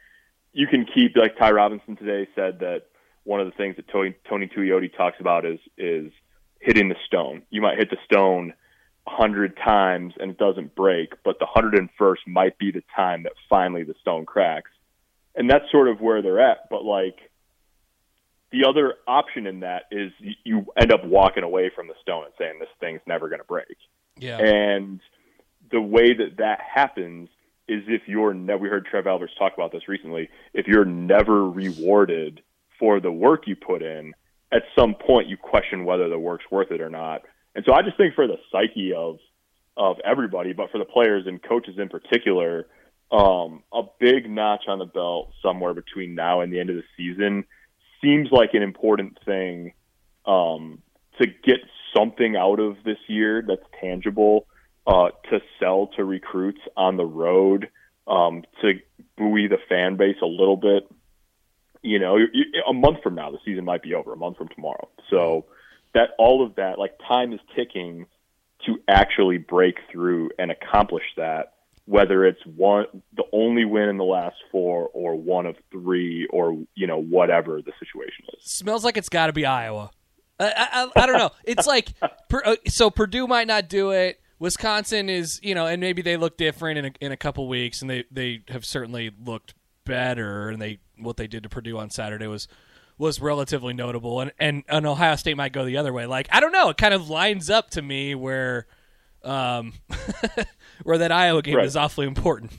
you 0.53 0.67
can 0.67 0.85
keep, 0.85 1.15
like 1.15 1.37
Ty 1.37 1.51
Robinson 1.51 1.95
today 1.95 2.29
said 2.35 2.59
that 2.59 2.83
one 3.23 3.39
of 3.39 3.45
the 3.45 3.53
things 3.53 3.75
that 3.75 3.87
Tony, 3.87 4.15
Tony 4.27 4.47
Tuioti 4.47 4.95
talks 4.95 5.17
about 5.19 5.45
is 5.45 5.59
is 5.77 6.11
hitting 6.59 6.89
the 6.89 6.95
stone. 7.05 7.43
You 7.49 7.61
might 7.61 7.77
hit 7.77 7.89
the 7.89 7.97
stone 8.05 8.53
a 9.07 9.09
hundred 9.09 9.57
times 9.57 10.13
and 10.19 10.31
it 10.31 10.37
doesn't 10.37 10.75
break, 10.75 11.13
but 11.23 11.39
the 11.39 11.45
hundred 11.45 11.75
and 11.75 11.89
first 11.97 12.21
might 12.27 12.57
be 12.57 12.71
the 12.71 12.83
time 12.95 13.23
that 13.23 13.33
finally 13.49 13.83
the 13.83 13.95
stone 14.01 14.25
cracks. 14.25 14.71
And 15.35 15.49
that's 15.49 15.69
sort 15.71 15.87
of 15.87 16.01
where 16.01 16.21
they're 16.21 16.41
at. 16.41 16.69
But 16.69 16.83
like 16.83 17.17
the 18.51 18.65
other 18.67 18.95
option 19.07 19.47
in 19.47 19.61
that 19.61 19.83
is 19.91 20.11
you 20.43 20.65
end 20.77 20.91
up 20.91 21.05
walking 21.05 21.43
away 21.43 21.71
from 21.73 21.87
the 21.87 21.95
stone 22.01 22.25
and 22.25 22.33
saying 22.37 22.59
this 22.59 22.69
thing's 22.79 23.01
never 23.07 23.29
going 23.29 23.39
to 23.39 23.45
break. 23.45 23.77
Yeah. 24.17 24.37
And 24.37 24.99
the 25.71 25.81
way 25.81 26.13
that 26.13 26.37
that 26.37 26.59
happens 26.61 27.29
is 27.71 27.83
if 27.87 28.01
you're 28.05 28.33
never, 28.33 28.63
we 28.63 28.69
heard 28.69 28.85
Trev 28.85 29.07
Alberts 29.07 29.33
talk 29.39 29.53
about 29.53 29.71
this 29.71 29.87
recently, 29.87 30.29
if 30.53 30.67
you're 30.67 30.85
never 30.85 31.49
rewarded 31.49 32.41
for 32.77 32.99
the 32.99 33.11
work 33.11 33.47
you 33.47 33.55
put 33.55 33.81
in, 33.81 34.13
at 34.51 34.63
some 34.77 34.93
point 34.95 35.29
you 35.29 35.37
question 35.37 35.85
whether 35.85 36.09
the 36.09 36.19
work's 36.19 36.43
worth 36.51 36.71
it 36.71 36.81
or 36.81 36.89
not. 36.89 37.21
And 37.55 37.63
so 37.65 37.73
I 37.73 37.81
just 37.81 37.95
think 37.95 38.13
for 38.15 38.27
the 38.27 38.37
psyche 38.51 38.93
of 38.93 39.17
of 39.77 39.97
everybody, 40.03 40.51
but 40.51 40.69
for 40.69 40.79
the 40.79 40.85
players 40.85 41.25
and 41.27 41.41
coaches 41.41 41.75
in 41.77 41.87
particular, 41.87 42.67
um, 43.09 43.63
a 43.71 43.83
big 43.99 44.29
notch 44.29 44.65
on 44.67 44.79
the 44.79 44.85
belt 44.85 45.31
somewhere 45.41 45.73
between 45.73 46.13
now 46.13 46.41
and 46.41 46.51
the 46.51 46.59
end 46.59 46.69
of 46.69 46.75
the 46.75 46.83
season 46.97 47.45
seems 48.03 48.27
like 48.31 48.49
an 48.53 48.63
important 48.63 49.17
thing 49.23 49.71
um, 50.25 50.79
to 51.21 51.27
get 51.27 51.59
something 51.95 52.35
out 52.35 52.59
of 52.59 52.75
this 52.83 52.97
year 53.07 53.41
that's 53.47 53.63
tangible 53.79 54.45
uh, 54.87 55.09
to 55.29 55.39
sell 55.59 55.87
to 55.95 56.03
recruits 56.03 56.61
on 56.75 56.97
the 56.97 57.05
road, 57.05 57.69
um, 58.07 58.43
to 58.61 58.73
buoy 59.17 59.47
the 59.47 59.57
fan 59.69 59.97
base 59.97 60.17
a 60.21 60.27
little 60.27 60.57
bit. 60.57 60.89
You 61.83 61.99
know, 61.99 62.17
a 62.67 62.73
month 62.73 63.01
from 63.01 63.15
now, 63.15 63.31
the 63.31 63.39
season 63.43 63.65
might 63.65 63.81
be 63.81 63.95
over. 63.95 64.13
A 64.13 64.17
month 64.17 64.37
from 64.37 64.49
tomorrow, 64.49 64.89
so 65.09 65.45
that 65.93 66.09
all 66.19 66.45
of 66.45 66.55
that, 66.55 66.77
like 66.77 66.97
time 67.07 67.33
is 67.33 67.39
ticking 67.55 68.05
to 68.65 68.79
actually 68.87 69.37
break 69.37 69.77
through 69.91 70.29
and 70.37 70.51
accomplish 70.51 71.03
that. 71.17 71.53
Whether 71.85 72.25
it's 72.25 72.39
one, 72.45 72.85
the 73.13 73.23
only 73.33 73.65
win 73.65 73.89
in 73.89 73.97
the 73.97 74.03
last 74.03 74.35
four, 74.51 74.89
or 74.93 75.15
one 75.15 75.47
of 75.47 75.55
three, 75.71 76.27
or 76.27 76.55
you 76.75 76.85
know 76.85 77.01
whatever 77.01 77.61
the 77.61 77.71
situation 77.79 78.25
is. 78.37 78.45
Smells 78.45 78.85
like 78.85 78.97
it's 78.97 79.09
got 79.09 79.27
to 79.27 79.33
be 79.33 79.45
Iowa. 79.45 79.89
I, 80.39 80.89
I, 80.95 81.03
I, 81.03 81.05
don't 81.05 81.17
know. 81.17 81.31
It's 81.43 81.67
like 81.67 81.89
uh, 82.01 82.55
so 82.67 82.91
Purdue 82.91 83.27
might 83.27 83.47
not 83.47 83.67
do 83.67 83.91
it. 83.91 84.20
Wisconsin 84.41 85.07
is, 85.07 85.39
you 85.43 85.53
know, 85.53 85.67
and 85.67 85.79
maybe 85.79 86.01
they 86.01 86.17
look 86.17 86.35
different 86.35 86.79
in 86.79 86.85
a, 86.85 86.91
in 86.99 87.11
a 87.11 87.17
couple 87.17 87.47
weeks, 87.47 87.81
and 87.81 87.89
they 87.89 88.05
they 88.09 88.41
have 88.47 88.65
certainly 88.65 89.11
looked 89.23 89.53
better. 89.85 90.49
And 90.49 90.59
they 90.59 90.79
what 90.97 91.17
they 91.17 91.27
did 91.27 91.43
to 91.43 91.49
Purdue 91.49 91.77
on 91.77 91.91
Saturday 91.91 92.25
was 92.25 92.47
was 92.97 93.21
relatively 93.21 93.73
notable. 93.73 94.19
And 94.19 94.31
and, 94.39 94.63
and 94.67 94.87
Ohio 94.87 95.15
State 95.15 95.37
might 95.37 95.53
go 95.53 95.63
the 95.63 95.77
other 95.77 95.93
way. 95.93 96.07
Like 96.07 96.27
I 96.31 96.39
don't 96.39 96.51
know, 96.51 96.69
it 96.69 96.77
kind 96.77 96.95
of 96.95 97.07
lines 97.07 97.51
up 97.51 97.69
to 97.71 97.83
me 97.83 98.15
where 98.15 98.65
um 99.23 99.73
where 100.83 100.97
that 100.97 101.11
Iowa 101.11 101.43
game 101.43 101.57
right. 101.57 101.65
is 101.65 101.77
awfully 101.77 102.07
important. 102.07 102.51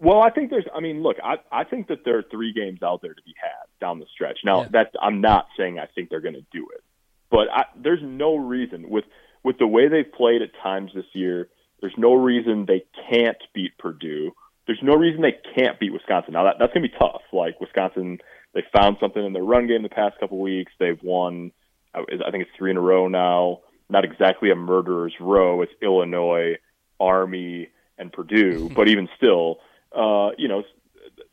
Well, 0.00 0.20
I 0.20 0.30
think 0.30 0.50
there's. 0.50 0.66
I 0.74 0.80
mean, 0.80 1.00
look, 1.00 1.18
I 1.22 1.36
I 1.52 1.62
think 1.62 1.86
that 1.88 2.04
there 2.04 2.18
are 2.18 2.24
three 2.28 2.52
games 2.52 2.82
out 2.82 3.02
there 3.02 3.14
to 3.14 3.22
be 3.22 3.34
had 3.40 3.68
down 3.80 4.00
the 4.00 4.06
stretch. 4.12 4.38
Now, 4.44 4.62
yeah. 4.62 4.68
that 4.72 4.94
I'm 5.00 5.20
not 5.20 5.46
saying 5.56 5.78
I 5.78 5.86
think 5.94 6.10
they're 6.10 6.20
going 6.20 6.34
to 6.34 6.46
do 6.50 6.66
it, 6.74 6.82
but 7.30 7.46
I, 7.52 7.66
there's 7.80 8.02
no 8.02 8.34
reason 8.34 8.90
with 8.90 9.04
with 9.42 9.58
the 9.58 9.66
way 9.66 9.88
they've 9.88 10.12
played 10.12 10.42
at 10.42 10.50
times 10.62 10.92
this 10.94 11.06
year, 11.12 11.48
there's 11.80 11.94
no 11.96 12.14
reason 12.14 12.66
they 12.66 12.84
can't 13.10 13.38
beat 13.54 13.76
Purdue. 13.78 14.32
There's 14.66 14.82
no 14.82 14.94
reason 14.94 15.22
they 15.22 15.38
can't 15.54 15.80
beat 15.80 15.92
Wisconsin. 15.92 16.34
Now 16.34 16.44
that 16.44 16.56
that's 16.58 16.72
gonna 16.72 16.86
be 16.86 16.94
tough. 16.98 17.22
Like 17.32 17.60
Wisconsin, 17.60 18.18
they 18.54 18.62
found 18.74 18.98
something 19.00 19.24
in 19.24 19.32
their 19.32 19.42
run 19.42 19.66
game 19.66 19.82
the 19.82 19.88
past 19.88 20.18
couple 20.20 20.40
weeks. 20.40 20.72
They've 20.78 21.02
won, 21.02 21.52
I 21.94 22.02
think 22.30 22.42
it's 22.42 22.50
three 22.56 22.70
in 22.70 22.76
a 22.76 22.80
row 22.80 23.08
now. 23.08 23.60
Not 23.88 24.04
exactly 24.04 24.50
a 24.50 24.54
murderer's 24.54 25.14
row. 25.18 25.62
It's 25.62 25.72
Illinois, 25.82 26.56
Army, 27.00 27.68
and 27.98 28.12
Purdue. 28.12 28.70
but 28.76 28.88
even 28.88 29.08
still, 29.16 29.58
uh, 29.96 30.30
you 30.38 30.48
know, 30.48 30.62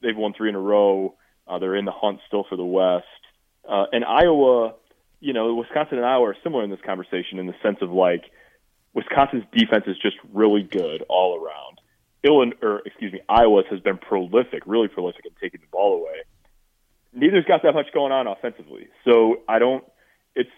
they've 0.02 0.18
won 0.18 0.34
three 0.34 0.50
in 0.50 0.56
a 0.56 0.60
row. 0.60 1.16
Uh, 1.48 1.60
they're 1.60 1.76
in 1.76 1.86
the 1.86 1.92
hunt 1.92 2.20
still 2.28 2.46
for 2.50 2.56
the 2.56 2.66
West. 2.66 3.06
Uh, 3.68 3.86
and 3.92 4.04
Iowa, 4.04 4.74
you 5.20 5.34
know, 5.34 5.54
Wisconsin 5.56 5.98
and 5.98 6.06
Iowa 6.06 6.30
are 6.30 6.36
similar 6.44 6.64
in 6.64 6.70
this 6.70 6.80
conversation 6.86 7.40
in 7.40 7.48
the 7.48 7.56
sense 7.64 7.78
of 7.82 7.92
like 7.92 8.26
Wisconsin's 8.94 9.46
defense 9.52 9.86
is 9.88 9.98
just 10.02 10.18
really 10.34 10.64
good 10.64 11.04
all 11.10 11.36
around. 11.36 11.80
Illinois, 12.24 12.56
or 12.62 12.82
excuse 12.86 13.14
me, 13.14 13.22
Iowa's 13.30 13.66
has 13.70 13.80
been 13.80 13.98
prolific, 13.98 14.64
really 14.66 14.88
prolific 14.88 15.26
in 15.26 15.32
taking 15.42 15.62
the 15.62 15.68
ball 15.72 15.96
away. 16.02 16.24
Neither's 17.14 17.46
got 17.46 17.64
that 17.64 17.74
much 17.74 17.88
going 17.94 18.12
on 18.12 18.28
offensively, 18.28 18.88
so 19.06 19.42
I 19.48 19.60
don't. 19.60 19.84
It's 20.36 20.50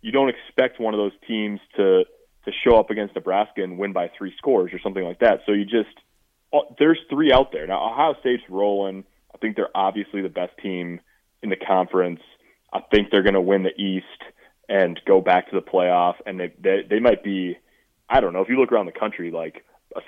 you 0.00 0.10
don't 0.10 0.30
expect 0.30 0.80
one 0.80 0.94
of 0.94 0.98
those 0.98 1.12
teams 1.26 1.60
to 1.76 2.04
to 2.44 2.52
show 2.64 2.76
up 2.76 2.90
against 2.90 3.14
Nebraska 3.14 3.62
and 3.62 3.78
win 3.78 3.92
by 3.92 4.10
three 4.16 4.34
scores 4.36 4.72
or 4.72 4.80
something 4.80 5.04
like 5.04 5.20
that. 5.20 5.40
So 5.46 5.52
you 5.52 5.64
just 5.64 5.94
oh, 6.52 6.74
there's 6.78 6.98
three 7.08 7.32
out 7.32 7.52
there 7.52 7.66
now. 7.66 7.90
Ohio 7.90 8.14
State's 8.20 8.42
rolling. 8.48 9.04
I 9.34 9.38
think 9.38 9.56
they're 9.56 9.74
obviously 9.74 10.22
the 10.22 10.28
best 10.28 10.52
team 10.62 11.00
in 11.42 11.50
the 11.50 11.56
conference. 11.56 12.20
I 12.72 12.80
think 12.90 13.10
they're 13.10 13.22
going 13.22 13.34
to 13.34 13.40
win 13.40 13.62
the 13.62 13.80
East 13.80 14.06
and 14.68 14.98
go 15.06 15.20
back 15.20 15.50
to 15.50 15.56
the 15.56 15.62
playoff. 15.62 16.14
And 16.26 16.40
they, 16.40 16.52
they 16.60 16.82
they 16.88 17.00
might 17.00 17.22
be, 17.22 17.58
I 18.08 18.20
don't 18.20 18.32
know. 18.32 18.40
If 18.40 18.48
you 18.48 18.58
look 18.58 18.72
around 18.72 18.86
the 18.86 18.92
country, 18.92 19.30
like 19.30 19.64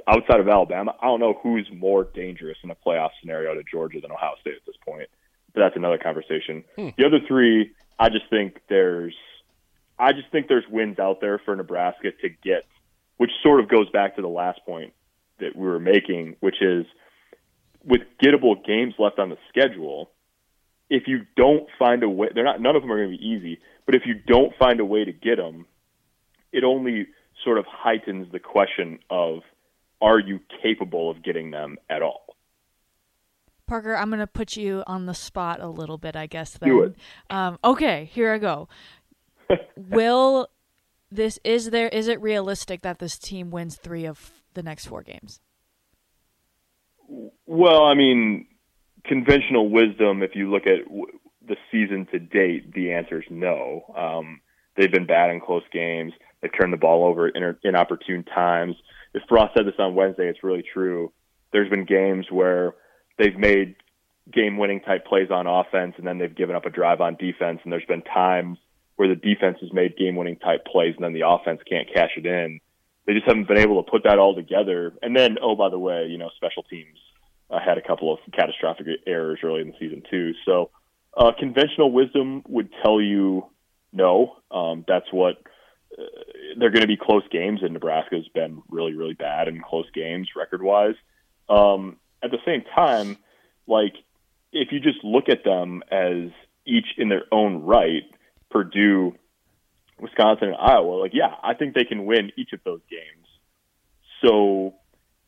outside 0.09 0.41
of 0.41 0.49
Alabama, 0.49 0.95
I 1.01 1.07
don't 1.07 1.21
know 1.21 1.39
who's 1.43 1.69
more 1.73 2.05
dangerous 2.05 2.57
in 2.63 2.71
a 2.71 2.75
playoff 2.75 3.11
scenario 3.21 3.55
to 3.55 3.63
Georgia 3.71 4.01
than 4.01 4.11
Ohio 4.11 4.35
State 4.41 4.55
at 4.55 4.67
this 4.67 4.77
point. 4.87 5.09
But 5.53 5.61
that's 5.61 5.77
another 5.77 5.99
conversation. 5.99 6.65
Hmm. 6.77 6.89
The 6.97 7.07
other 7.07 7.21
three, 7.27 7.73
I 7.99 8.09
just 8.09 8.29
think 8.31 8.61
there's, 8.69 9.15
I 9.99 10.13
just 10.13 10.31
think 10.33 10.49
there's 10.49 10.65
wins 10.69 10.99
out 10.99 11.21
there 11.21 11.39
for 11.39 11.55
Nebraska 11.55 12.11
to 12.23 12.29
get, 12.29 12.65
which 13.19 13.31
sort 13.43 13.61
of 13.61 13.69
goes 13.69 13.89
back 13.91 14.17
to 14.17 14.23
the 14.23 14.29
last 14.29 14.61
point 14.67 14.93
that 15.39 15.55
we 15.55 15.67
were 15.67 15.79
making, 15.79 16.37
which 16.41 16.61
is 16.61 16.87
with 17.85 18.01
gettable 18.23 18.65
games 18.65 18.95
left 18.99 19.19
on 19.19 19.29
the 19.29 19.39
schedule 19.49 20.11
if 20.91 21.05
you 21.07 21.27
don't 21.37 21.69
find 21.79 22.03
a 22.03 22.09
way, 22.09 22.29
they're 22.35 22.45
not. 22.45 22.61
None 22.61 22.77
of 22.77 22.83
them 22.83 22.93
are 22.93 22.97
going 22.97 23.13
to 23.13 23.19
be 23.19 23.25
easy. 23.25 23.61
But 23.87 23.95
if 23.95 24.03
you 24.07 24.15
don't 24.15 24.55
find 24.59 24.81
a 24.81 24.85
way 24.85 25.05
to 25.05 25.13
get 25.13 25.37
them, 25.37 25.67
it 26.53 26.65
only 26.65 27.07
sort 27.43 27.59
of 27.59 27.67
heightens 27.69 28.31
the 28.33 28.39
question 28.39 28.99
of, 29.11 29.41
are 30.01 30.19
you 30.19 30.41
capable 30.63 31.11
of 31.11 31.23
getting 31.23 31.51
them 31.51 31.77
at 31.91 32.03
all? 32.03 32.37
Parker, 33.67 33.97
I'm 33.97 34.09
going 34.11 34.21
to 34.21 34.27
put 34.27 34.57
you 34.57 34.85
on 34.87 35.07
the 35.07 35.15
spot 35.15 35.61
a 35.61 35.69
little 35.69 35.99
bit, 35.99 36.17
I 36.17 36.27
guess. 36.27 36.53
Then. 36.53 36.69
Do 36.69 36.83
it. 36.83 36.97
Um, 37.31 37.59
okay, 37.65 38.11
here 38.13 38.33
I 38.33 38.39
go. 38.39 38.69
Will 39.77 40.49
this 41.11 41.39
is 41.45 41.71
there? 41.71 41.89
Is 41.89 42.09
it 42.09 42.21
realistic 42.21 42.83
that 42.83 42.99
this 42.99 43.19
team 43.19 43.51
wins 43.51 43.77
three 43.77 44.05
of 44.05 44.43
the 44.55 44.63
next 44.63 44.87
four 44.87 45.03
games? 45.03 45.41
Well, 47.47 47.85
I 47.85 47.95
mean, 47.95 48.47
conventional 49.05 49.69
wisdom, 49.71 50.23
if 50.23 50.35
you 50.35 50.51
look 50.51 50.67
at 50.67 50.85
w- 50.87 51.19
the 51.47 51.57
season 51.71 52.07
to 52.13 52.19
date, 52.19 52.73
the 52.73 52.93
answer 52.93 53.19
is 53.19 53.27
no. 53.31 53.83
Um, 53.97 54.41
they've 54.77 54.91
been 54.91 55.07
bad 55.07 55.31
in 55.31 55.41
close 55.41 55.63
games. 55.73 56.13
They've 56.41 56.51
turned 56.59 56.73
the 56.73 56.79
ball 56.79 57.05
over 57.05 57.29
in 57.29 57.57
inopportune 57.63 58.25
times. 58.25 58.77
If 59.15 59.23
Frost 59.29 59.55
said 59.57 59.67
this 59.67 59.75
on 59.79 59.95
Wednesday, 59.95 60.29
it's 60.29 60.43
really 60.43 60.65
true. 60.73 61.13
There's 61.53 61.71
been 61.71 61.85
games 61.85 62.27
where 62.31 62.75
they've 63.19 63.37
made 63.37 63.77
game-winning 64.33 64.81
type 64.81 65.07
plays 65.07 65.31
on 65.31 65.47
offense, 65.47 65.95
and 65.99 66.07
then 66.07 66.19
they've 66.19 66.35
given 66.35 66.57
up 66.57 66.67
a 66.67 66.71
drive 66.71 67.01
on 67.01 67.17
defense. 67.17 67.61
And 67.63 67.73
there's 67.73 67.85
been 67.85 68.03
times 68.03 68.59
where 68.97 69.09
the 69.09 69.15
defense 69.15 69.59
has 69.61 69.73
made 69.73 69.97
game-winning 69.97 70.37
type 70.37 70.65
plays, 70.65 70.95
and 70.97 71.05
then 71.05 71.13
the 71.13 71.29
offense 71.29 71.61
can't 71.69 71.89
cash 71.93 72.13
it 72.17 72.27
in. 72.27 72.61
They 73.07 73.13
just 73.13 73.27
haven't 73.27 73.49
been 73.49 73.59
able 73.59 73.83
to 73.83 73.91
put 73.91 74.05
that 74.05 74.19
all 74.19 74.35
together. 74.35 74.95
And 75.03 75.15
then, 75.15 75.37
oh, 75.43 75.55
by 75.57 75.69
the 75.69 75.79
way, 75.79 76.07
you 76.07 76.17
know, 76.17 76.31
special 76.37 76.63
teams 76.63 76.99
uh, 77.51 77.59
had 77.65 77.79
a 77.79 77.83
couple 77.83 78.13
of 78.13 78.19
catastrophic 78.33 78.87
errors 79.07 79.41
early 79.43 79.61
in 79.61 79.69
the 79.69 79.75
season 79.79 80.03
too. 80.11 80.33
So 80.45 80.71
uh, 81.17 81.33
conventional 81.39 81.93
wisdom 81.93 82.43
would 82.49 82.71
tell 82.83 83.01
you 83.01 83.47
no. 83.93 84.37
Um, 84.51 84.85
that's 84.87 85.07
what 85.13 85.37
uh, 85.97 86.03
they're 86.59 86.71
going 86.71 86.83
to 86.83 86.89
be 86.89 86.97
close 86.97 87.23
games, 87.31 87.61
and 87.63 87.73
Nebraska 87.73 88.17
has 88.17 88.29
been 88.35 88.63
really, 88.69 88.95
really 88.95 89.15
bad 89.15 89.49
in 89.49 89.61
close 89.61 89.87
games 89.95 90.29
record 90.37 90.63
wise. 90.63 90.97
Um, 91.49 91.99
at 92.23 92.31
the 92.31 92.39
same 92.45 92.63
time, 92.75 93.17
like 93.67 93.95
if 94.53 94.73
you 94.73 94.81
just 94.81 95.05
look 95.05 95.29
at 95.29 95.45
them 95.45 95.83
as 95.91 96.31
each 96.67 96.87
in 96.97 97.09
their 97.09 97.25
own 97.31 97.63
right, 97.63 98.03
Purdue, 98.51 99.15
Wisconsin, 100.01 100.49
and 100.49 100.57
Iowa, 100.57 100.95
like 101.01 101.13
yeah, 101.15 101.35
I 101.43 101.55
think 101.55 101.75
they 101.75 101.85
can 101.85 102.07
win 102.07 102.33
each 102.37 102.53
of 102.53 102.61
those 102.65 102.81
games. 102.91 103.27
So 104.25 104.75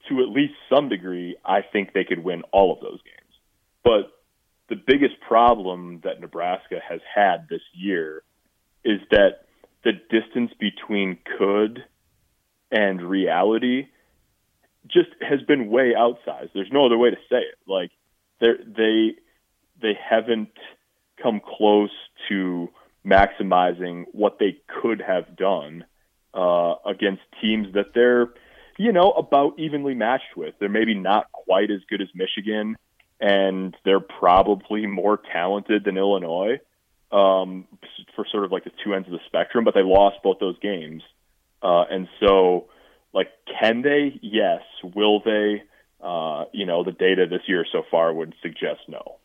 to 0.09 0.21
at 0.21 0.29
least 0.29 0.55
some 0.73 0.89
degree, 0.89 1.37
I 1.45 1.61
think 1.63 1.93
they 1.93 2.05
could 2.05 2.23
win 2.23 2.43
all 2.53 2.73
of 2.73 2.81
those 2.81 3.01
games. 3.03 3.35
But 3.85 4.13
the 4.69 4.77
biggest 4.77 5.21
problem 5.27 6.01
that 6.05 6.21
Nebraska 6.21 6.81
has 6.87 7.01
had 7.15 7.49
this 7.49 7.63
year 7.73 8.23
is 8.85 9.01
that 9.11 9.47
the 9.85 9.93
distance 10.11 10.53
between 10.59 11.19
could 11.39 11.85
and 12.71 13.01
reality 13.01 13.87
just 14.87 15.11
has 15.21 15.41
been 15.43 15.71
way 15.71 15.93
outsized. 15.97 16.51
There's 16.55 16.73
no 16.73 16.87
other 16.87 16.99
way 16.99 17.11
to 17.11 17.17
say 17.29 17.39
it. 17.39 17.59
Like 17.67 17.91
they 18.41 19.15
they 19.81 19.99
haven't 20.09 20.53
come 21.23 21.41
close 21.41 21.91
to 22.29 22.69
maximizing 23.05 24.05
what 24.13 24.39
they 24.39 24.59
could 24.83 25.01
have 25.01 25.37
done 25.37 25.85
uh, 26.35 26.75
against 26.85 27.23
teams 27.41 27.73
that 27.75 27.95
they're 27.95 28.29
you 28.79 28.93
know 28.93 29.13
about 29.13 29.59
evenly 29.59 29.95
matched 29.95 30.37
with. 30.37 30.55
They're 30.59 30.69
maybe 30.69 30.95
not 30.95 31.31
quite 31.33 31.71
as 31.71 31.81
good 31.89 32.01
as 32.03 32.09
Michigan, 32.15 32.77
and 33.21 33.77
they're 33.85 34.01
probably 34.01 34.87
more 34.87 35.19
talented 35.33 35.85
than 35.85 35.97
Illinois 35.97 36.61
um, 37.11 37.67
for 38.15 38.27
sort 38.31 38.45
of 38.45 38.53
like 38.53 38.65
the 38.65 38.73
two 38.85 38.95
ends 38.95 39.09
of 39.09 39.13
the 39.13 39.21
spectrum. 39.27 39.65
But 39.65 39.75
they 39.75 39.83
lost 39.83 40.17
both 40.23 40.39
those 40.39 40.59
games, 40.61 41.03
uh, 41.63 41.85
and 41.91 42.09
so 42.21 42.69
like, 43.17 43.29
can 43.61 43.83
they? 43.83 44.19
Yes. 44.23 44.63
Will 44.95 45.21
they? 45.25 45.63
Uh, 45.99 46.45
you 46.53 46.67
know, 46.67 46.85
the 46.85 46.93
data 46.93 47.27
this 47.29 47.41
year 47.49 47.65
so 47.73 47.83
far 47.91 48.13
would 48.13 48.35
suggest 48.43 48.81
no. 48.87 49.17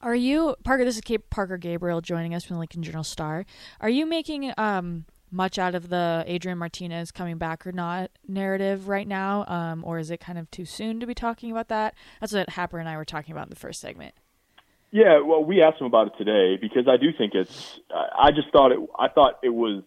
Are 0.00 0.14
you 0.14 0.56
Parker? 0.64 0.84
This 0.84 0.96
is 0.96 1.02
Parker 1.28 1.58
Gabriel 1.58 2.00
joining 2.00 2.34
us 2.34 2.44
from 2.44 2.54
the 2.54 2.60
Lincoln 2.60 2.82
Journal 2.82 3.04
Star. 3.04 3.44
Are 3.80 3.90
you 3.90 4.06
making 4.06 4.52
um, 4.56 5.04
much 5.30 5.58
out 5.58 5.74
of 5.74 5.88
the 5.88 6.24
Adrian 6.26 6.58
Martinez 6.58 7.10
coming 7.10 7.38
back 7.38 7.66
or 7.66 7.72
not 7.72 8.10
narrative 8.26 8.88
right 8.88 9.06
now, 9.06 9.44
um, 9.46 9.84
or 9.84 9.98
is 9.98 10.10
it 10.10 10.20
kind 10.20 10.38
of 10.38 10.50
too 10.50 10.64
soon 10.64 11.00
to 11.00 11.06
be 11.06 11.14
talking 11.14 11.50
about 11.50 11.68
that? 11.68 11.94
That's 12.20 12.32
what 12.32 12.50
Happer 12.50 12.78
and 12.78 12.88
I 12.88 12.96
were 12.96 13.04
talking 13.04 13.32
about 13.32 13.46
in 13.46 13.50
the 13.50 13.56
first 13.56 13.80
segment. 13.80 14.14
Yeah, 14.90 15.20
well, 15.20 15.44
we 15.44 15.62
asked 15.62 15.80
him 15.80 15.86
about 15.86 16.08
it 16.08 16.12
today 16.16 16.56
because 16.60 16.88
I 16.88 16.96
do 16.96 17.12
think 17.16 17.34
it's. 17.34 17.78
I 17.90 18.30
just 18.30 18.50
thought 18.52 18.72
it. 18.72 18.78
I 18.98 19.08
thought 19.08 19.38
it 19.42 19.50
was 19.50 19.82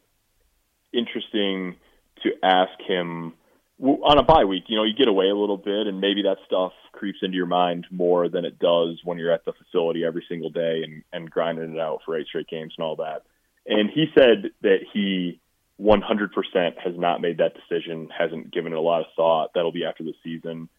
interesting 0.93 1.75
to 2.23 2.29
ask 2.43 2.79
him 2.87 3.33
on 3.79 4.19
a 4.19 4.23
bye 4.23 4.45
week. 4.45 4.65
You 4.67 4.77
know, 4.77 4.83
you 4.83 4.93
get 4.95 5.07
away 5.07 5.29
a 5.29 5.35
little 5.35 5.57
bit, 5.57 5.87
and 5.87 5.99
maybe 5.99 6.21
that 6.23 6.37
stuff 6.45 6.73
creeps 6.91 7.19
into 7.23 7.35
your 7.35 7.47
mind 7.47 7.87
more 7.89 8.29
than 8.29 8.45
it 8.45 8.59
does 8.59 8.99
when 9.03 9.17
you're 9.17 9.31
at 9.31 9.43
the 9.43 9.53
facility 9.53 10.05
every 10.05 10.23
single 10.29 10.51
day 10.51 10.83
and 10.83 11.03
and 11.11 11.31
grinding 11.31 11.73
it 11.73 11.79
out 11.79 12.01
for 12.05 12.15
eight 12.15 12.27
straight 12.27 12.47
games 12.47 12.73
and 12.77 12.85
all 12.85 12.97
that. 12.97 13.23
And 13.71 13.89
he 13.89 14.07
said 14.13 14.51
that 14.61 14.79
he 14.93 15.39
100% 15.81 16.77
has 16.77 16.93
not 16.97 17.21
made 17.21 17.37
that 17.37 17.53
decision, 17.55 18.09
hasn't 18.15 18.51
given 18.51 18.73
it 18.73 18.77
a 18.77 18.81
lot 18.81 19.01
of 19.01 19.07
thought. 19.15 19.51
That'll 19.55 19.71
be 19.71 19.85
after 19.85 20.03
the 20.03 20.13
season. 20.23 20.69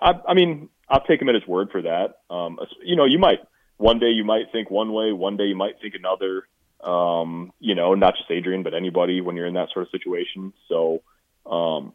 I, 0.00 0.14
I 0.28 0.34
mean, 0.34 0.68
I'll 0.88 1.04
take 1.04 1.22
him 1.22 1.28
at 1.28 1.34
his 1.34 1.46
word 1.46 1.70
for 1.70 1.82
that. 1.82 2.18
Um, 2.28 2.58
you 2.82 2.96
know, 2.96 3.04
you 3.04 3.18
might 3.18 3.38
one 3.76 3.98
day 3.98 4.10
you 4.10 4.24
might 4.24 4.52
think 4.52 4.70
one 4.70 4.92
way, 4.92 5.12
one 5.12 5.36
day 5.36 5.44
you 5.44 5.56
might 5.56 5.80
think 5.80 5.94
another 5.94 6.44
um, 6.82 7.52
you 7.60 7.74
know, 7.74 7.94
not 7.94 8.16
just 8.16 8.30
Adrian, 8.30 8.62
but 8.62 8.74
anybody 8.74 9.20
when 9.20 9.36
you're 9.36 9.46
in 9.46 9.54
that 9.54 9.68
sort 9.72 9.86
of 9.86 9.90
situation. 9.90 10.52
So 10.68 11.02
um, 11.46 11.92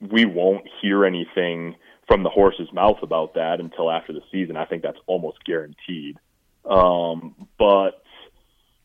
we 0.00 0.24
won't 0.24 0.66
hear 0.80 1.04
anything 1.04 1.76
from 2.08 2.22
the 2.22 2.30
horse's 2.30 2.72
mouth 2.72 2.98
about 3.02 3.34
that 3.34 3.60
until 3.60 3.90
after 3.90 4.12
the 4.12 4.22
season. 4.30 4.56
I 4.56 4.64
think 4.64 4.82
that's 4.82 4.98
almost 5.06 5.44
guaranteed. 5.44 6.18
Um, 6.64 7.48
but 7.58 8.01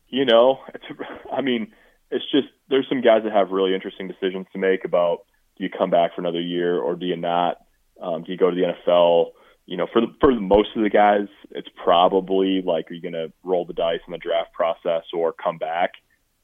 you 0.08 0.24
know, 0.24 0.58
it's, 0.74 0.84
I 1.32 1.40
mean, 1.42 1.72
it's 2.10 2.24
just 2.30 2.48
there's 2.68 2.86
some 2.88 3.00
guys 3.00 3.22
that 3.24 3.32
have 3.32 3.50
really 3.50 3.74
interesting 3.74 4.08
decisions 4.08 4.46
to 4.52 4.58
make 4.58 4.84
about 4.84 5.18
do 5.56 5.64
you 5.64 5.70
come 5.70 5.90
back 5.90 6.14
for 6.14 6.20
another 6.20 6.40
year 6.40 6.78
or 6.78 6.94
do 6.94 7.06
you 7.06 7.16
not? 7.16 7.58
Um, 8.00 8.22
do 8.22 8.32
you 8.32 8.38
go 8.38 8.50
to 8.50 8.56
the 8.56 8.62
NFL? 8.62 9.32
you 9.68 9.76
know, 9.76 9.86
for 9.92 10.00
the, 10.00 10.06
for 10.18 10.32
most 10.32 10.70
of 10.76 10.82
the 10.82 10.88
guys, 10.88 11.28
it's 11.50 11.68
probably 11.84 12.62
like, 12.64 12.90
are 12.90 12.94
you 12.94 13.02
going 13.02 13.12
to 13.12 13.30
roll 13.44 13.66
the 13.66 13.74
dice 13.74 14.00
in 14.06 14.12
the 14.12 14.18
draft 14.18 14.50
process 14.54 15.02
or 15.12 15.34
come 15.34 15.58
back? 15.58 15.90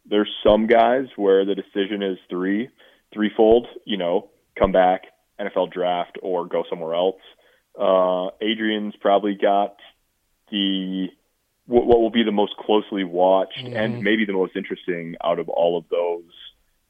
There's 0.05 0.31
some 0.47 0.67
guys 0.67 1.07
where 1.17 1.47
the 1.47 1.55
decision 1.55 2.03
is 2.03 2.19
three, 2.29 2.69
threefold. 3.15 3.67
You 3.87 3.97
know, 3.97 4.29
come 4.59 4.73
back, 4.73 5.05
NFL 5.41 5.73
draft, 5.73 6.19
or 6.23 6.45
go 6.45 6.65
somewhere 6.69 6.95
else. 6.95 7.21
Uh, 7.81 8.29
Adrian's 8.43 8.95
probably 9.01 9.39
got 9.41 9.77
the 10.51 11.07
what, 11.67 11.87
what 11.87 12.01
will 12.01 12.11
be 12.11 12.23
the 12.23 12.33
most 12.33 12.57
closely 12.57 13.05
watched 13.05 13.59
mm-hmm. 13.59 13.77
and 13.77 14.03
maybe 14.03 14.25
the 14.25 14.33
most 14.33 14.57
interesting 14.57 15.17
out 15.23 15.39
of 15.39 15.49
all 15.49 15.79
of 15.79 15.85
those 15.91 16.31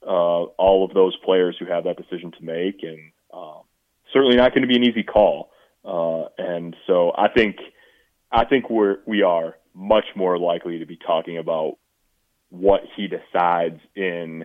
uh, 0.06 0.44
all 0.58 0.84
of 0.84 0.92
those 0.92 1.16
players 1.24 1.56
who 1.58 1.66
have 1.66 1.84
that 1.84 1.96
decision 1.96 2.30
to 2.32 2.44
make, 2.44 2.82
and 2.82 3.12
um, 3.32 3.62
certainly 4.12 4.36
not 4.36 4.50
going 4.50 4.62
to 4.62 4.68
be 4.68 4.76
an 4.76 4.84
easy 4.84 5.02
call. 5.02 5.50
Uh, 5.84 6.28
and 6.36 6.76
so 6.86 7.12
I 7.16 7.28
think 7.28 7.56
I 8.30 8.44
think 8.44 8.68
we're 8.68 8.98
we 9.06 9.22
are 9.22 9.56
much 9.74 10.04
more 10.14 10.38
likely 10.38 10.78
to 10.78 10.86
be 10.86 10.96
talking 10.96 11.38
about 11.38 11.78
what 12.50 12.82
he 12.96 13.08
decides 13.08 13.80
in 13.96 14.44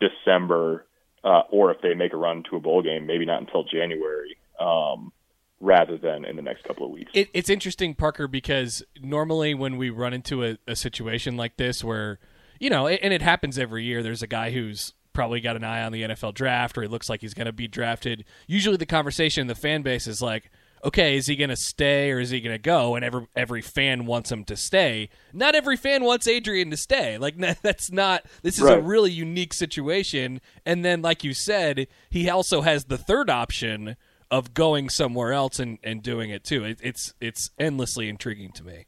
December, 0.00 0.86
uh, 1.22 1.42
or 1.50 1.70
if 1.70 1.80
they 1.82 1.94
make 1.94 2.12
a 2.12 2.16
run 2.16 2.42
to 2.50 2.56
a 2.56 2.60
bowl 2.60 2.82
game, 2.82 3.06
maybe 3.06 3.26
not 3.26 3.40
until 3.40 3.64
January, 3.64 4.36
um, 4.58 5.12
rather 5.60 5.96
than 5.96 6.24
in 6.24 6.36
the 6.36 6.42
next 6.42 6.64
couple 6.64 6.86
of 6.86 6.92
weeks. 6.92 7.10
It, 7.14 7.28
it's 7.32 7.48
interesting, 7.48 7.94
Parker, 7.94 8.28
because 8.28 8.82
normally 9.00 9.54
when 9.54 9.76
we 9.76 9.90
run 9.90 10.12
into 10.12 10.44
a, 10.44 10.58
a 10.66 10.76
situation 10.76 11.36
like 11.36 11.56
this, 11.56 11.82
where 11.82 12.18
you 12.60 12.70
know, 12.70 12.86
and 12.86 13.12
it 13.12 13.22
happens 13.22 13.58
every 13.58 13.84
year, 13.84 14.02
there's 14.02 14.22
a 14.22 14.26
guy 14.26 14.50
who's 14.50 14.94
probably 15.12 15.40
got 15.40 15.56
an 15.56 15.64
eye 15.64 15.82
on 15.82 15.92
the 15.92 16.02
NFL 16.02 16.34
draft, 16.34 16.78
or 16.78 16.82
he 16.82 16.88
looks 16.88 17.08
like 17.08 17.20
he's 17.20 17.34
going 17.34 17.46
to 17.46 17.52
be 17.52 17.68
drafted. 17.68 18.24
Usually, 18.46 18.76
the 18.76 18.86
conversation 18.86 19.42
in 19.42 19.46
the 19.46 19.54
fan 19.54 19.82
base 19.82 20.06
is 20.06 20.22
like 20.22 20.50
okay, 20.84 21.16
is 21.16 21.26
he 21.26 21.34
going 21.34 21.50
to 21.50 21.56
stay 21.56 22.10
or 22.10 22.20
is 22.20 22.30
he 22.30 22.40
going 22.40 22.54
to 22.54 22.58
go? 22.58 22.94
And 22.94 23.04
every 23.04 23.26
every 23.34 23.62
fan 23.62 24.06
wants 24.06 24.30
him 24.30 24.44
to 24.44 24.56
stay. 24.56 25.08
Not 25.32 25.54
every 25.54 25.76
fan 25.76 26.04
wants 26.04 26.26
Adrian 26.28 26.70
to 26.70 26.76
stay. 26.76 27.18
Like 27.18 27.36
that's 27.62 27.90
not. 27.90 28.24
This 28.42 28.58
is 28.58 28.64
right. 28.64 28.78
a 28.78 28.82
really 28.82 29.10
unique 29.10 29.54
situation. 29.54 30.40
And 30.66 30.84
then, 30.84 31.02
like 31.02 31.24
you 31.24 31.34
said, 31.34 31.88
he 32.10 32.28
also 32.28 32.60
has 32.60 32.84
the 32.84 32.98
third 32.98 33.30
option 33.30 33.96
of 34.34 34.54
going 34.54 34.88
somewhere 34.88 35.32
else 35.32 35.58
and, 35.58 35.78
and 35.82 36.02
doing 36.02 36.30
it 36.30 36.44
too. 36.44 36.64
It, 36.64 36.78
it's 36.82 37.14
it's 37.20 37.50
endlessly 37.58 38.08
intriguing 38.08 38.52
to 38.52 38.64
me. 38.64 38.86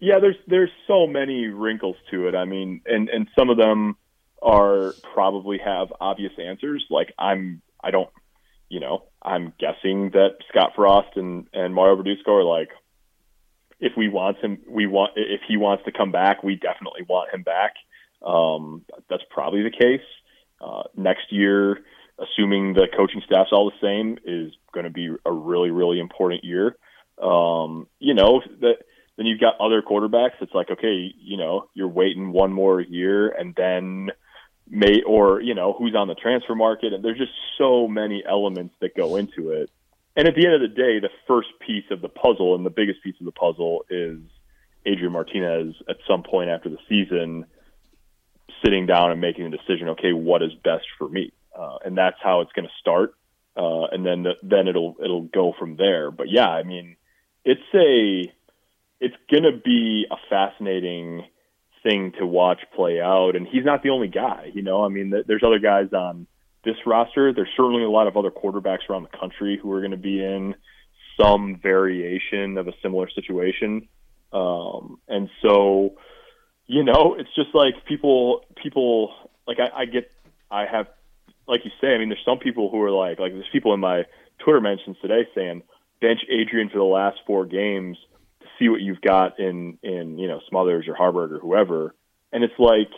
Yeah, 0.00 0.18
there's 0.20 0.36
there's 0.46 0.70
so 0.86 1.06
many 1.06 1.46
wrinkles 1.46 1.96
to 2.10 2.28
it. 2.28 2.34
I 2.34 2.44
mean, 2.44 2.82
and 2.86 3.08
and 3.08 3.28
some 3.38 3.50
of 3.50 3.56
them 3.56 3.96
are 4.40 4.94
probably 5.14 5.58
have 5.58 5.92
obvious 6.00 6.32
answers. 6.38 6.84
Like 6.90 7.12
I'm 7.18 7.62
I 7.82 7.90
don't 7.90 8.10
you 8.68 8.80
know, 8.80 9.04
I'm 9.22 9.52
guessing 9.58 10.10
that 10.10 10.36
Scott 10.48 10.72
Frost 10.76 11.16
and, 11.16 11.46
and 11.52 11.74
Mario 11.74 11.96
Verduzco 11.96 12.28
are 12.28 12.44
like, 12.44 12.68
if 13.80 13.92
we 13.96 14.08
want 14.08 14.38
him, 14.38 14.58
we 14.68 14.86
want, 14.86 15.12
if 15.16 15.40
he 15.46 15.56
wants 15.56 15.84
to 15.84 15.92
come 15.92 16.12
back, 16.12 16.42
we 16.42 16.56
definitely 16.56 17.02
want 17.08 17.32
him 17.32 17.42
back. 17.42 17.74
Um, 18.24 18.84
that's 19.08 19.22
probably 19.30 19.62
the 19.62 19.70
case. 19.70 20.06
Uh, 20.60 20.82
next 20.96 21.30
year, 21.32 21.78
assuming 22.18 22.74
the 22.74 22.88
coaching 22.96 23.22
staff's 23.24 23.50
all 23.52 23.70
the 23.70 23.86
same, 23.86 24.18
is 24.24 24.52
going 24.72 24.84
to 24.84 24.90
be 24.90 25.14
a 25.24 25.32
really, 25.32 25.70
really 25.70 26.00
important 26.00 26.44
year. 26.44 26.76
Um, 27.22 27.86
you 27.98 28.14
know, 28.14 28.42
that, 28.60 28.76
then 29.16 29.26
you've 29.26 29.40
got 29.40 29.60
other 29.60 29.82
quarterbacks. 29.82 30.40
It's 30.40 30.54
like, 30.54 30.70
okay, 30.70 31.12
you 31.18 31.36
know, 31.36 31.68
you're 31.74 31.88
waiting 31.88 32.32
one 32.32 32.52
more 32.52 32.80
year 32.80 33.28
and 33.28 33.54
then– 33.54 34.10
may 34.70 35.02
or 35.06 35.40
you 35.40 35.54
know 35.54 35.74
who's 35.78 35.94
on 35.94 36.08
the 36.08 36.14
transfer 36.14 36.54
market 36.54 36.92
and 36.92 37.04
there's 37.04 37.18
just 37.18 37.32
so 37.56 37.88
many 37.88 38.22
elements 38.28 38.74
that 38.80 38.94
go 38.94 39.16
into 39.16 39.50
it 39.50 39.70
and 40.16 40.28
at 40.28 40.34
the 40.34 40.44
end 40.44 40.54
of 40.54 40.60
the 40.60 40.68
day 40.68 41.00
the 41.00 41.10
first 41.26 41.48
piece 41.64 41.84
of 41.90 42.00
the 42.00 42.08
puzzle 42.08 42.54
and 42.54 42.66
the 42.66 42.70
biggest 42.70 43.02
piece 43.02 43.14
of 43.20 43.24
the 43.24 43.32
puzzle 43.32 43.84
is 43.88 44.18
adrian 44.84 45.12
martinez 45.12 45.74
at 45.88 45.96
some 46.06 46.22
point 46.22 46.50
after 46.50 46.68
the 46.68 46.78
season 46.88 47.46
sitting 48.62 48.86
down 48.86 49.10
and 49.10 49.20
making 49.20 49.46
a 49.46 49.50
decision 49.50 49.90
okay 49.90 50.12
what 50.12 50.42
is 50.42 50.52
best 50.64 50.84
for 50.98 51.08
me 51.08 51.32
uh, 51.58 51.78
and 51.84 51.96
that's 51.98 52.16
how 52.22 52.40
it's 52.40 52.52
going 52.52 52.66
to 52.66 52.74
start 52.80 53.14
uh, 53.56 53.86
and 53.92 54.06
then 54.06 54.22
the, 54.22 54.32
then 54.42 54.68
it'll 54.68 54.96
it'll 55.02 55.22
go 55.22 55.54
from 55.58 55.76
there 55.76 56.10
but 56.10 56.28
yeah 56.28 56.48
i 56.48 56.62
mean 56.62 56.96
it's 57.44 57.60
a 57.74 58.32
it's 59.00 59.16
going 59.30 59.44
to 59.44 59.58
be 59.64 60.06
a 60.10 60.16
fascinating 60.28 61.24
thing 61.82 62.12
to 62.18 62.26
watch 62.26 62.60
play 62.74 63.00
out. 63.00 63.36
And 63.36 63.46
he's 63.46 63.64
not 63.64 63.82
the 63.82 63.90
only 63.90 64.08
guy. 64.08 64.50
You 64.52 64.62
know, 64.62 64.84
I 64.84 64.88
mean, 64.88 65.12
there's 65.26 65.42
other 65.44 65.58
guys 65.58 65.92
on 65.92 66.26
this 66.64 66.76
roster. 66.86 67.32
There's 67.32 67.48
certainly 67.56 67.84
a 67.84 67.90
lot 67.90 68.06
of 68.06 68.16
other 68.16 68.30
quarterbacks 68.30 68.88
around 68.88 69.04
the 69.04 69.16
country 69.18 69.58
who 69.60 69.72
are 69.72 69.80
going 69.80 69.92
to 69.92 69.96
be 69.96 70.22
in 70.22 70.54
some 71.20 71.58
variation 71.62 72.58
of 72.58 72.68
a 72.68 72.72
similar 72.82 73.08
situation. 73.10 73.88
Um, 74.32 74.98
and 75.08 75.30
so, 75.42 75.94
you 76.66 76.84
know, 76.84 77.16
it's 77.18 77.34
just 77.34 77.54
like 77.54 77.84
people, 77.86 78.44
people 78.62 79.12
like 79.46 79.58
I, 79.58 79.82
I 79.82 79.84
get, 79.86 80.10
I 80.50 80.66
have, 80.66 80.86
like 81.48 81.64
you 81.64 81.70
say, 81.80 81.94
I 81.94 81.98
mean, 81.98 82.10
there's 82.10 82.24
some 82.24 82.38
people 82.38 82.70
who 82.70 82.80
are 82.82 82.90
like, 82.90 83.18
like 83.18 83.32
there's 83.32 83.48
people 83.52 83.74
in 83.74 83.80
my 83.80 84.04
Twitter 84.38 84.60
mentions 84.60 84.96
today 85.00 85.26
saying, 85.34 85.62
bench 86.00 86.20
Adrian 86.30 86.68
for 86.68 86.78
the 86.78 86.84
last 86.84 87.18
four 87.26 87.46
games 87.46 87.96
to 88.40 88.46
see 88.58 88.68
what 88.68 88.80
you've 88.80 89.00
got 89.00 89.40
in 89.40 89.78
in 89.82 90.18
you 90.18 90.28
know 90.28 90.40
Smothers 90.48 90.86
or 90.88 90.94
Haarberg 90.94 91.32
or 91.32 91.38
whoever. 91.38 91.94
And 92.32 92.44
it's 92.44 92.58
like 92.58 92.90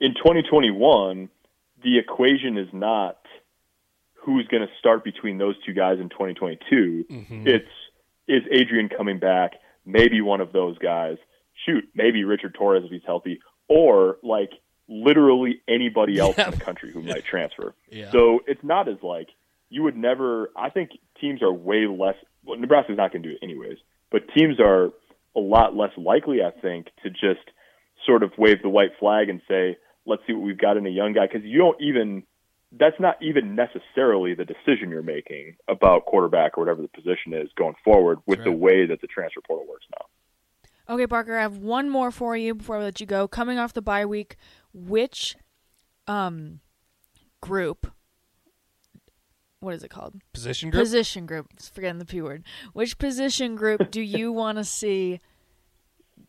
in 0.00 0.14
2021, 0.14 1.28
the 1.82 1.98
equation 1.98 2.56
is 2.56 2.68
not 2.72 3.18
who's 4.24 4.46
going 4.48 4.62
to 4.62 4.72
start 4.78 5.04
between 5.04 5.38
those 5.38 5.54
two 5.64 5.72
guys 5.72 5.98
in 6.00 6.08
2022. 6.08 7.04
Mm-hmm. 7.10 7.46
It's 7.46 7.66
is 8.26 8.42
Adrian 8.50 8.88
coming 8.88 9.18
back? 9.18 9.52
Maybe 9.86 10.20
one 10.20 10.40
of 10.40 10.52
those 10.52 10.78
guys. 10.78 11.16
Shoot, 11.66 11.88
maybe 11.94 12.22
Richard 12.24 12.54
Torres 12.54 12.84
if 12.84 12.90
he's 12.90 13.02
healthy, 13.04 13.40
or 13.68 14.18
like 14.22 14.50
literally 14.88 15.60
anybody 15.68 16.18
else 16.18 16.36
in 16.38 16.50
the 16.50 16.56
country 16.56 16.92
who 16.92 17.02
might 17.02 17.24
transfer. 17.24 17.74
Yeah. 17.90 18.10
So 18.10 18.40
it's 18.46 18.62
not 18.64 18.88
as 18.88 18.96
like 19.02 19.28
you 19.70 19.82
would 19.82 19.96
never. 19.96 20.50
I 20.56 20.70
think 20.70 20.90
teams 21.20 21.42
are 21.42 21.52
way 21.52 21.86
less. 21.86 22.14
Well, 22.44 22.58
Nebraska's 22.58 22.96
not 22.96 23.12
going 23.12 23.22
to 23.22 23.28
do 23.28 23.34
it 23.34 23.44
anyways, 23.44 23.78
but 24.10 24.22
teams 24.34 24.58
are 24.60 24.86
a 25.36 25.40
lot 25.40 25.76
less 25.76 25.90
likely, 25.96 26.38
I 26.42 26.50
think, 26.60 26.86
to 27.02 27.10
just 27.10 27.44
sort 28.06 28.22
of 28.22 28.32
wave 28.38 28.62
the 28.62 28.68
white 28.68 28.92
flag 28.98 29.28
and 29.28 29.40
say, 29.46 29.76
"Let's 30.06 30.22
see 30.26 30.32
what 30.32 30.42
we've 30.42 30.58
got 30.58 30.76
in 30.76 30.86
a 30.86 30.90
young 30.90 31.12
guy," 31.12 31.26
because 31.26 31.44
you 31.44 31.58
don't 31.58 31.80
even. 31.80 32.24
That's 32.70 33.00
not 33.00 33.16
even 33.22 33.54
necessarily 33.54 34.34
the 34.34 34.44
decision 34.44 34.90
you're 34.90 35.02
making 35.02 35.56
about 35.68 36.04
quarterback 36.04 36.58
or 36.58 36.60
whatever 36.60 36.82
the 36.82 36.88
position 36.88 37.32
is 37.32 37.48
going 37.56 37.74
forward 37.82 38.18
with 38.26 38.44
the 38.44 38.52
way 38.52 38.84
that 38.84 39.00
the 39.00 39.06
transfer 39.06 39.40
portal 39.40 39.66
works 39.66 39.86
now. 39.98 40.04
Okay, 40.90 41.06
Parker, 41.06 41.36
I 41.36 41.42
have 41.42 41.58
one 41.58 41.90
more 41.90 42.10
for 42.10 42.36
you 42.36 42.54
before 42.54 42.78
I 42.78 42.82
let 42.82 43.00
you 43.00 43.06
go. 43.06 43.28
Coming 43.28 43.58
off 43.58 43.74
the 43.74 43.82
bye 43.82 44.06
week, 44.06 44.36
which 44.72 45.36
um 46.06 46.60
group 47.40 47.92
what 49.60 49.74
is 49.74 49.82
it 49.82 49.90
called? 49.90 50.14
Position 50.32 50.70
group. 50.70 50.82
Position 50.82 51.26
group. 51.26 51.48
Forgetting 51.60 51.98
the 51.98 52.04
P 52.04 52.22
word. 52.22 52.44
Which 52.72 52.98
position 52.98 53.56
group 53.56 53.90
do 53.90 54.00
you 54.00 54.32
want 54.42 54.58
to 54.58 54.64
see 54.64 55.20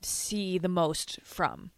see 0.01 0.57
the 0.57 0.69
most 0.69 1.19
from? 1.23 1.71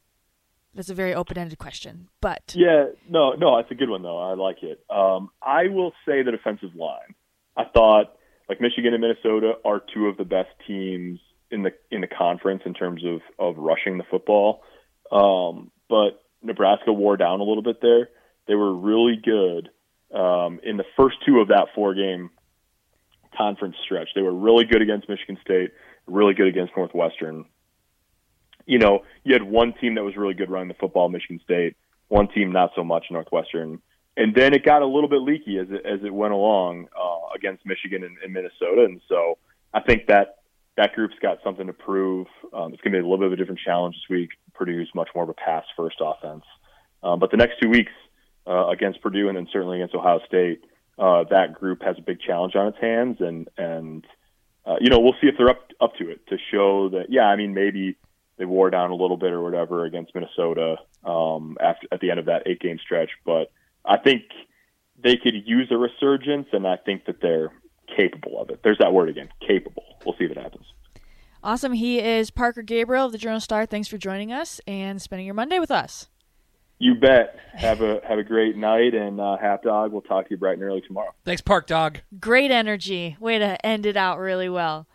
That's 0.73 0.89
a 0.89 0.95
very 0.95 1.13
open-ended 1.13 1.57
question, 1.57 2.07
but 2.21 2.53
Yeah, 2.55 2.85
no, 3.09 3.33
no, 3.33 3.57
it's 3.57 3.69
a 3.71 3.75
good 3.75 3.89
one 3.89 4.03
though. 4.03 4.17
I 4.17 4.35
like 4.35 4.63
it. 4.63 4.81
Um, 4.89 5.29
I 5.41 5.67
will 5.67 5.91
say 6.05 6.23
the 6.23 6.31
defensive 6.31 6.75
line. 6.75 7.13
I 7.57 7.65
thought 7.65 8.13
like 8.47 8.61
Michigan 8.61 8.93
and 8.93 9.01
Minnesota 9.01 9.53
are 9.65 9.81
two 9.93 10.07
of 10.07 10.15
the 10.17 10.23
best 10.23 10.49
teams 10.65 11.19
in 11.51 11.63
the 11.63 11.71
in 11.91 12.01
the 12.01 12.07
conference 12.07 12.63
in 12.65 12.73
terms 12.73 13.03
of 13.05 13.21
of 13.37 13.57
rushing 13.57 13.97
the 13.97 14.03
football. 14.09 14.63
Um, 15.11 15.71
but 15.89 16.23
Nebraska 16.41 16.91
wore 16.91 17.17
down 17.17 17.39
a 17.39 17.43
little 17.43 17.63
bit 17.63 17.81
there. 17.81 18.09
They 18.47 18.55
were 18.55 18.73
really 18.73 19.17
good 19.23 19.69
um, 20.13 20.59
in 20.63 20.77
the 20.77 20.85
first 20.97 21.17
two 21.25 21.39
of 21.39 21.49
that 21.49 21.67
four 21.75 21.93
game 21.93 22.31
conference 23.37 23.75
stretch. 23.83 24.09
They 24.15 24.21
were 24.21 24.33
really 24.33 24.65
good 24.65 24.81
against 24.81 25.07
Michigan 25.07 25.37
State, 25.43 25.71
really 26.07 26.33
good 26.33 26.47
against 26.47 26.73
Northwestern. 26.75 27.45
You 28.65 28.79
know, 28.79 29.03
you 29.23 29.33
had 29.33 29.43
one 29.43 29.73
team 29.73 29.95
that 29.95 30.03
was 30.03 30.15
really 30.15 30.33
good 30.33 30.49
running 30.49 30.67
the 30.67 30.75
football, 30.75 31.09
Michigan 31.09 31.39
State, 31.43 31.75
one 32.07 32.27
team 32.27 32.51
not 32.51 32.71
so 32.75 32.83
much, 32.83 33.05
Northwestern. 33.09 33.81
And 34.17 34.35
then 34.35 34.53
it 34.53 34.65
got 34.65 34.81
a 34.81 34.85
little 34.85 35.09
bit 35.09 35.21
leaky 35.21 35.57
as 35.57 35.67
it, 35.69 35.85
as 35.85 36.03
it 36.03 36.13
went 36.13 36.33
along 36.33 36.87
uh, 36.97 37.33
against 37.35 37.65
Michigan 37.65 38.03
and, 38.03 38.17
and 38.23 38.33
Minnesota. 38.33 38.83
And 38.83 39.01
so 39.07 39.37
I 39.73 39.79
think 39.79 40.07
that 40.07 40.40
that 40.77 40.93
group's 40.93 41.15
got 41.21 41.39
something 41.43 41.67
to 41.67 41.73
prove. 41.73 42.27
Um, 42.53 42.73
it's 42.73 42.81
going 42.81 42.93
to 42.93 42.99
be 42.99 42.99
a 42.99 43.03
little 43.03 43.17
bit 43.17 43.27
of 43.27 43.33
a 43.33 43.35
different 43.35 43.59
challenge 43.59 43.95
this 43.95 44.09
week. 44.09 44.29
Purdue's 44.53 44.89
much 44.95 45.09
more 45.13 45.23
of 45.23 45.29
a 45.29 45.33
pass 45.33 45.65
first 45.75 45.97
offense. 45.99 46.43
Um, 47.03 47.19
but 47.19 47.31
the 47.31 47.37
next 47.37 47.59
two 47.61 47.69
weeks 47.69 47.91
uh, 48.47 48.67
against 48.67 49.01
Purdue 49.01 49.27
and 49.27 49.37
then 49.37 49.47
certainly 49.51 49.77
against 49.77 49.95
Ohio 49.95 50.19
State, 50.27 50.63
uh, 50.97 51.25
that 51.29 51.53
group 51.53 51.81
has 51.83 51.97
a 51.97 52.01
big 52.01 52.19
challenge 52.21 52.55
on 52.55 52.67
its 52.67 52.77
hands. 52.79 53.17
And, 53.19 53.49
and 53.57 54.05
uh, 54.65 54.75
you 54.79 54.89
know, 54.89 54.99
we'll 54.99 55.15
see 55.21 55.27
if 55.27 55.35
they're 55.37 55.49
up, 55.49 55.71
up 55.81 55.95
to 55.95 56.09
it 56.09 56.25
to 56.27 56.37
show 56.51 56.89
that, 56.89 57.07
yeah, 57.09 57.25
I 57.25 57.35
mean, 57.35 57.53
maybe 57.53 57.97
they 58.37 58.45
wore 58.45 58.69
down 58.69 58.91
a 58.91 58.95
little 58.95 59.17
bit 59.17 59.31
or 59.31 59.41
whatever 59.41 59.85
against 59.85 60.15
Minnesota 60.15 60.77
um, 61.03 61.57
after, 61.59 61.87
at 61.91 61.99
the 61.99 62.11
end 62.11 62.19
of 62.19 62.25
that 62.25 62.43
eight 62.45 62.59
game 62.59 62.79
stretch. 62.83 63.09
But 63.25 63.51
I 63.85 63.97
think 63.97 64.23
they 65.03 65.17
could 65.17 65.33
use 65.45 65.67
a 65.71 65.77
resurgence, 65.77 66.47
and 66.53 66.67
I 66.67 66.77
think 66.77 67.05
that 67.05 67.21
they're 67.21 67.51
capable 67.95 68.41
of 68.41 68.49
it. 68.49 68.61
There's 68.63 68.77
that 68.79 68.93
word 68.93 69.09
again, 69.09 69.29
capable. 69.45 69.83
We'll 70.05 70.15
see 70.17 70.25
if 70.25 70.31
it 70.31 70.37
happens. 70.37 70.65
awesome. 71.43 71.73
He 71.73 71.99
is 71.99 72.31
Parker 72.31 72.61
Gabriel 72.61 73.05
of 73.05 73.11
the 73.11 73.17
Journal 73.17 73.39
Star. 73.39 73.65
Thanks 73.65 73.87
for 73.87 73.97
joining 73.97 74.31
us 74.31 74.61
and 74.67 75.01
spending 75.01 75.25
your 75.25 75.35
Monday 75.35 75.59
with 75.59 75.71
us. 75.71 76.07
You 76.79 76.95
bet. 76.95 77.35
Have 77.53 77.81
a 77.81 78.01
have 78.07 78.17
a 78.17 78.23
great 78.23 78.57
night, 78.57 78.95
and 78.95 79.21
uh, 79.21 79.37
Half 79.37 79.61
Dog. 79.61 79.91
We'll 79.91 80.01
talk 80.01 80.25
to 80.25 80.31
you 80.31 80.37
bright 80.37 80.53
and 80.53 80.63
early 80.63 80.81
tomorrow. 80.81 81.11
Thanks, 81.25 81.41
Park 81.41 81.67
Dog. 81.67 81.99
Great 82.19 82.49
energy. 82.49 83.17
Way 83.19 83.37
to 83.37 83.63
end 83.63 83.85
it 83.85 83.95
out 83.95 84.17
really 84.17 84.49
well. 84.49 84.87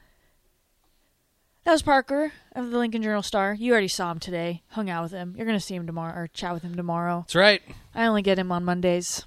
That 1.64 1.72
was 1.72 1.82
Parker 1.82 2.32
of 2.56 2.70
the 2.70 2.78
Lincoln 2.78 3.02
Journal 3.02 3.22
Star. 3.22 3.54
You 3.54 3.72
already 3.72 3.88
saw 3.88 4.10
him 4.10 4.18
today. 4.20 4.62
Hung 4.70 4.88
out 4.90 5.02
with 5.04 5.12
him. 5.12 5.34
You're 5.36 5.46
going 5.46 5.58
to 5.58 5.64
see 5.64 5.74
him 5.74 5.86
tomorrow 5.86 6.16
or 6.16 6.28
chat 6.28 6.54
with 6.54 6.62
him 6.62 6.74
tomorrow. 6.76 7.20
That's 7.20 7.34
right. 7.34 7.62
I 7.94 8.06
only 8.06 8.22
get 8.22 8.38
him 8.38 8.50
on 8.52 8.64
Mondays 8.64 9.24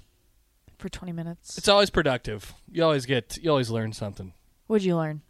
for 0.80 0.88
20 0.88 1.12
minutes. 1.12 1.56
It's 1.58 1.68
always 1.68 1.90
productive. 1.90 2.52
You 2.70 2.82
always 2.84 3.06
get. 3.06 3.38
You 3.42 3.50
always 3.50 3.70
learn 3.70 3.92
something. 3.92 4.32
What'd 4.66 4.84
you 4.84 4.96
learn? 4.96 5.22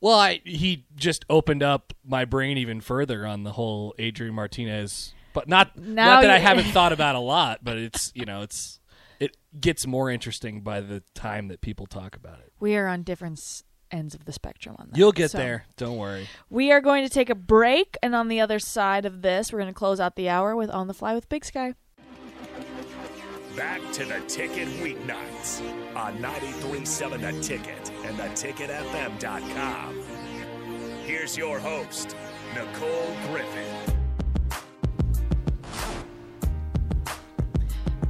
Well, 0.00 0.18
I 0.18 0.40
he 0.44 0.84
just 0.96 1.24
opened 1.30 1.62
up 1.62 1.94
my 2.04 2.24
brain 2.26 2.58
even 2.58 2.80
further 2.80 3.26
on 3.26 3.42
the 3.44 3.52
whole 3.52 3.94
Adrian 3.98 4.34
Martinez, 4.34 5.14
but 5.32 5.48
not 5.48 5.76
Now 5.78 6.16
not 6.16 6.22
that 6.22 6.30
I 6.30 6.36
you- 6.36 6.42
haven't 6.42 6.64
thought 6.72 6.92
about 6.92 7.14
a 7.14 7.20
lot, 7.20 7.60
but 7.62 7.78
it's 7.78 8.12
you 8.14 8.26
know 8.26 8.42
it's 8.42 8.80
it 9.20 9.36
gets 9.58 9.86
more 9.86 10.10
interesting 10.10 10.60
by 10.60 10.80
the 10.80 11.02
time 11.14 11.48
that 11.48 11.60
people 11.62 11.86
talk 11.86 12.16
about 12.16 12.40
it. 12.40 12.52
We 12.60 12.76
are 12.76 12.86
on 12.86 13.02
different 13.02 13.38
s- 13.38 13.62
ends 13.90 14.14
of 14.14 14.24
the 14.26 14.32
spectrum 14.32 14.76
on 14.78 14.88
that. 14.90 14.98
You'll 14.98 15.12
get 15.12 15.30
So, 15.30 15.38
there. 15.38 15.64
Don't 15.76 15.96
worry. 15.96 16.28
We 16.50 16.70
are 16.72 16.80
going 16.80 17.04
to 17.04 17.08
take 17.08 17.30
a 17.30 17.34
break, 17.34 17.96
and 18.02 18.14
on 18.14 18.28
the 18.28 18.40
other 18.40 18.58
side 18.58 19.06
of 19.06 19.22
this, 19.22 19.52
we're 19.52 19.60
going 19.60 19.72
to 19.72 19.78
close 19.78 20.00
out 20.00 20.16
the 20.16 20.28
hour 20.28 20.54
with 20.56 20.68
On 20.68 20.86
the 20.88 20.94
Fly 20.94 21.14
with 21.14 21.28
Big 21.28 21.44
Sky. 21.44 21.74
Back 23.56 23.80
to 23.92 24.04
the 24.04 24.20
ticket 24.26 24.66
weeknights 24.82 25.60
on 25.94 26.18
93.7 26.18 27.20
The 27.20 27.40
Ticket 27.40 27.92
and 28.04 28.16
the 28.16 28.24
theticketfm.com. 28.24 30.02
Here's 31.04 31.36
your 31.36 31.60
host, 31.60 32.16
Nicole 32.52 33.16
Griffith. 33.28 33.94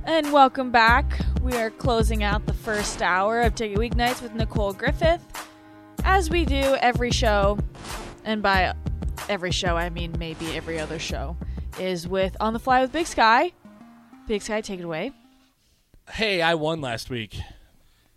And 0.05 0.32
welcome 0.32 0.70
back. 0.70 1.20
We 1.42 1.53
are 1.57 1.68
closing 1.68 2.22
out 2.24 2.47
the 2.47 2.55
first 2.55 3.03
hour 3.03 3.42
of 3.42 3.55
Ticket 3.55 3.76
Weeknights 3.76 4.22
with 4.22 4.32
Nicole 4.34 4.72
Griffith. 4.72 5.22
As 6.05 6.30
we 6.30 6.47
do 6.47 6.76
every 6.80 7.11
show, 7.11 7.59
and 8.24 8.42
by 8.42 8.72
every 9.28 9.51
show 9.51 9.76
I 9.76 9.90
mean 9.90 10.14
maybe 10.18 10.57
every 10.57 10.80
other 10.80 10.99
show, 10.99 11.36
is 11.78 12.09
with 12.09 12.34
On 12.40 12.55
the 12.55 12.59
Fly 12.59 12.80
with 12.80 12.92
Big 12.92 13.07
Sky. 13.07 13.53
Big 14.26 14.40
Sky, 14.40 14.62
take 14.62 14.80
it 14.80 14.84
away. 14.84 15.12
Hey, 16.11 16.42
I 16.42 16.55
won 16.55 16.80
last 16.80 17.09
week, 17.11 17.36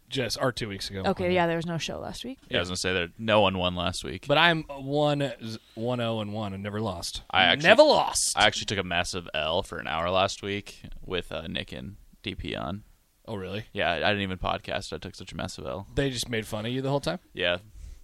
just 0.09 0.37
or 0.41 0.51
two 0.51 0.67
weeks 0.67 0.89
ago. 0.89 1.03
Okay, 1.07 1.33
yeah, 1.33 1.47
there 1.47 1.55
was 1.55 1.65
no 1.65 1.77
show 1.77 1.99
last 1.99 2.25
week. 2.25 2.37
Yeah, 2.49 2.57
I 2.57 2.59
was 2.61 2.69
gonna 2.69 2.77
say 2.77 2.93
that 2.93 3.11
no 3.17 3.41
one 3.41 3.57
won 3.57 3.75
last 3.75 4.03
week. 4.03 4.25
But 4.27 4.37
I'm 4.37 4.63
one 4.63 5.31
one 5.75 5.99
zero 5.99 6.19
and 6.19 6.33
one 6.33 6.53
and 6.53 6.61
never 6.63 6.81
lost. 6.81 7.21
I 7.31 7.43
actually 7.45 7.69
never 7.69 7.83
lost. 7.83 8.33
I 8.37 8.45
actually 8.45 8.65
took 8.65 8.77
a 8.79 8.83
massive 8.83 9.27
L 9.33 9.63
for 9.63 9.79
an 9.79 9.87
hour 9.87 10.09
last 10.09 10.43
week 10.43 10.81
with 11.05 11.31
uh, 11.31 11.47
Nick 11.47 11.71
and 11.71 11.95
DP 12.23 12.59
on. 12.59 12.83
oh 13.25 13.35
really? 13.35 13.65
Yeah, 13.73 13.91
I 13.93 13.99
didn't 13.99 14.21
even 14.21 14.37
podcast. 14.37 14.91
I 14.91 14.97
took 14.97 15.15
such 15.15 15.31
a 15.31 15.35
massive 15.37 15.65
L. 15.65 15.87
They 15.95 16.09
just 16.09 16.29
made 16.29 16.45
fun 16.45 16.65
of 16.65 16.71
you 16.73 16.81
the 16.81 16.89
whole 16.89 16.99
time. 16.99 17.19
Yeah, 17.33 17.57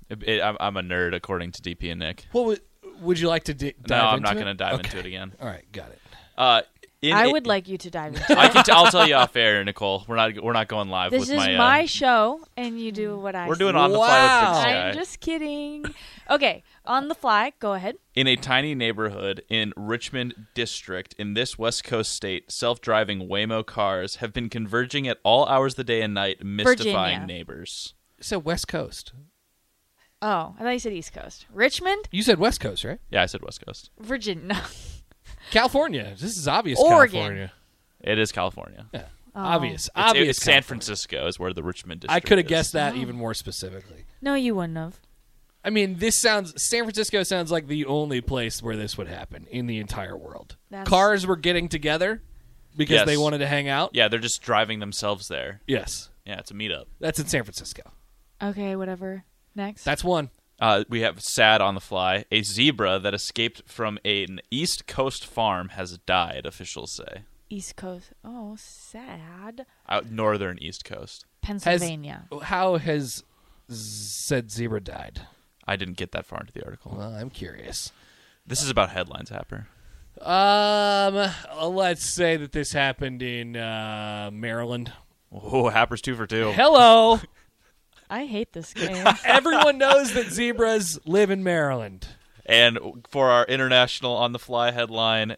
it, 0.10 0.24
it, 0.24 0.42
I'm, 0.42 0.56
I'm 0.62 0.78
a 0.78 0.82
nerd 0.82 1.14
according 1.14 1.52
to 1.52 1.62
DP 1.62 1.92
and 1.92 2.00
Nick. 2.00 2.26
What 2.32 2.46
would 2.46 2.62
would 3.02 3.20
you 3.20 3.28
like 3.28 3.44
to 3.46 3.54
di- 3.54 3.74
dive 3.86 3.90
No, 3.90 4.08
I'm 4.08 4.18
into 4.20 4.24
not 4.30 4.38
it? 4.38 4.40
going 4.40 4.48
to 4.48 4.54
dive 4.64 4.74
Okay. 4.76 4.84
into 4.88 5.00
it 5.00 5.06
again. 5.08 5.34
All 5.42 5.48
right, 5.48 5.70
got 5.74 5.90
it. 5.90 6.00
Uh, 6.38 6.62
in, 7.04 7.14
I 7.14 7.26
in- 7.26 7.32
would 7.34 7.46
like 7.48 7.68
you 7.68 7.78
to 7.78 7.90
dive 7.92 8.16
into 8.16 8.32
I 8.40 8.48
can. 8.50 8.64
T- 8.64 8.72
I'll 8.72 8.90
tell 8.90 9.08
you 9.08 9.16
off 9.16 9.36
air, 9.36 9.64
Nicole. 9.66 10.04
We're 10.08 10.16
not. 10.16 10.44
We're 10.44 10.54
not 10.54 10.68
going 10.68 10.90
live 10.90 11.12
This 11.12 11.22
with 11.22 11.32
is 11.32 11.36
my. 11.38 11.56
my, 11.58 11.84
uh, 11.84 11.88
show, 11.88 12.40
and 12.58 12.80
you 12.80 12.92
do 12.92 13.18
what 13.20 13.36
I 13.36 13.48
we're 13.48 13.56
say. 13.56 13.60
doing 13.60 13.76
on 13.76 13.92
the 13.92 13.98
fly 13.98 14.08
with 14.08 14.30
Wow. 14.58 14.64
Big 14.64 14.74
I'm 14.76 14.94
just 14.96 15.20
kidding. 15.20 15.86
Okay, 16.30 16.64
on 16.86 17.10
the 17.10 17.16
fly, 17.16 17.52
go 17.60 17.74
ahead. 17.74 17.98
In 18.16 18.28
a 18.28 18.36
tiny 18.36 18.74
neighborhood 18.74 19.44
in 19.50 19.74
Richmond 19.76 20.48
District 20.54 21.14
in 21.20 21.34
this 21.34 21.58
West 21.60 21.84
Coast 21.84 22.14
state, 22.14 22.52
self-driving 22.52 23.28
Waymo 23.28 23.66
cars 23.66 24.16
have 24.18 24.32
been 24.34 24.48
converging 24.50 25.08
at 25.08 25.18
all 25.24 25.46
hours 25.48 25.74
of 25.74 25.78
the 25.78 25.84
day 25.84 26.02
and 26.02 26.14
night, 26.14 26.44
mystifying 26.44 27.20
Virginia. 27.22 27.26
neighbors. 27.28 27.94
So 28.22 28.40
West 28.40 28.68
Coast. 28.70 29.12
Oh, 30.22 30.56
I 30.58 30.64
thought 30.64 30.70
you 30.70 30.80
said 30.80 30.94
East 30.94 31.12
Coast. 31.12 31.46
Richmond, 31.52 32.08
You 32.10 32.24
said 32.24 32.40
West 32.40 32.62
Coast, 32.62 32.86
right? 32.86 33.00
Yeah, 33.10 33.24
I 33.24 33.26
said 33.26 33.42
West 33.42 33.66
Coast. 33.66 33.90
Virginia. 34.00 34.62
California. 35.54 36.14
This 36.20 36.38
is 36.38 36.48
obvious. 36.48 36.80
Oregon. 36.80 37.20
California. 37.20 37.52
It 38.02 38.20
is 38.20 38.32
California. 38.32 38.86
Yeah. 38.94 39.06
Oh. 39.36 39.42
Obvious. 39.42 39.88
It's, 39.88 39.90
obvious. 39.96 40.38
it's 40.38 40.46
San 40.46 40.62
Francisco 40.62 41.28
is 41.28 41.40
where 41.40 41.54
the 41.54 41.64
Richmond 41.64 42.02
District. 42.02 42.16
I 42.16 42.20
could 42.20 42.38
have 42.38 42.48
guessed 42.48 42.74
that 42.74 42.94
oh. 42.94 42.98
even 42.98 43.16
more 43.16 43.34
specifically. 43.34 44.06
no, 44.22 44.36
you 44.36 44.56
wouldn't 44.56 44.78
have. 44.78 45.00
I 45.66 45.70
mean, 45.70 45.96
this 45.98 46.20
sounds 46.20 46.54
San 46.62 46.84
Francisco 46.84 47.24
sounds 47.24 47.50
like 47.52 47.68
the 47.68 47.86
only 47.86 48.20
place 48.20 48.62
where 48.62 48.76
this 48.76 48.98
would 48.98 49.08
happen 49.08 49.48
in 49.50 49.66
the 49.66 49.80
entire 49.80 50.18
world. 50.18 50.58
That's- 50.70 50.88
Cars 50.88 51.26
were 51.26 51.38
getting 51.38 51.70
together 51.70 52.22
because 52.76 52.96
Yes. 52.96 53.06
they 53.06 53.18
wanted 53.18 53.38
to 53.38 53.48
hang 53.48 53.70
out. 53.70 53.92
Yeah, 53.94 54.10
they're 54.10 54.20
just 54.20 54.42
driving 54.42 54.80
themselves 54.80 55.30
there. 55.30 55.62
Yes. 55.66 56.10
Yeah, 56.26 56.40
it's 56.40 56.52
a 56.52 56.54
meetup. 56.54 56.86
That's 57.00 57.20
in 57.20 57.28
San 57.28 57.44
Francisco. 57.44 57.84
Okay, 58.42 58.76
whatever. 58.76 59.24
Next. 59.56 59.84
That's 59.84 60.04
one. 60.04 60.30
Uh, 60.60 60.84
we 60.88 61.02
have 61.02 61.22
sad 61.22 61.62
on 61.62 61.76
the 61.76 61.82
fly. 61.82 62.26
A 62.32 62.42
zebra 62.44 63.00
that 63.00 63.14
escaped 63.14 63.64
from 63.66 64.00
an 64.06 64.40
East 64.52 64.88
Coast 64.88 65.26
farm 65.26 65.70
has 65.70 65.98
died. 66.06 66.46
Officials 66.46 66.94
say 66.96 67.24
East 67.50 67.76
Coast. 67.76 68.12
Oh, 68.24 68.56
sad. 68.58 69.66
out 69.90 70.10
northern 70.12 70.58
East 70.60 70.86
Coast. 70.86 71.26
Pennsylvania. 71.42 72.28
How 72.44 72.78
has 72.78 73.24
said 73.70 74.52
zebra 74.52 74.82
died? 74.82 75.22
I 75.68 75.76
didn't 75.76 75.98
get 75.98 76.12
that 76.12 76.26
far 76.26 76.40
into 76.42 76.54
the 76.54 76.64
article. 76.64 76.96
Well, 76.98 77.14
I'm 77.14 77.30
curious. 77.30 77.92
This 78.46 78.62
is 78.62 78.70
about 78.70 78.90
headlines, 78.90 79.30
Happer. 79.30 79.68
Um, 80.22 81.16
uh, 81.58 81.68
let's 81.68 82.06
say 82.06 82.38
that 82.38 82.52
this 82.52 82.74
happened 82.74 83.22
in 83.24 83.56
uh, 83.56 84.30
Maryland. 84.32 84.92
Oh, 85.32 85.70
Happer's 85.70 86.02
two 86.02 86.16
for 86.16 86.28
two. 86.28 86.52
Hello. 86.52 87.20
I 88.14 88.26
hate 88.28 88.54
this 88.54 88.74
game. 88.76 89.08
Everyone 89.26 89.80
knows 89.80 90.14
that 90.14 90.28
zebras 90.28 91.00
live 91.04 91.32
in 91.32 91.44
Maryland. 91.44 92.08
And 92.46 92.78
for 93.10 93.32
our 93.32 93.44
international 93.46 94.16
on 94.16 94.34
the 94.34 94.40
fly 94.40 94.70
headline, 94.70 95.36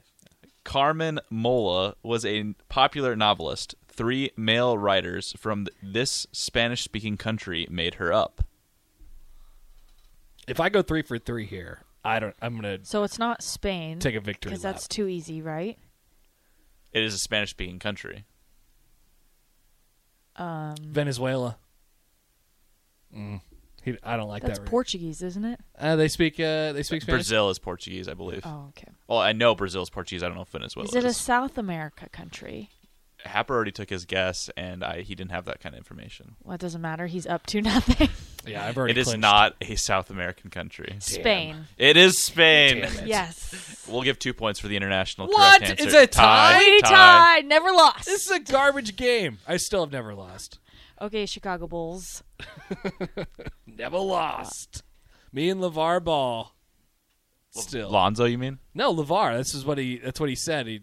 Carmen 0.65 1.21
Mola 1.29 1.95
was 2.03 2.25
a 2.25 2.53
popular 2.67 3.15
novelist. 3.15 3.75
Three 3.87 4.31
male 4.35 4.77
writers 4.77 5.33
from 5.37 5.67
this 5.81 6.27
Spanish 6.33 6.83
speaking 6.83 7.15
country 7.15 7.65
made 7.69 7.93
her 7.95 8.11
up. 8.11 8.43
If 10.45 10.59
I 10.59 10.67
go 10.67 10.81
three 10.81 11.01
for 11.01 11.17
three 11.17 11.45
here, 11.45 11.83
I 12.03 12.19
don't. 12.19 12.35
I'm 12.41 12.55
gonna 12.55 12.79
so 12.83 13.03
it's 13.03 13.17
not 13.17 13.41
Spain. 13.41 13.99
take 13.99 14.15
a 14.15 14.19
victory 14.19 14.49
Because 14.49 14.61
that's 14.61 14.87
too 14.89 15.07
easy, 15.07 15.41
right? 15.41 15.79
It 16.91 17.03
is 17.03 17.13
a 17.13 17.17
Spanish 17.19 17.51
speaking 17.51 17.79
country. 17.79 18.25
Um, 20.35 20.75
Venezuela. 20.81 21.57
Mm. 23.15 23.41
He, 23.83 23.95
I 24.03 24.17
don't 24.17 24.27
like 24.27 24.41
that's 24.41 24.57
that. 24.57 24.63
word. 24.63 24.69
Portuguese, 24.69 25.21
isn't 25.21 25.45
it? 25.45 25.59
Uh, 25.77 25.95
they 25.95 26.07
speak. 26.07 26.39
Uh, 26.39 26.73
they 26.73 26.81
speak 26.81 27.03
Spanish. 27.03 27.17
Brazil 27.17 27.49
is 27.51 27.59
Portuguese, 27.59 28.07
I 28.07 28.15
believe. 28.15 28.41
Oh, 28.43 28.65
okay. 28.69 28.91
Well, 29.07 29.19
I 29.19 29.31
know 29.33 29.53
Brazil 29.53 29.83
is 29.83 29.91
Portuguese. 29.91 30.23
I 30.23 30.27
don't 30.27 30.35
know 30.35 30.41
if 30.41 30.49
Venezuela 30.49 30.87
Is 30.89 30.95
it 30.95 31.05
a 31.05 31.13
South 31.13 31.57
America 31.57 32.09
country? 32.09 32.69
Happer 33.23 33.55
already 33.55 33.71
took 33.71 33.89
his 33.89 34.05
guess, 34.05 34.49
and 34.57 34.83
I 34.83 35.01
he 35.01 35.13
didn't 35.15 35.31
have 35.31 35.45
that 35.45 35.59
kind 35.59 35.73
of 35.73 35.77
information. 35.77 36.35
Well, 36.43 36.55
it 36.55 36.61
doesn't 36.61 36.81
matter. 36.81 37.05
He's 37.07 37.25
up 37.27 37.45
to 37.47 37.61
nothing. 37.61 38.09
Yeah, 38.45 38.65
I've 38.65 38.77
already. 38.77 38.91
It 38.91 38.97
is 38.97 39.05
clinched. 39.05 39.21
not 39.21 39.55
a 39.61 39.75
South 39.75 40.09
American 40.09 40.49
country. 40.49 40.95
Spain. 40.99 41.65
It 41.77 41.95
is 41.97 42.23
Spain. 42.23 42.77
It. 42.77 43.05
Yes. 43.05 43.85
We'll 43.87 44.01
give 44.03 44.17
two 44.19 44.33
points 44.33 44.59
for 44.59 44.67
the 44.67 44.75
international 44.75 45.27
What? 45.27 45.59
correct 45.59 45.79
answer. 45.79 45.83
It's 45.85 45.93
a 45.95 46.07
tie? 46.07 46.57
We 46.59 46.81
tied. 46.81 47.45
Never 47.45 47.71
lost. 47.71 48.05
This 48.05 48.25
is 48.25 48.31
a 48.31 48.39
garbage 48.39 48.95
game. 48.95 49.37
I 49.47 49.57
still 49.57 49.81
have 49.83 49.91
never 49.91 50.13
lost. 50.15 50.59
Okay, 51.01 51.25
Chicago 51.25 51.67
Bulls. 51.67 52.23
Never 53.67 53.97
lost. 53.97 54.83
Me 55.31 55.49
and 55.49 55.61
LaVar 55.61 56.03
Ball. 56.03 56.53
Still. 57.51 57.89
Lonzo, 57.89 58.25
you 58.25 58.37
mean? 58.37 58.59
No, 58.73 58.93
LaVar. 58.93 59.37
This 59.37 59.53
is 59.53 59.65
what 59.65 59.77
he. 59.77 59.97
That's 59.97 60.19
what 60.19 60.29
he 60.29 60.35
said. 60.35 60.67
He 60.67 60.81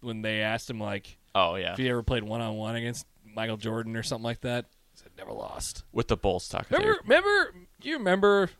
when 0.00 0.22
they 0.22 0.40
asked 0.40 0.68
him 0.70 0.80
like 0.80 1.18
Oh 1.34 1.56
yeah, 1.56 1.72
if 1.72 1.78
he 1.78 1.88
ever 1.88 2.02
played 2.02 2.22
one 2.22 2.40
on 2.40 2.56
one 2.56 2.76
against 2.76 3.06
Michael 3.24 3.56
Jordan 3.56 3.96
or 3.96 4.02
something 4.02 4.24
like 4.24 4.40
that. 4.42 4.66
He 4.92 4.98
said 5.00 5.12
never 5.16 5.32
lost. 5.32 5.84
with 5.92 6.08
the 6.08 6.16
Bulls 6.16 6.48
talk. 6.48 6.66
Remember? 6.70 6.98
Remember? 7.02 7.54
Do 7.80 7.88
you 7.88 7.98
remember 7.98 8.50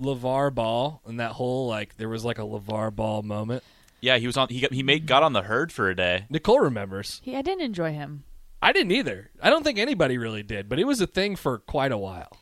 LaVar 0.00 0.54
Ball 0.54 1.00
and 1.06 1.20
that 1.20 1.32
whole 1.32 1.66
like 1.66 1.96
there 1.96 2.08
was 2.08 2.24
like 2.24 2.38
a 2.38 2.42
LaVar 2.42 2.94
Ball 2.94 3.22
moment. 3.22 3.62
Yeah, 4.00 4.18
he 4.18 4.26
was 4.26 4.36
on. 4.36 4.48
He 4.48 4.60
got, 4.60 4.72
he 4.72 4.82
made 4.82 5.06
got 5.06 5.22
on 5.22 5.32
the 5.32 5.42
herd 5.42 5.72
for 5.72 5.88
a 5.88 5.96
day. 5.96 6.26
Nicole 6.28 6.60
remembers. 6.60 7.20
He, 7.24 7.34
I 7.34 7.42
didn't 7.42 7.64
enjoy 7.64 7.92
him. 7.92 8.24
I 8.66 8.72
didn't 8.72 8.90
either. 8.92 9.30
I 9.40 9.48
don't 9.48 9.62
think 9.62 9.78
anybody 9.78 10.18
really 10.18 10.42
did, 10.42 10.68
but 10.68 10.80
it 10.80 10.84
was 10.86 11.00
a 11.00 11.06
thing 11.06 11.36
for 11.36 11.58
quite 11.58 11.92
a 11.92 11.96
while. 11.98 12.36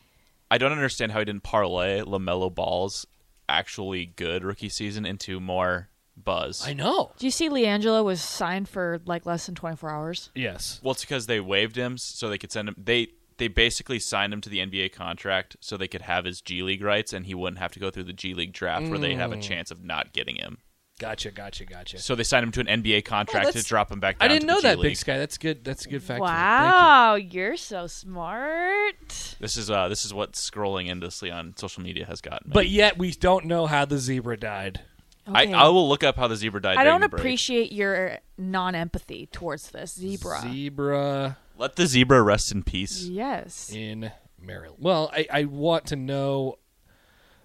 I 0.49 0.57
don't 0.57 0.71
understand 0.71 1.11
how 1.11 1.19
he 1.19 1.25
didn't 1.25 1.43
parlay 1.43 2.01
LaMelo 2.01 2.53
Ball's 2.53 3.05
actually 3.47 4.07
good 4.07 4.43
rookie 4.43 4.69
season 4.69 5.05
into 5.05 5.39
more 5.39 5.89
buzz. 6.17 6.67
I 6.67 6.73
know. 6.73 7.11
Do 7.19 7.27
you 7.27 7.31
see 7.31 7.47
LiAngelo 7.47 8.03
was 8.03 8.21
signed 8.21 8.67
for 8.67 9.01
like 9.05 9.27
less 9.27 9.45
than 9.45 9.53
24 9.53 9.89
hours? 9.91 10.31
Yes. 10.33 10.79
Well, 10.81 10.93
it's 10.93 11.01
because 11.01 11.27
they 11.27 11.39
waived 11.39 11.75
him 11.75 11.97
so 11.97 12.27
they 12.29 12.39
could 12.39 12.51
send 12.51 12.69
him. 12.69 12.75
They 12.77 13.09
they 13.37 13.47
basically 13.49 13.99
signed 13.99 14.31
him 14.33 14.41
to 14.41 14.49
the 14.49 14.59
NBA 14.59 14.93
contract 14.93 15.57
so 15.59 15.75
they 15.77 15.89
could 15.89 16.03
have 16.03 16.25
his 16.25 16.41
G 16.41 16.63
League 16.63 16.81
rights, 16.81 17.11
and 17.13 17.25
he 17.25 17.35
wouldn't 17.35 17.59
have 17.59 17.73
to 17.73 17.79
go 17.79 17.91
through 17.91 18.05
the 18.05 18.13
G 18.13 18.33
League 18.33 18.53
draft 18.53 18.87
where 18.87 18.97
they 18.97 19.13
have 19.13 19.29
Mm. 19.31 19.37
a 19.37 19.41
chance 19.41 19.69
of 19.71 19.83
not 19.83 20.11
getting 20.13 20.37
him. 20.37 20.57
Gotcha. 20.97 21.31
Gotcha. 21.31 21.65
Gotcha. 21.65 21.99
So 21.99 22.15
they 22.15 22.23
signed 22.23 22.45
him 22.45 22.51
to 22.51 22.61
an 22.61 22.83
NBA 22.83 23.03
contract 23.03 23.51
to 23.51 23.63
drop 23.63 23.91
him 23.91 23.99
back. 23.99 24.15
I 24.21 24.27
didn't 24.29 24.41
to 24.41 24.47
know 24.47 24.55
the 24.61 24.69
that, 24.69 24.79
League. 24.79 24.91
Big 24.91 24.97
Sky. 24.97 25.17
That's 25.17 25.37
good. 25.37 25.63
That's 25.65 25.85
a 25.85 25.89
good 25.89 26.01
fact. 26.03 26.21
Wow, 26.21 27.15
you're 27.15 27.57
so 27.57 27.87
smart. 27.87 29.35
This 29.39 29.57
is 29.57 29.69
uh 29.69 29.89
this 29.89 30.05
is 30.05 30.13
what 30.13 30.33
scrolling 30.33 30.89
endlessly 30.89 31.29
on 31.31 31.53
social 31.57 31.83
media 31.83 32.05
has 32.05 32.21
gotten 32.21 32.49
me. 32.49 32.53
But 32.53 32.69
yet 32.69 32.97
we 32.97 33.11
don't 33.11 33.45
know 33.45 33.65
how 33.65 33.83
the 33.85 33.97
zebra 33.97 34.37
died. 34.37 34.81
Okay. 35.27 35.53
I, 35.53 35.65
I 35.65 35.69
will 35.69 35.89
look 35.89 36.03
up 36.03 36.17
how 36.17 36.27
the 36.27 36.35
zebra 36.35 36.61
died. 36.61 36.77
I 36.77 36.83
don't 36.83 37.01
the 37.01 37.09
break. 37.09 37.19
appreciate 37.19 37.71
your 37.71 38.19
non-empathy 38.37 39.25
towards 39.31 39.71
this 39.71 39.95
zebra. 39.95 40.39
Zebra 40.41 41.37
Let 41.57 41.75
the 41.75 41.87
zebra 41.87 42.21
rest 42.21 42.51
in 42.51 42.61
peace. 42.63 43.03
yes. 43.05 43.71
in 43.73 44.11
Maryland. 44.39 44.77
Well, 44.83 45.09
I, 45.11 45.25
I 45.31 45.43
want 45.45 45.87
to 45.87 45.95
know 45.95 46.59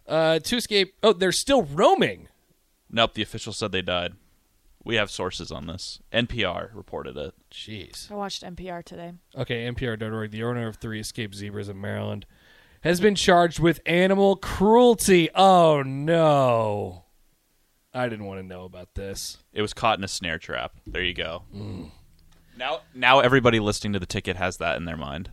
uh, 0.06 0.40
to 0.40 0.56
escape. 0.56 0.94
Oh, 1.02 1.14
they're 1.14 1.32
still 1.32 1.62
roaming. 1.62 2.28
Nope, 2.90 3.14
the 3.14 3.22
official 3.22 3.52
said 3.52 3.72
they 3.72 3.82
died. 3.82 4.14
We 4.82 4.96
have 4.96 5.10
sources 5.10 5.52
on 5.52 5.66
this. 5.66 6.00
NPR 6.12 6.70
reported 6.74 7.16
it. 7.16 7.34
Jeez. 7.50 8.10
I 8.10 8.14
watched 8.14 8.42
NPR 8.42 8.82
today. 8.82 9.12
Okay, 9.36 9.70
NPR.org. 9.70 10.30
The 10.30 10.42
owner 10.42 10.66
of 10.66 10.76
three 10.76 11.00
escaped 11.00 11.34
zebras 11.34 11.68
in 11.68 11.80
Maryland 11.80 12.24
has 12.80 13.00
been 13.00 13.14
charged 13.14 13.58
with 13.58 13.80
animal 13.84 14.36
cruelty. 14.36 15.28
Oh 15.34 15.82
no! 15.82 17.04
I 17.92 18.08
didn't 18.08 18.24
want 18.24 18.40
to 18.40 18.46
know 18.46 18.64
about 18.64 18.94
this. 18.94 19.38
It 19.52 19.60
was 19.60 19.74
caught 19.74 19.98
in 19.98 20.04
a 20.04 20.08
snare 20.08 20.38
trap. 20.38 20.72
There 20.86 21.02
you 21.02 21.14
go. 21.14 21.42
Mm. 21.54 21.90
Now, 22.56 22.80
now 22.94 23.20
everybody 23.20 23.60
listening 23.60 23.92
to 23.94 23.98
the 23.98 24.06
ticket 24.06 24.36
has 24.36 24.56
that 24.58 24.76
in 24.76 24.84
their 24.84 24.96
mind. 24.96 25.30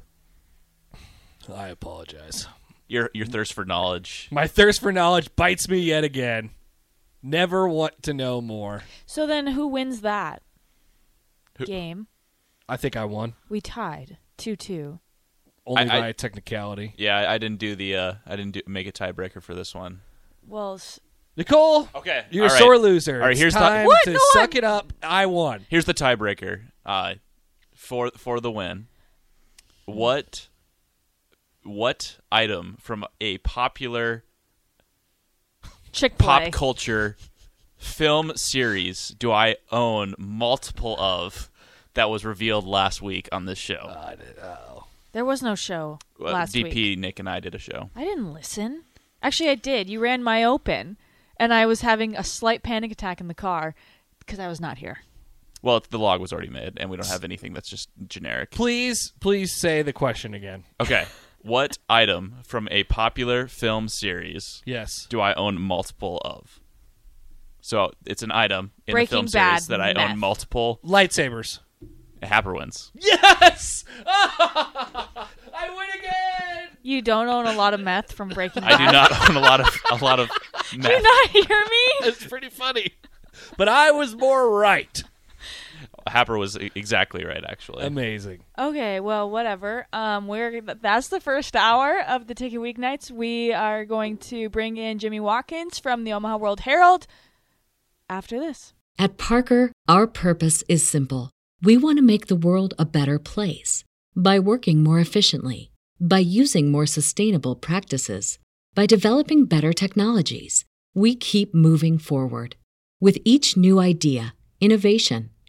I 1.53 1.67
apologize. 1.69 2.47
Your 2.87 3.09
your 3.13 3.25
thirst 3.25 3.53
for 3.53 3.63
knowledge. 3.63 4.27
My 4.31 4.47
thirst 4.47 4.81
for 4.81 4.91
knowledge 4.91 5.33
bites 5.35 5.69
me 5.69 5.79
yet 5.79 6.03
again. 6.03 6.49
Never 7.23 7.67
want 7.67 8.03
to 8.03 8.13
know 8.13 8.41
more. 8.41 8.83
So 9.05 9.25
then, 9.27 9.47
who 9.47 9.67
wins 9.67 10.01
that 10.01 10.41
Who- 11.57 11.65
game? 11.65 12.07
I 12.69 12.77
think 12.77 12.95
I 12.95 13.05
won 13.05 13.33
We 13.49 13.61
tied 13.61 14.17
two-two. 14.37 14.99
only 15.65 15.89
I- 15.89 15.97
I- 15.97 15.99
by 16.01 16.07
a 16.07 16.13
technicality. 16.13 16.93
Yeah, 16.97 17.17
I, 17.17 17.35
I 17.35 17.37
didn't 17.37 17.59
do 17.59 17.75
the. 17.75 17.95
Uh, 17.95 18.13
I 18.25 18.35
didn't 18.35 18.51
do, 18.53 18.61
make 18.67 18.87
a 18.87 18.91
tiebreaker 18.91 19.41
for 19.41 19.55
this 19.55 19.73
one. 19.73 20.01
Well, 20.45 20.75
s- 20.75 20.99
Nicole, 21.35 21.87
Okay, 21.95 22.25
you're 22.31 22.45
all 22.45 22.49
a 22.49 22.53
right. 22.53 22.59
sore 22.59 22.77
loser. 22.77 23.15
All 23.15 23.21
right, 23.21 23.31
It's 23.31 23.39
here's 23.39 23.53
the- 23.53 23.59
time 23.59 23.85
What? 23.85 24.03
to 24.05 24.13
No, 24.13 24.19
suck 24.33 24.49
I'm- 24.55 24.57
it 24.57 24.63
up. 24.63 24.93
I 25.03 25.25
won. 25.27 25.65
Here's 25.69 25.85
the 25.85 25.93
tiebreaker. 25.93 26.71
Uh, 26.85 27.15
for 27.75 28.11
for 28.17 28.39
the 28.39 28.51
win. 28.51 28.87
What 29.85 30.47
what 31.63 32.17
item 32.31 32.77
from 32.79 33.05
a 33.21 33.37
popular 33.39 34.23
Chick 35.97 36.17
pop 36.17 36.51
culture 36.51 37.17
film 37.77 38.31
series 38.35 39.09
do 39.17 39.31
I 39.31 39.55
own 39.71 40.13
multiple 40.17 40.95
of 40.99 41.49
that 41.95 42.09
was 42.09 42.23
revealed 42.23 42.65
last 42.65 43.01
week 43.01 43.27
on 43.31 43.45
this 43.45 43.57
show? 43.57 44.15
There 45.13 45.25
was 45.25 45.41
no 45.41 45.55
show 45.55 45.97
Uh, 46.19 46.25
last 46.25 46.53
DP, 46.53 46.63
week. 46.91 46.99
Nick, 46.99 47.19
and 47.19 47.27
I 47.27 47.39
did 47.39 47.55
a 47.55 47.59
show. 47.59 47.89
I 47.95 48.03
didn't 48.03 48.31
listen. 48.33 48.83
Actually, 49.23 49.49
I 49.49 49.55
did. 49.55 49.89
You 49.89 49.99
ran 49.99 50.21
my 50.21 50.43
open, 50.43 50.97
and 51.37 51.51
I 51.51 51.65
was 51.65 51.81
having 51.81 52.15
a 52.15 52.23
slight 52.23 52.61
panic 52.61 52.91
attack 52.91 53.19
in 53.19 53.27
the 53.27 53.33
car 53.33 53.73
because 54.19 54.37
I 54.37 54.47
was 54.47 54.61
not 54.61 54.77
here. 54.77 54.99
Well, 55.63 55.83
the 55.89 55.97
log 55.97 56.21
was 56.21 56.31
already 56.31 56.49
made, 56.51 56.73
and 56.77 56.91
we 56.91 56.97
don't 56.97 57.07
have 57.07 57.23
anything 57.23 57.53
that's 57.53 57.67
just 57.69 57.89
generic. 58.07 58.51
Please, 58.51 59.13
please 59.19 59.51
say 59.51 59.81
the 59.81 59.93
question 59.93 60.35
again. 60.35 60.63
Okay. 60.79 61.05
what 61.41 61.77
item 61.89 62.35
from 62.43 62.67
a 62.71 62.83
popular 62.85 63.47
film 63.47 63.87
series 63.87 64.61
Yes. 64.65 65.07
do 65.09 65.19
I 65.21 65.33
own 65.35 65.59
multiple 65.61 66.21
of? 66.25 66.59
So 67.61 67.91
it's 68.05 68.23
an 68.23 68.31
item 68.31 68.71
in 68.85 68.93
Breaking 68.93 69.25
the 69.25 69.31
film 69.31 69.41
Bad 69.43 69.57
series 69.59 69.67
that 69.67 69.81
I 69.81 69.93
meth. 69.93 70.11
own 70.11 70.19
multiple. 70.19 70.79
Lightsabers. 70.83 71.59
Happer 72.23 72.53
wins. 72.55 72.91
Yes! 72.95 73.83
I 74.07 75.69
win 75.69 75.87
again! 75.99 76.69
You 76.81 77.01
don't 77.01 77.27
own 77.27 77.45
a 77.45 77.53
lot 77.53 77.73
of 77.73 77.79
meth 77.79 78.11
from 78.13 78.29
Breaking 78.29 78.63
I 78.63 78.77
do 78.77 78.91
not 78.91 79.29
own 79.29 79.35
a 79.35 79.39
lot 79.39 79.59
of 79.59 79.67
a 79.91 79.95
lot 80.03 80.19
of 80.19 80.29
Do 80.71 80.77
meth. 80.79 80.91
you 80.91 81.01
not 81.01 81.29
hear 81.29 81.59
me? 81.59 82.07
It's 82.07 82.25
pretty 82.25 82.49
funny. 82.49 82.93
But 83.57 83.69
I 83.69 83.91
was 83.91 84.15
more 84.15 84.49
right. 84.57 85.03
Happer 86.09 86.37
was 86.37 86.55
exactly 86.55 87.23
right, 87.25 87.43
actually. 87.47 87.85
Amazing. 87.85 88.43
Okay, 88.57 88.99
well, 88.99 89.29
whatever. 89.29 89.87
Um, 89.93 90.27
we're 90.27 90.61
that's 90.61 91.07
the 91.09 91.19
first 91.19 91.55
hour 91.55 92.01
of 92.07 92.27
the 92.27 92.35
Ticket 92.35 92.59
Weeknights. 92.59 93.11
We 93.11 93.53
are 93.53 93.85
going 93.85 94.17
to 94.17 94.49
bring 94.49 94.77
in 94.77 94.99
Jimmy 94.99 95.19
Watkins 95.19 95.79
from 95.79 96.03
the 96.03 96.13
Omaha 96.13 96.37
World 96.37 96.61
Herald 96.61 97.07
after 98.09 98.39
this. 98.39 98.73
At 98.99 99.17
Parker, 99.17 99.71
our 99.87 100.07
purpose 100.07 100.63
is 100.67 100.87
simple. 100.87 101.29
We 101.61 101.77
want 101.77 101.97
to 101.97 102.03
make 102.03 102.27
the 102.27 102.35
world 102.35 102.73
a 102.79 102.85
better 102.85 103.19
place 103.19 103.83
by 104.15 104.39
working 104.39 104.83
more 104.83 104.99
efficiently, 104.99 105.71
By 105.99 106.19
using 106.19 106.71
more 106.71 106.85
sustainable 106.85 107.55
practices, 107.55 108.37
by 108.75 108.85
developing 108.85 109.45
better 109.45 109.73
technologies, 109.73 110.63
we 110.93 111.15
keep 111.15 111.55
moving 111.55 111.97
forward. 111.97 112.55
With 112.99 113.17
each 113.25 113.57
new 113.57 113.79
idea, 113.79 114.35
innovation, 114.61 115.31